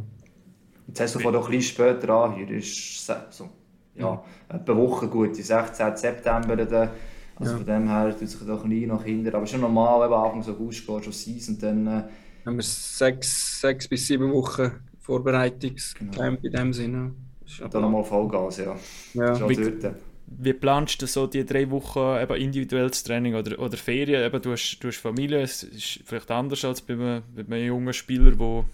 Jetzt 0.86 1.00
hast 1.00 1.14
du 1.14 1.20
von 1.20 1.32
doch 1.32 1.46
ein 1.46 1.56
bisschen 1.56 1.74
später 1.74 2.10
an, 2.10 2.34
hier 2.34 2.50
ist 2.50 3.06
so, 3.30 3.48
ja, 3.94 4.22
etwa 4.48 4.76
Woche 4.76 5.08
gut, 5.08 5.36
die 5.38 5.42
16. 5.42 5.96
September. 5.96 6.56
Dann, 6.56 6.90
also 7.36 7.52
ja. 7.52 7.56
von 7.56 7.66
dem 7.66 7.88
her 7.88 8.16
tut 8.18 8.28
sich 8.28 8.46
doch 8.46 8.64
nie 8.64 8.86
nach 8.86 9.04
hinten. 9.04 9.34
Aber 9.34 9.46
schon 9.46 9.62
normal, 9.62 10.04
eben 10.04 10.14
Anfang 10.14 10.54
August 10.54 10.86
geht 10.86 11.04
schon 11.04 11.12
Season. 11.12 11.58
Dann, 11.58 11.86
äh, 11.86 12.02
haben 12.44 12.56
wir 12.56 12.62
sechs, 12.62 13.60
sechs 13.60 13.88
bis 13.88 14.06
sieben 14.06 14.32
Wochen 14.32 14.72
Vorbereitungscamp 15.00 16.12
genau. 16.12 16.38
in 16.42 16.52
dem 16.52 16.72
Sinne. 16.72 17.14
Dann 17.70 17.82
nochmal 17.82 18.04
Vollgas, 18.04 18.58
ja. 18.58 18.76
ja. 19.14 19.48
Wie, 19.48 19.72
wie 20.26 20.52
planst 20.54 21.02
du 21.02 21.06
so 21.06 21.26
die 21.26 21.44
drei 21.44 21.70
Wochen 21.70 22.22
eben 22.22 22.36
individuelles 22.36 23.02
Training 23.04 23.34
oder, 23.34 23.58
oder 23.58 23.76
Ferien? 23.76 24.24
Eben, 24.24 24.40
du, 24.40 24.52
hast, 24.52 24.78
du 24.80 24.88
hast 24.88 24.96
Familie, 24.96 25.42
es 25.42 25.62
ist 25.62 26.00
vielleicht 26.04 26.30
anders 26.30 26.64
als 26.64 26.80
bei 26.80 26.94
einem, 26.94 27.22
bei 27.34 27.56
einem 27.56 27.66
jungen 27.66 27.92
Spieler, 27.92 28.30
der 28.32 28.64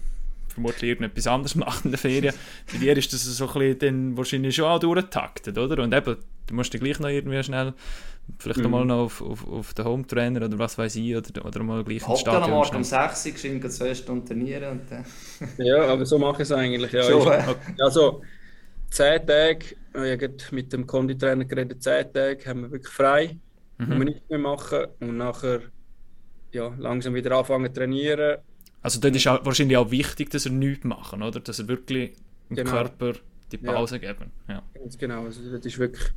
vermutlich 0.51 0.89
irgendetwas 0.91 1.27
anderes 1.27 1.55
macht 1.55 1.85
in 1.85 1.91
der 1.91 1.99
Ferien. 1.99 2.33
Bei 2.71 2.77
dir 2.77 2.97
ist 2.97 3.13
das 3.13 3.23
so 3.23 3.47
ein 3.47 3.53
bisschen 3.53 3.79
dann 3.79 4.17
wahrscheinlich 4.17 4.55
schon 4.55 4.65
auch 4.65 4.79
durchgetaktet, 4.79 5.57
oder? 5.57 5.81
Und 5.83 5.93
eben, 5.93 6.17
du 6.47 6.53
musst 6.53 6.73
dich 6.73 6.81
gleich 6.81 6.99
noch 6.99 7.09
irgendwie 7.09 7.43
schnell 7.43 7.73
vielleicht 8.39 8.59
mhm. 8.59 8.69
mal 8.69 8.85
noch 8.85 9.05
auf, 9.05 9.21
auf, 9.21 9.47
auf 9.47 9.73
den 9.73 9.85
Home-Trainer 9.85 10.45
oder 10.45 10.59
was 10.59 10.77
weiß 10.77 10.95
ich, 10.95 11.15
oder, 11.15 11.45
oder 11.45 11.63
mal 11.63 11.83
gleich 11.83 12.07
ins 12.07 12.19
Stadion. 12.19 12.41
Dann 12.41 12.51
am 12.51 12.57
Morgen 12.57 12.75
um 12.77 12.83
6 12.83 13.25
Uhr, 13.25 13.31
geschwind 13.31 13.71
zwei 13.71 13.95
Stunden 13.95 14.25
trainieren 14.25 14.71
und 14.71 14.91
dann... 14.91 15.05
ja, 15.65 15.85
aber 15.85 16.05
so 16.05 16.17
mache 16.17 16.43
ich 16.43 16.49
es 16.49 16.51
eigentlich, 16.51 16.91
ja. 16.91 17.03
Schon, 17.03 17.21
ich, 17.21 17.83
also, 17.83 18.21
10 18.91 19.27
Tage, 19.27 19.65
ich 19.93 19.95
habe 19.95 20.33
mit 20.51 20.73
dem 20.73 20.87
Konditrainer 20.87 21.45
geredet, 21.45 21.81
10 21.83 22.13
Tage 22.13 22.45
haben 22.45 22.61
wir 22.63 22.71
wirklich 22.71 22.93
frei, 22.93 23.37
mhm. 23.77 23.97
wir 23.97 24.05
nichts 24.05 24.29
mehr 24.29 24.39
machen 24.39 24.85
und 24.99 25.17
nachher 25.17 25.61
ja, 26.51 26.73
langsam 26.77 27.13
wieder 27.13 27.37
anfangen 27.37 27.67
zu 27.67 27.79
trainieren 27.79 28.39
also 28.81 28.99
dort 28.99 29.15
ist 29.15 29.27
auch, 29.27 29.45
wahrscheinlich 29.45 29.77
auch 29.77 29.91
wichtig, 29.91 30.29
dass 30.29 30.45
er 30.45 30.51
nichts 30.51 30.83
machen, 30.83 31.21
oder? 31.21 31.39
Dass 31.39 31.59
er 31.59 31.67
wirklich 31.67 32.13
dem 32.49 32.57
genau. 32.57 32.71
Körper 32.71 33.13
die 33.51 33.57
Pause 33.57 33.97
ja. 33.97 34.13
geben. 34.13 34.31
Ja. 34.47 34.63
Ganz 34.73 34.97
genau. 34.97 35.25
Also 35.25 35.41
das 35.51 35.65
ist 35.65 35.77
wirklich 35.77 36.11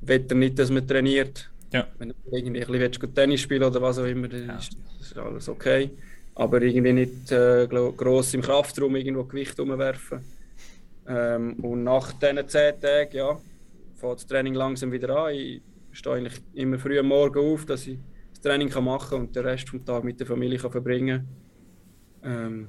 will 0.00 0.26
er 0.28 0.34
nicht, 0.34 0.58
dass 0.58 0.70
man 0.70 0.86
trainiert. 0.86 1.50
Ja. 1.72 1.86
Wenn 1.98 2.10
du 2.10 2.14
irgendwie 2.30 2.62
ein 2.62 2.90
bisschen 2.90 3.14
Tennis 3.14 3.40
spielen 3.42 3.62
oder 3.62 3.80
was 3.80 3.98
auch 3.98 4.04
immer, 4.04 4.28
dann 4.28 4.46
ja. 4.46 4.56
ist 4.56 4.76
das 4.98 5.16
alles 5.16 5.48
okay. 5.48 5.90
Aber 6.34 6.62
irgendwie 6.62 6.92
nicht 6.92 7.30
äh, 7.32 7.66
gross 7.68 8.34
im 8.34 8.40
Kraftraum 8.40 8.96
irgendwo 8.96 9.24
Gewicht 9.24 9.58
umwerfen. 9.60 10.20
Ähm, 11.06 11.54
und 11.62 11.84
nach 11.84 12.12
diesen 12.12 12.48
zehn 12.48 12.80
Tagen, 12.80 13.16
ja, 13.16 13.38
fängt 13.96 14.14
das 14.14 14.26
Training 14.26 14.54
langsam 14.54 14.90
wieder 14.90 15.16
an. 15.16 15.34
Ich 15.34 15.60
stehe 15.92 16.16
eigentlich 16.16 16.40
immer 16.54 16.78
früh 16.78 16.98
am 16.98 17.06
Morgen 17.06 17.38
auf, 17.38 17.66
dass 17.66 17.86
ich 17.86 17.98
Training 18.42 18.68
kann 18.68 18.84
machen 18.84 19.20
und 19.20 19.36
den 19.36 19.44
Rest 19.44 19.72
des 19.72 19.84
Tages 19.84 20.04
mit 20.04 20.20
der 20.20 20.26
Familie 20.26 20.58
kann 20.58 20.70
verbringen 20.70 21.28
ähm, 22.22 22.68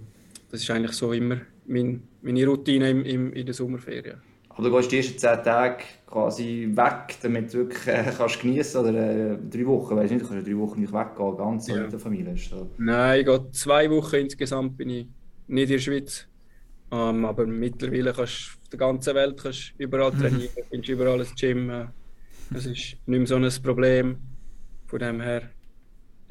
Das 0.50 0.62
ist 0.62 0.70
eigentlich 0.72 0.94
so 0.94 1.14
immer 1.14 1.38
mein, 1.66 2.04
meine 2.22 2.46
Routine 2.46 2.90
im, 2.90 3.06
im, 3.06 3.34
in 3.34 3.46
der 3.46 3.54
Sommerferien. 3.54 4.22
Aber 4.50 4.70
du 4.70 4.76
gehst 4.76 4.92
die 4.92 4.98
ersten 4.98 5.18
zehn 5.18 5.44
Tage 5.44 5.84
quasi 6.06 6.70
weg, 6.74 7.16
damit 7.22 7.54
du 7.54 7.60
wirklich 7.60 7.88
äh, 7.88 8.12
kannst 8.18 8.42
geniessen 8.42 8.78
oder 8.82 8.94
äh, 8.94 9.38
drei 9.50 9.66
Wochen, 9.66 9.96
weißt 9.96 10.12
du 10.12 10.16
nicht, 10.16 10.26
du 10.26 10.30
kannst 10.30 10.48
ja 10.48 10.54
drei 10.54 10.60
Wochen 10.60 10.82
nicht 10.82 10.94
weggehen, 10.94 11.38
ganz 11.38 11.68
ja. 11.68 11.82
mit 11.82 11.92
der 11.94 12.00
Familie. 12.00 12.36
So. 12.38 12.70
Nein, 12.78 13.20
ich 13.22 13.26
gehe 13.26 13.52
zwei 13.52 13.90
Wochen 13.90 14.16
insgesamt 14.18 14.78
bin 14.78 14.90
ich 14.90 15.08
nicht 15.48 15.70
in 15.70 15.78
der 15.78 15.80
Schweiz. 15.80 16.28
Ähm, 16.92 17.24
aber 17.24 17.48
mittlerweile 17.48 18.12
kannst 18.12 18.34
du 18.34 18.52
auf 18.64 18.70
der 18.70 18.80
ganzen 18.80 19.16
Welt 19.16 19.42
kannst 19.42 19.74
überall 19.78 20.12
trainieren, 20.12 20.50
findest 20.70 20.90
überall 20.90 21.22
ein 21.22 21.28
Gym. 21.40 21.70
Äh, 21.70 21.86
das 22.52 22.66
ist 22.66 22.98
nicht 23.06 23.08
mehr 23.08 23.26
so 23.26 23.36
ein 23.36 23.50
Problem. 23.64 24.18
Von 24.88 25.00
dem 25.00 25.22
her 25.22 25.44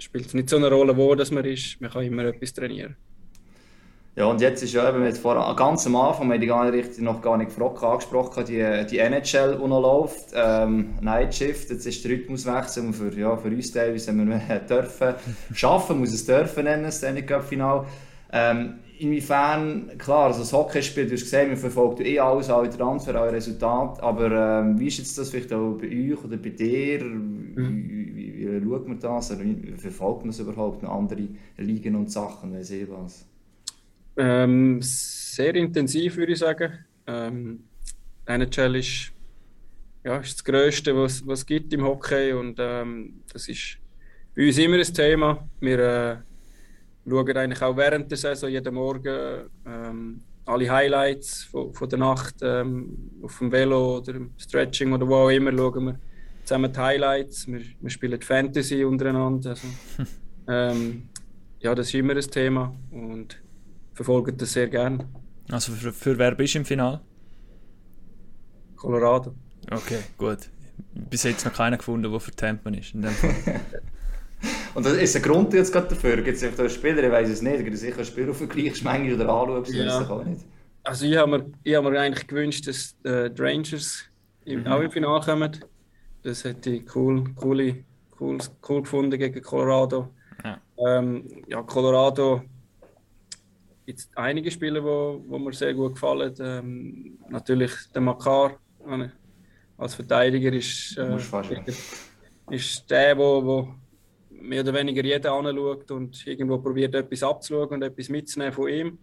spielt 0.00 0.26
es 0.26 0.34
nicht 0.34 0.48
so 0.48 0.56
eine 0.56 0.70
Rolle, 0.70 0.96
wo 0.96 1.14
das 1.14 1.30
man 1.30 1.44
ist. 1.44 1.80
Man 1.80 1.90
kann 1.90 2.02
immer 2.02 2.24
etwas 2.24 2.52
trainieren. 2.52 2.96
Ja, 4.16 4.24
und 4.26 4.40
jetzt 4.40 4.62
ist 4.62 4.74
ja 4.74 4.88
eben, 4.88 5.04
jetzt 5.04 5.20
vor, 5.20 5.54
ganz 5.54 5.86
am 5.86 5.94
Anfang, 5.94 6.26
wir 6.26 6.34
haben 6.34 6.40
die 6.40 6.46
gar 6.48 6.64
nicht 6.64 6.74
richtig, 6.74 7.02
noch 7.02 7.22
gar 7.22 7.36
nicht 7.36 7.56
gefragt, 7.56 7.82
angesprochen, 7.82 8.44
die, 8.44 8.84
die 8.90 8.98
NHL, 8.98 9.56
die 9.62 9.68
noch 9.68 9.80
läuft, 9.80 10.32
ähm, 10.34 10.98
Night 11.00 11.38
jetzt 11.38 11.70
ist 11.70 12.04
der 12.04 12.10
Rhythmuswechsel 12.10 12.86
und 12.86 12.92
für, 12.94 13.16
ja, 13.16 13.36
für 13.36 13.48
uns 13.48 13.72
teilweise, 13.72 14.08
wenn 14.08 14.28
wir 14.28 14.58
dürfen, 14.68 15.14
schaffen, 15.54 16.00
muss 16.00 16.12
es 16.12 16.26
dürfen 16.26 16.64
nennen, 16.64 16.82
das 16.82 16.98
Stanley 16.98 17.24
Cup 17.24 17.44
Final. 17.44 17.86
Ähm, 18.32 18.80
inwiefern, 19.00 19.96
klar, 19.98 20.26
also 20.26 20.40
das 20.40 20.52
Hockeyspiel, 20.52 21.06
du 21.06 21.14
hast 21.14 21.22
gesehen, 21.22 21.50
wir 21.50 21.56
verfolgen 21.56 22.04
eh 22.04 22.18
alles, 22.18 22.50
alle 22.50 22.68
Transfer, 22.68 23.14
alle 23.14 23.32
Resultate, 23.32 24.02
aber 24.02 24.60
ähm, 24.60 24.78
wie 24.78 24.88
ist 24.88 24.98
jetzt 24.98 25.16
das 25.16 25.30
vielleicht 25.30 25.52
auch 25.52 25.72
bei 25.72 25.88
euch 25.88 26.22
oder 26.24 26.36
bei 26.36 26.50
dir? 26.50 27.02
Mhm. 27.02 27.88
Wie, 27.88 28.16
wie, 28.16 28.38
wie 28.38 28.64
schaut 28.64 28.86
man 28.86 29.00
das? 29.00 29.32
Oder 29.32 29.44
wie 29.44 29.72
verfolgt 29.76 30.20
man 30.20 30.28
das 30.28 30.40
überhaupt? 30.40 30.82
Noch 30.82 30.92
andere 30.92 31.28
Ligen 31.56 31.96
und 31.96 32.10
Sachen, 32.10 32.52
weiß 32.52 32.70
ich 32.72 32.88
was? 32.90 33.26
Ähm, 34.16 34.78
sehr 34.82 35.54
intensiv, 35.54 36.16
würde 36.16 36.32
ich 36.32 36.38
sagen. 36.38 36.72
Ähm, 37.06 37.64
NHL 38.26 38.76
ist, 38.76 39.12
ja, 40.04 40.18
ist 40.18 40.34
das 40.34 40.44
Größte, 40.44 40.94
was 40.94 41.22
es 41.26 41.46
gibt 41.46 41.72
im 41.72 41.84
Hockey 41.84 42.32
und 42.32 42.58
ähm, 42.58 43.22
das 43.32 43.48
ist 43.48 43.78
bei 44.36 44.46
uns 44.46 44.58
immer 44.58 44.76
ein 44.76 44.94
Thema. 44.94 45.48
Wir 45.60 45.78
äh, 45.78 46.16
schauen 47.08 47.36
eigentlich 47.36 47.62
auch 47.62 47.76
während 47.76 48.10
der 48.10 48.18
Saison 48.18 48.50
jeden 48.50 48.74
Morgen 48.74 49.48
ähm, 49.66 50.22
alle 50.46 50.70
Highlights 50.70 51.44
von, 51.44 51.72
von 51.72 51.88
der 51.88 51.98
Nacht 51.98 52.36
ähm, 52.42 53.10
auf 53.22 53.38
dem 53.38 53.52
Velo 53.52 53.98
oder 53.98 54.14
im 54.14 54.32
Stretching 54.38 54.92
oder 54.92 55.06
wo 55.06 55.14
auch 55.14 55.30
immer 55.30 55.52
schauen 55.52 55.86
wir 55.86 55.98
zusammen 56.44 56.72
die 56.72 56.78
Highlights. 56.78 57.46
Wir, 57.46 57.60
wir 57.80 57.90
spielen 57.90 58.20
Fantasy 58.20 58.84
untereinander. 58.84 59.50
Also, 59.50 59.68
ähm, 60.48 61.08
ja, 61.60 61.74
das 61.74 61.88
ist 61.88 61.94
immer 61.94 62.14
ein 62.14 62.20
Thema 62.20 62.74
und 62.90 63.40
verfolgen 63.94 64.36
das 64.36 64.52
sehr 64.52 64.68
gerne. 64.68 65.06
Also 65.50 65.72
für, 65.72 65.92
für 65.92 66.18
wer 66.18 66.34
bist 66.34 66.54
du 66.54 66.58
im 66.58 66.64
Finale? 66.64 67.00
Colorado. 68.76 69.34
Okay, 69.70 70.00
gut. 70.16 70.48
Bis 70.94 71.24
jetzt 71.24 71.44
noch 71.44 71.52
keiner 71.52 71.76
gefunden, 71.76 72.10
der 72.10 72.20
für 72.20 72.30
Tampa 72.30 72.70
ist. 72.70 72.94
In 72.94 73.02
dem 73.02 73.10
Fall. 73.10 73.34
Und 74.74 74.86
das 74.86 74.94
ist 74.94 75.16
ein 75.16 75.22
Grund 75.22 75.52
jetzt 75.52 75.72
gerade 75.72 75.88
dafür? 75.88 76.22
Gibt 76.22 76.40
es 76.40 76.56
da 76.56 76.68
Spieler, 76.68 77.02
ich 77.02 77.10
weiß 77.10 77.28
es 77.28 77.42
nicht, 77.42 77.58
gibt 77.58 77.74
es 77.74 77.80
sicher 77.80 78.04
Spieler 78.04 78.34
vergleichst 78.34 78.84
manchmal 78.84 79.14
oder 79.14 79.28
anschaust, 79.28 79.72
ja. 79.72 80.08
auch 80.08 80.24
nicht. 80.24 80.44
Also 80.82 81.06
ich 81.06 81.16
habe 81.16 81.52
mir, 81.64 81.76
hab 81.76 81.84
mir 81.84 82.00
eigentlich 82.00 82.26
gewünscht, 82.26 82.66
dass 82.66 82.96
äh, 83.04 83.30
die 83.30 83.42
Rangers 83.42 84.04
mhm. 84.46 84.66
auch 84.66 84.80
im 84.80 84.90
Finale 84.90 85.24
kommen. 85.24 85.56
Das 86.22 86.44
hätte 86.44 86.70
ich 86.70 86.94
cool, 86.94 87.24
cool, 87.42 87.84
cool, 88.18 88.38
cool 88.68 88.82
gefunden 88.82 89.18
gegen 89.18 89.42
Colorado. 89.42 90.08
Ja, 90.44 90.60
ähm, 90.78 91.44
ja 91.48 91.62
Colorado 91.62 92.42
gibt 93.86 94.08
einige 94.14 94.50
Spieler, 94.50 94.82
wo, 94.84 95.22
wo 95.26 95.38
mir 95.38 95.52
sehr 95.52 95.74
gut 95.74 95.94
gefallen. 95.94 96.34
Ähm, 96.40 97.18
natürlich 97.28 97.72
der 97.94 98.02
Makar 98.02 98.58
als 99.76 99.94
Verteidiger 99.94 100.52
ist, 100.52 100.96
äh, 100.96 101.16
ist 102.50 102.90
der, 102.90 103.16
wo, 103.18 103.44
wo 103.44 103.74
mehr 104.40 104.62
oder 104.62 104.74
weniger 104.74 105.04
jeder 105.04 105.32
anschaut 105.32 105.90
und 105.90 106.26
irgendwo 106.26 106.58
probiert, 106.58 106.94
etwas 106.94 107.22
abzuschauen 107.22 107.68
und 107.68 107.82
etwas 107.82 108.08
mitzunehmen 108.08 108.52
von 108.52 108.68
ihm. 108.68 108.98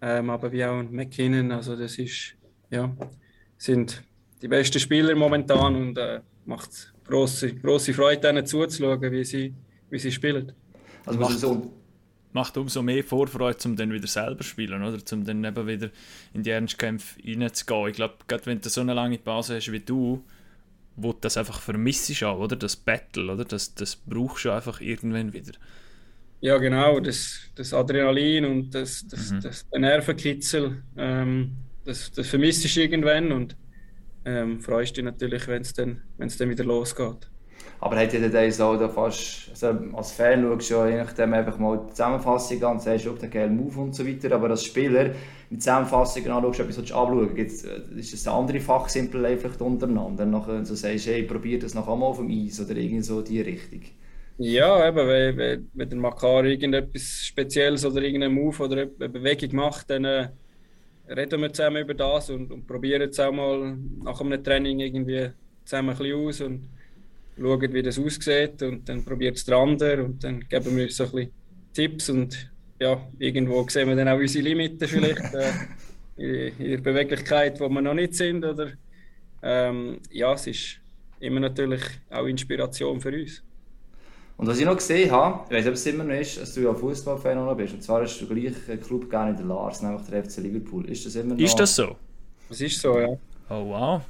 ähm, 0.00 0.30
aber 0.30 0.52
wie 0.52 0.64
auch 0.64 0.82
McKinnon. 0.82 1.52
Also 1.52 1.76
das 1.76 1.98
ist, 1.98 2.36
ja, 2.70 2.94
sind 3.56 4.02
die 4.42 4.48
besten 4.48 4.78
Spieler 4.78 5.14
momentan 5.14 5.74
und 5.74 5.98
äh, 5.98 6.20
macht 6.44 6.92
große, 7.06 7.54
große 7.54 7.94
Freude, 7.94 8.28
ihnen 8.28 8.46
zuzuschauen, 8.46 9.12
wie 9.12 9.24
sie, 9.24 9.54
wie 9.90 9.98
sie 9.98 10.12
spielen. 10.12 10.52
Also 11.04 11.20
macht, 11.20 11.38
so 11.38 11.72
macht 12.32 12.56
umso 12.56 12.82
mehr 12.82 13.02
Vorfreude, 13.02 13.58
um 13.64 13.76
dann 13.76 13.92
wieder 13.92 14.06
selber 14.06 14.42
zu 14.42 14.50
spielen, 14.50 14.82
oder? 14.82 14.98
Um 15.12 15.24
dann 15.24 15.44
eben 15.44 15.66
wieder 15.66 15.90
in 16.34 16.42
die 16.42 16.50
Ernstkämpfe 16.50 17.18
reinzugehen. 17.24 17.88
Ich 17.88 17.96
glaube, 17.96 18.16
gerade 18.28 18.46
wenn 18.46 18.60
du 18.60 18.68
so 18.68 18.82
eine 18.82 18.94
lange 18.94 19.18
Pause 19.18 19.56
hast 19.56 19.72
wie 19.72 19.80
du, 19.80 20.22
wo 20.96 21.12
du 21.12 21.18
das 21.20 21.36
einfach 21.36 21.60
vermisst 21.60 22.22
auch, 22.24 22.38
oder? 22.38 22.56
Das 22.56 22.76
Battle, 22.76 23.32
oder? 23.32 23.44
Das, 23.44 23.74
das 23.74 23.96
brauchst 23.96 24.44
du 24.44 24.50
einfach 24.50 24.80
irgendwann 24.80 25.32
wieder. 25.32 25.52
Ja, 26.40 26.58
genau, 26.58 27.00
das, 27.00 27.40
das 27.54 27.72
Adrenalin 27.72 28.44
und 28.44 28.74
das, 28.74 29.06
das, 29.06 29.30
mhm. 29.30 29.40
das, 29.40 29.68
der 29.68 29.80
Nervenkitzel, 29.80 30.82
ähm, 30.96 31.56
das, 31.84 32.10
das 32.12 32.28
vermisst 32.28 32.64
du 32.64 32.80
irgendwann 32.80 33.32
und 33.32 33.56
ähm, 34.24 34.60
freust 34.60 34.96
dich 34.96 35.04
natürlich, 35.04 35.46
wenn 35.48 35.62
es 35.62 35.72
dann, 35.72 36.02
dann 36.18 36.50
wieder 36.50 36.64
losgeht. 36.64 37.30
Aber 37.80 37.96
hat 37.96 38.12
ihr 38.14 38.28
dann 38.28 38.50
so 38.52 38.76
da 38.76 38.88
fast, 38.88 39.50
also 39.50 39.78
als 39.94 40.12
Fan 40.12 40.42
schaust 40.42 40.70
du 40.70 40.86
je 40.86 40.98
einfach 40.98 41.58
mal 41.58 41.78
die 41.86 41.90
Zusammenfassung 41.90 42.62
an, 42.64 42.80
sagst, 42.80 43.06
ob 43.06 43.18
der 43.18 43.28
geile 43.28 43.50
Move 43.50 43.80
und 43.80 43.94
so 43.94 44.06
weiter, 44.06 44.34
aber 44.34 44.50
als 44.50 44.64
Spieler 44.64 45.10
die 45.50 45.58
Zusammenfassung 45.58 46.26
anschaust, 46.28 46.60
etwas 46.60 46.76
du 46.76 46.82
anschauen, 46.82 47.34
Gibt's, 47.34 47.64
äh, 47.64 47.80
ist 47.96 48.12
das 48.12 48.26
eine 48.26 48.36
andere 48.36 48.60
Fachsimpelei 48.60 49.36
vielleicht 49.36 49.60
untereinander, 49.60 50.26
dann 50.26 50.64
so 50.64 50.74
sagst, 50.74 51.06
hey, 51.06 51.22
probier 51.24 51.58
das 51.58 51.74
noch 51.74 51.88
einmal 51.88 52.08
auf 52.10 52.18
dem 52.18 52.30
Eis 52.30 52.60
oder 52.60 52.76
irgendwie 52.76 53.02
so 53.02 53.22
die 53.22 53.40
Richtung. 53.40 53.82
Ja, 54.38 54.86
eben, 54.88 54.96
wenn, 55.08 55.36
wenn, 55.38 55.70
wenn 55.72 55.88
der 55.88 55.98
Makar 55.98 56.44
irgendetwas 56.44 57.24
Spezielles 57.24 57.86
oder 57.86 58.02
irgendeinen 58.02 58.34
Move 58.34 58.62
oder 58.64 58.82
eine 58.82 59.08
Bewegung 59.08 59.56
macht, 59.56 59.88
dann 59.88 60.04
äh, 60.04 60.28
reden 61.08 61.40
wir 61.42 61.52
zusammen 61.52 61.82
über 61.82 61.94
das 61.94 62.30
und, 62.30 62.52
und 62.52 62.66
probieren 62.66 63.08
es 63.10 63.20
auch 63.20 63.32
mal 63.32 63.76
nach 64.02 64.20
einem 64.20 64.42
Training 64.44 64.80
irgendwie 64.80 65.30
zusammen 65.64 65.90
ein 65.90 65.98
bisschen 65.98 66.28
aus 66.28 66.40
und 66.42 66.70
schauen, 67.38 67.72
wie 67.72 67.82
das 67.82 67.98
aussieht 67.98 68.62
und 68.62 68.88
dann 68.88 69.04
probiert 69.04 69.36
es 69.36 69.44
der 69.44 69.56
andere 69.56 70.04
und 70.04 70.22
dann 70.24 70.40
geben 70.40 70.76
wir 70.76 70.84
uns 70.84 70.96
so 70.96 71.04
ein 71.04 71.10
bisschen 71.10 71.32
Tipps 71.72 72.08
und 72.10 72.50
ja, 72.78 73.00
irgendwo 73.18 73.66
sehen 73.68 73.88
wir 73.88 73.96
dann 73.96 74.08
auch 74.08 74.18
unsere 74.18 74.44
Limiten 74.44 74.86
vielleicht 74.88 75.34
äh, 75.34 76.48
in, 76.58 76.70
der 76.70 76.78
Beweglichkeit, 76.78 77.60
wo 77.60 77.68
wir 77.68 77.82
noch 77.82 77.94
nicht 77.94 78.14
sind 78.14 78.44
oder 78.44 78.72
ähm, 79.42 79.98
ja, 80.10 80.32
es 80.32 80.46
ist 80.46 80.80
immer 81.20 81.40
natürlich 81.40 81.82
auch 82.10 82.26
Inspiration 82.26 83.00
für 83.00 83.12
uns. 83.12 83.42
Und 84.38 84.46
was 84.46 84.58
ich 84.58 84.66
noch 84.66 84.76
gesehen 84.76 85.10
habe, 85.10 85.44
ich 85.48 85.56
weiß 85.56 85.64
nicht, 85.64 85.68
ob 85.68 85.74
es 85.74 85.86
immer 85.86 86.04
noch 86.04 86.14
ist, 86.14 86.38
dass 86.38 86.52
du 86.52 86.60
ja 86.60 86.74
Fußballfan 86.74 87.42
noch 87.42 87.54
bist. 87.54 87.72
Und 87.72 87.82
zwar 87.82 88.02
hast 88.02 88.20
du 88.20 88.26
gleich 88.26 88.52
einen 88.68 88.80
Club 88.82 89.08
gerne 89.08 89.30
in 89.30 89.36
der 89.38 89.46
Lars, 89.46 89.80
nämlich 89.80 90.02
der 90.02 90.24
FC 90.24 90.38
Liverpool. 90.38 90.90
Ist 90.90 91.06
das 91.06 91.16
immer 91.16 91.34
noch? 91.34 91.40
Ist 91.40 91.58
das 91.58 91.74
so? 91.74 91.96
Das 92.48 92.60
ist 92.60 92.78
so, 92.78 92.98
ja. 92.98 93.08
Oh 93.48 93.64
wow. 93.66 94.02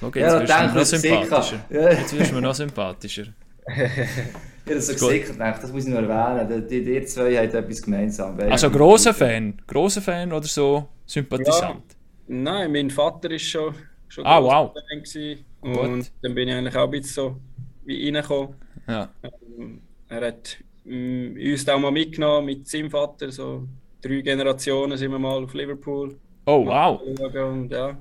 Okay, 0.00 0.20
jetzt 0.20 0.48
ja, 0.48 0.74
wirst 0.74 0.92
du 0.92 0.98
noch 0.98 1.02
sympathischer. 1.02 1.64
Ja. 1.70 1.90
Jetzt 1.90 2.18
wirst 2.18 2.30
du 2.30 2.34
mir 2.34 2.40
noch 2.42 2.54
sympathischer. 2.54 3.26
ja, 3.76 4.74
das 4.74 4.86
so 4.86 4.92
gesickert, 4.92 5.38
das 5.40 5.72
muss 5.72 5.84
ich 5.86 5.90
noch 5.90 6.02
erwähnen. 6.02 6.68
Die, 6.68 6.84
die 6.84 7.04
zwei 7.04 7.36
haben 7.36 7.50
etwas 7.50 7.82
gemeinsam. 7.82 8.38
Also 8.40 8.70
großer 8.70 9.14
Fan? 9.14 9.60
Großer 9.66 10.02
Fan 10.02 10.32
oder 10.32 10.46
so 10.46 10.88
Sympathisant? 11.06 11.82
Ja, 12.28 12.34
nein, 12.34 12.72
mein 12.72 12.90
Vater 12.90 13.30
ist 13.30 13.48
schon, 13.48 13.74
schon 14.08 14.26
ah, 14.26 14.42
wow. 14.42 14.72
Fan 14.72 15.02
gewesen. 15.02 15.44
Und 15.60 15.74
Gut. 15.74 16.12
dann 16.22 16.34
bin 16.34 16.48
ich 16.48 16.54
eigentlich 16.54 16.76
auch 16.76 16.84
ein 16.84 16.90
bisschen 16.90 17.14
so 17.14 17.36
wie 17.84 18.04
reingekommen. 18.04 18.54
Ja. 18.88 19.08
Ähm, 19.22 19.80
er 20.08 20.26
hat 20.28 20.58
ähm, 20.86 21.36
uns 21.36 21.68
auch 21.68 21.78
mal 21.78 21.90
mitgenommen 21.90 22.46
mit 22.46 22.68
seinem 22.68 22.90
Vater, 22.90 23.30
so 23.30 23.66
drei 24.02 24.20
Generationen 24.20 24.96
sind 24.96 25.10
wir 25.10 25.18
mal 25.18 25.42
auf 25.42 25.54
Liverpool. 25.54 26.16
Oh, 26.46 26.64
wow. 26.66 27.00
Und 27.02 27.72
ja, 27.72 27.96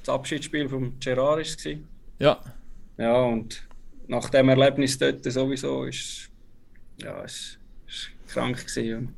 das 0.00 0.14
Abschiedsspiel 0.14 0.68
von 0.68 0.98
Gerard 1.00 1.18
war 1.18 1.38
es. 1.38 1.64
Ja. 2.18 2.40
Ja, 2.98 3.22
und 3.22 3.66
nach 4.08 4.28
dem 4.28 4.48
Erlebnis 4.48 4.98
dort 4.98 5.24
sowieso 5.24 5.84
ist 5.84 6.30
ja, 7.02 7.22
es 7.24 7.58
ist 7.86 8.10
krank 8.28 8.66
gewesen. 8.66 9.14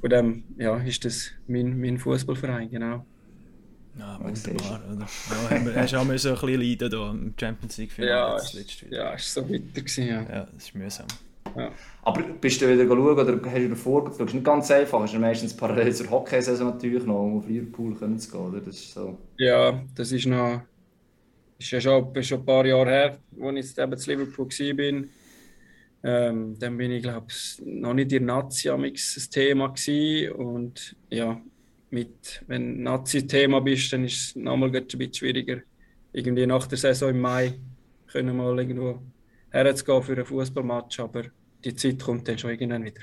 Von 0.00 0.10
dem 0.10 0.44
ja, 0.58 0.76
ist 0.78 1.04
das 1.04 1.30
mein, 1.46 1.80
mein 1.80 1.98
Fußballverein, 1.98 2.70
genau. 2.70 3.04
Ja, 3.98 4.18
wunderbar, 4.20 4.82
oder? 4.90 5.06
Ja, 5.06 5.50
haben 5.50 5.66
wir, 5.66 5.74
hast 5.74 5.94
auch 5.94 6.04
mal 6.04 6.18
so 6.18 6.30
ein 6.30 6.34
bisschen 6.34 6.60
leiden 6.60 6.90
da 6.90 7.10
im 7.10 7.34
Champions 7.38 7.76
League 7.76 7.92
Finale. 7.92 8.40
Ja, 8.90 8.96
ja, 9.04 9.12
ist 9.14 9.34
so 9.34 9.42
bitter 9.42 9.80
gewesen, 9.80 10.06
ja. 10.06 10.22
Ja, 10.22 10.48
das 10.52 10.64
ist 10.64 10.74
mühsam. 10.74 11.06
Ja. 11.56 11.70
Aber 12.02 12.22
bist 12.22 12.60
du 12.62 12.72
wieder 12.72 12.86
schauen 12.86 13.00
oder 13.00 13.40
hast 13.44 13.56
du 13.56 13.68
davor 13.68 14.04
geschaut? 14.04 14.20
Das 14.20 14.28
ist 14.28 14.34
nicht 14.34 14.44
ganz 14.44 14.70
einfach. 14.70 15.04
Es 15.04 15.12
ist 15.12 15.20
meistens 15.20 15.56
parallel 15.56 15.92
zur 15.92 16.10
Hockey-Saison 16.10 16.68
natürlich 16.68 17.04
noch, 17.04 17.22
um 17.22 17.38
auf 17.38 17.48
Liverpool 17.48 17.94
zu 18.18 18.30
gehen, 18.30 18.40
oder? 18.40 18.60
Das 18.60 18.74
ist 18.76 18.94
so. 18.94 19.18
Ja, 19.38 19.82
das 19.94 20.12
ist 20.12 20.26
noch 20.26 20.62
ist 21.62 21.70
ja 21.70 21.80
schon, 21.80 22.22
schon 22.22 22.40
ein 22.40 22.44
paar 22.44 22.66
Jahre 22.66 22.90
her, 22.90 23.18
als 23.40 23.56
ich 23.56 23.64
jetzt 23.66 23.78
eben 23.78 23.96
zu 23.96 24.10
Liverpool 24.10 24.46
war. 24.46 25.04
Ähm, 26.04 26.58
dann 26.58 26.76
bin 26.76 26.90
ich, 26.90 27.02
glaube 27.02 27.26
ich, 27.28 27.62
noch 27.64 27.94
nicht 27.94 28.12
in 28.12 28.26
der 28.26 28.36
Nazi 28.36 28.70
ein 28.70 28.92
Thema 29.30 29.68
gewesen. 29.68 30.32
Und 30.32 30.96
ja, 31.10 31.40
mit, 31.90 32.42
wenn 32.48 32.82
Nazi-Thema 32.82 33.60
bist, 33.60 33.92
dann 33.92 34.04
ist 34.04 34.14
es 34.14 34.36
nochmal 34.36 34.74
ein 34.74 34.86
bisschen 34.86 35.14
schwieriger. 35.14 35.58
Irgendwie 36.12 36.46
nach 36.46 36.66
der 36.66 36.78
Saison 36.78 37.10
im 37.10 37.20
Mai 37.20 37.54
können 38.08 38.36
wir 38.36 38.42
mal 38.42 38.58
irgendwo 38.58 39.00
herzugehen 39.52 40.02
für 40.02 40.12
einen 40.12 40.24
Fußballmatch, 40.24 41.00
aber 41.00 41.24
die 41.64 41.74
Zeit 41.76 42.02
kommt 42.02 42.28
dann 42.28 42.38
schon 42.38 42.50
irgendwann 42.50 42.84
wieder. 42.84 43.02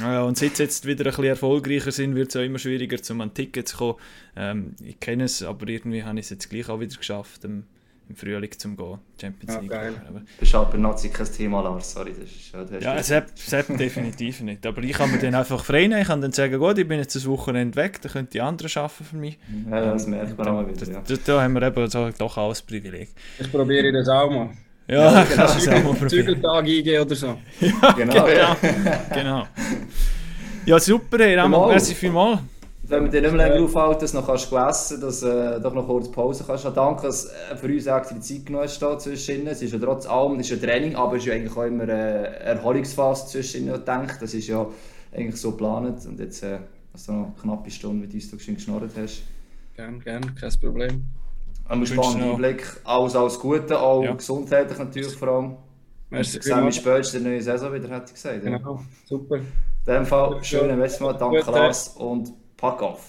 Ja, 0.00 0.22
und 0.22 0.36
seit 0.36 0.56
sie 0.56 0.64
jetzt 0.64 0.86
wieder 0.86 1.04
ein 1.04 1.10
bisschen 1.10 1.24
erfolgreicher 1.24 1.92
sind, 1.92 2.14
wird 2.14 2.30
es 2.30 2.36
auch 2.36 2.42
immer 2.42 2.58
schwieriger, 2.58 2.98
um 3.10 3.20
an 3.20 3.32
Ticket 3.32 3.68
zu 3.68 3.76
kommen. 3.76 3.98
Ähm, 4.36 4.74
ich 4.82 5.00
kenne 5.00 5.24
es, 5.24 5.42
aber 5.42 5.68
irgendwie 5.68 6.02
habe 6.02 6.18
ich 6.18 6.26
es 6.26 6.30
jetzt 6.30 6.50
gleich 6.50 6.68
auch 6.68 6.80
wieder 6.80 6.96
geschafft, 6.96 7.44
im, 7.44 7.64
im 8.08 8.16
Frühling 8.16 8.50
zu 8.50 8.68
gehen, 8.76 8.98
Champions 9.18 9.60
League. 9.60 9.70
Ja, 9.70 9.78
geil. 9.78 9.94
Aber, 10.06 10.20
das 10.38 10.48
ist 10.48 10.54
aber 10.54 10.76
Nazi 10.76 11.08
kein 11.08 11.26
Thema, 11.32 11.62
Lars, 11.62 11.92
sorry. 11.92 12.12
Das 12.18 12.30
ist, 12.30 12.52
das 12.52 13.08
ja, 13.08 13.24
Sepp, 13.32 13.78
definitiv 13.78 14.40
nicht. 14.42 14.66
Aber 14.66 14.82
ich 14.82 14.92
kann 14.92 15.10
mir 15.10 15.18
dann 15.18 15.34
einfach 15.34 15.64
frei 15.64 15.86
nehmen, 15.86 16.02
ich 16.02 16.08
kann 16.08 16.20
dann 16.20 16.32
sagen, 16.32 16.58
gut, 16.58 16.76
ich 16.76 16.86
bin 16.86 16.98
jetzt 16.98 17.14
das 17.14 17.26
Wochenende 17.26 17.76
weg, 17.76 18.02
dann 18.02 18.12
können 18.12 18.28
die 18.30 18.40
anderen 18.40 18.70
arbeiten 18.76 19.04
für 19.04 19.16
mich. 19.16 19.38
Ja, 19.70 19.92
das 19.92 20.06
merkt 20.06 20.36
man 20.36 20.48
auch 20.48 20.68
wieder, 20.68 20.92
ja. 20.92 21.02
Da, 21.06 21.14
da 21.24 21.42
haben 21.42 21.54
wir 21.54 21.62
eben 21.62 21.88
so, 21.88 22.10
doch 22.10 22.36
alles 22.36 22.60
Privileg. 22.60 23.10
Ich 23.38 23.50
probiere 23.50 23.92
das 23.92 24.08
auch 24.08 24.30
mal. 24.30 24.50
Ja, 24.86 25.12
ja 25.12 25.24
genau. 25.24 25.36
kannst 25.36 25.54
du 25.54 25.58
es 25.58 25.68
auch 25.68 25.72
mal 25.72 25.94
probieren. 25.94 26.08
Zügeltag 26.08 26.64
eingehen 26.64 27.02
oder 27.02 27.14
so. 27.14 27.26
Ja, 27.60 27.92
genau. 27.92 28.24
genau. 28.24 28.56
genau. 29.12 29.46
Ja, 30.66 30.78
super, 30.78 31.18
Herr 31.18 31.44
Ramal, 31.44 31.68
merci 31.68 31.94
vielmals. 31.94 32.40
Wenn 32.86 33.04
wir 33.04 33.10
dich 33.10 33.22
nicht 33.22 33.34
mehr 33.34 33.48
länger 33.48 33.64
aufhalten, 33.64 34.00
dass 34.00 34.12
du 34.12 34.18
noch 34.18 34.26
kannst 34.26 34.52
essen 34.52 35.00
dass 35.00 35.20
du 35.20 35.26
äh, 35.26 35.60
doch 35.60 35.72
noch 35.72 35.86
kurz 35.86 36.10
Pause 36.10 36.44
kannst. 36.46 36.66
Danke, 36.74 37.06
dass 37.06 37.26
äh, 37.26 37.56
für 37.56 37.66
uns 37.66 37.88
auch 37.88 38.02
die 38.04 38.20
Zeit 38.20 38.44
genommen 38.44 38.64
hast 38.64 39.02
zwischen 39.02 39.46
Es 39.46 39.62
ist 39.62 39.72
ja 39.72 39.78
trotz 39.78 40.06
allem 40.06 40.38
es 40.38 40.50
ist 40.50 40.62
ein 40.62 40.68
Training, 40.68 40.94
aber 40.94 41.16
es 41.16 41.22
ist 41.22 41.28
ja 41.28 41.34
eigentlich 41.34 41.56
auch 41.56 41.64
immer 41.64 41.84
eine 41.84 42.38
Erholungsphase 42.40 43.26
zwischen 43.28 43.66
denkt. 43.66 44.20
Das 44.20 44.34
ist 44.34 44.48
ja 44.48 44.66
eigentlich 45.14 45.40
so 45.40 45.52
geplant. 45.52 46.04
Und 46.04 46.20
jetzt 46.20 46.42
äh, 46.42 46.58
hast 46.92 47.08
du 47.08 47.12
noch 47.12 47.24
eine 47.24 47.34
knappe 47.40 47.70
Stunde, 47.70 48.06
du 48.06 48.38
schön 48.38 48.54
geschnurrt 48.56 48.90
hast. 49.00 49.22
Gerne, 49.76 49.98
gerne, 50.00 50.26
kein 50.38 50.52
Problem. 50.60 51.04
Ein 51.68 51.86
spannender 51.86 52.32
Einblick. 52.32 52.66
Alles, 52.84 53.16
alles 53.16 53.38
Gute, 53.38 53.78
auch 53.78 54.02
ja. 54.02 54.12
gesundheitlich 54.12 54.78
natürlich 54.78 55.16
vor 55.16 55.28
allem. 55.28 55.56
Merci. 56.10 56.38
Ich 56.38 56.44
sehe 56.44 56.60
mich 56.60 56.76
spätestens 56.76 57.14
in 57.14 57.24
der 57.24 57.32
neuen 57.32 57.42
Saison 57.42 57.72
wieder, 57.72 57.88
hätte 57.88 58.06
ich 58.08 58.14
gesagt. 58.14 58.42
Genau, 58.42 58.80
super. 59.04 59.36
In 59.36 59.44
dem 59.86 60.06
Fall, 60.06 60.42
schönen 60.44 60.78
mal, 60.78 61.12
danke 61.14 61.50
Lars 61.50 61.88
und 61.88 62.32
pack 62.56 62.82
auf. 62.82 63.00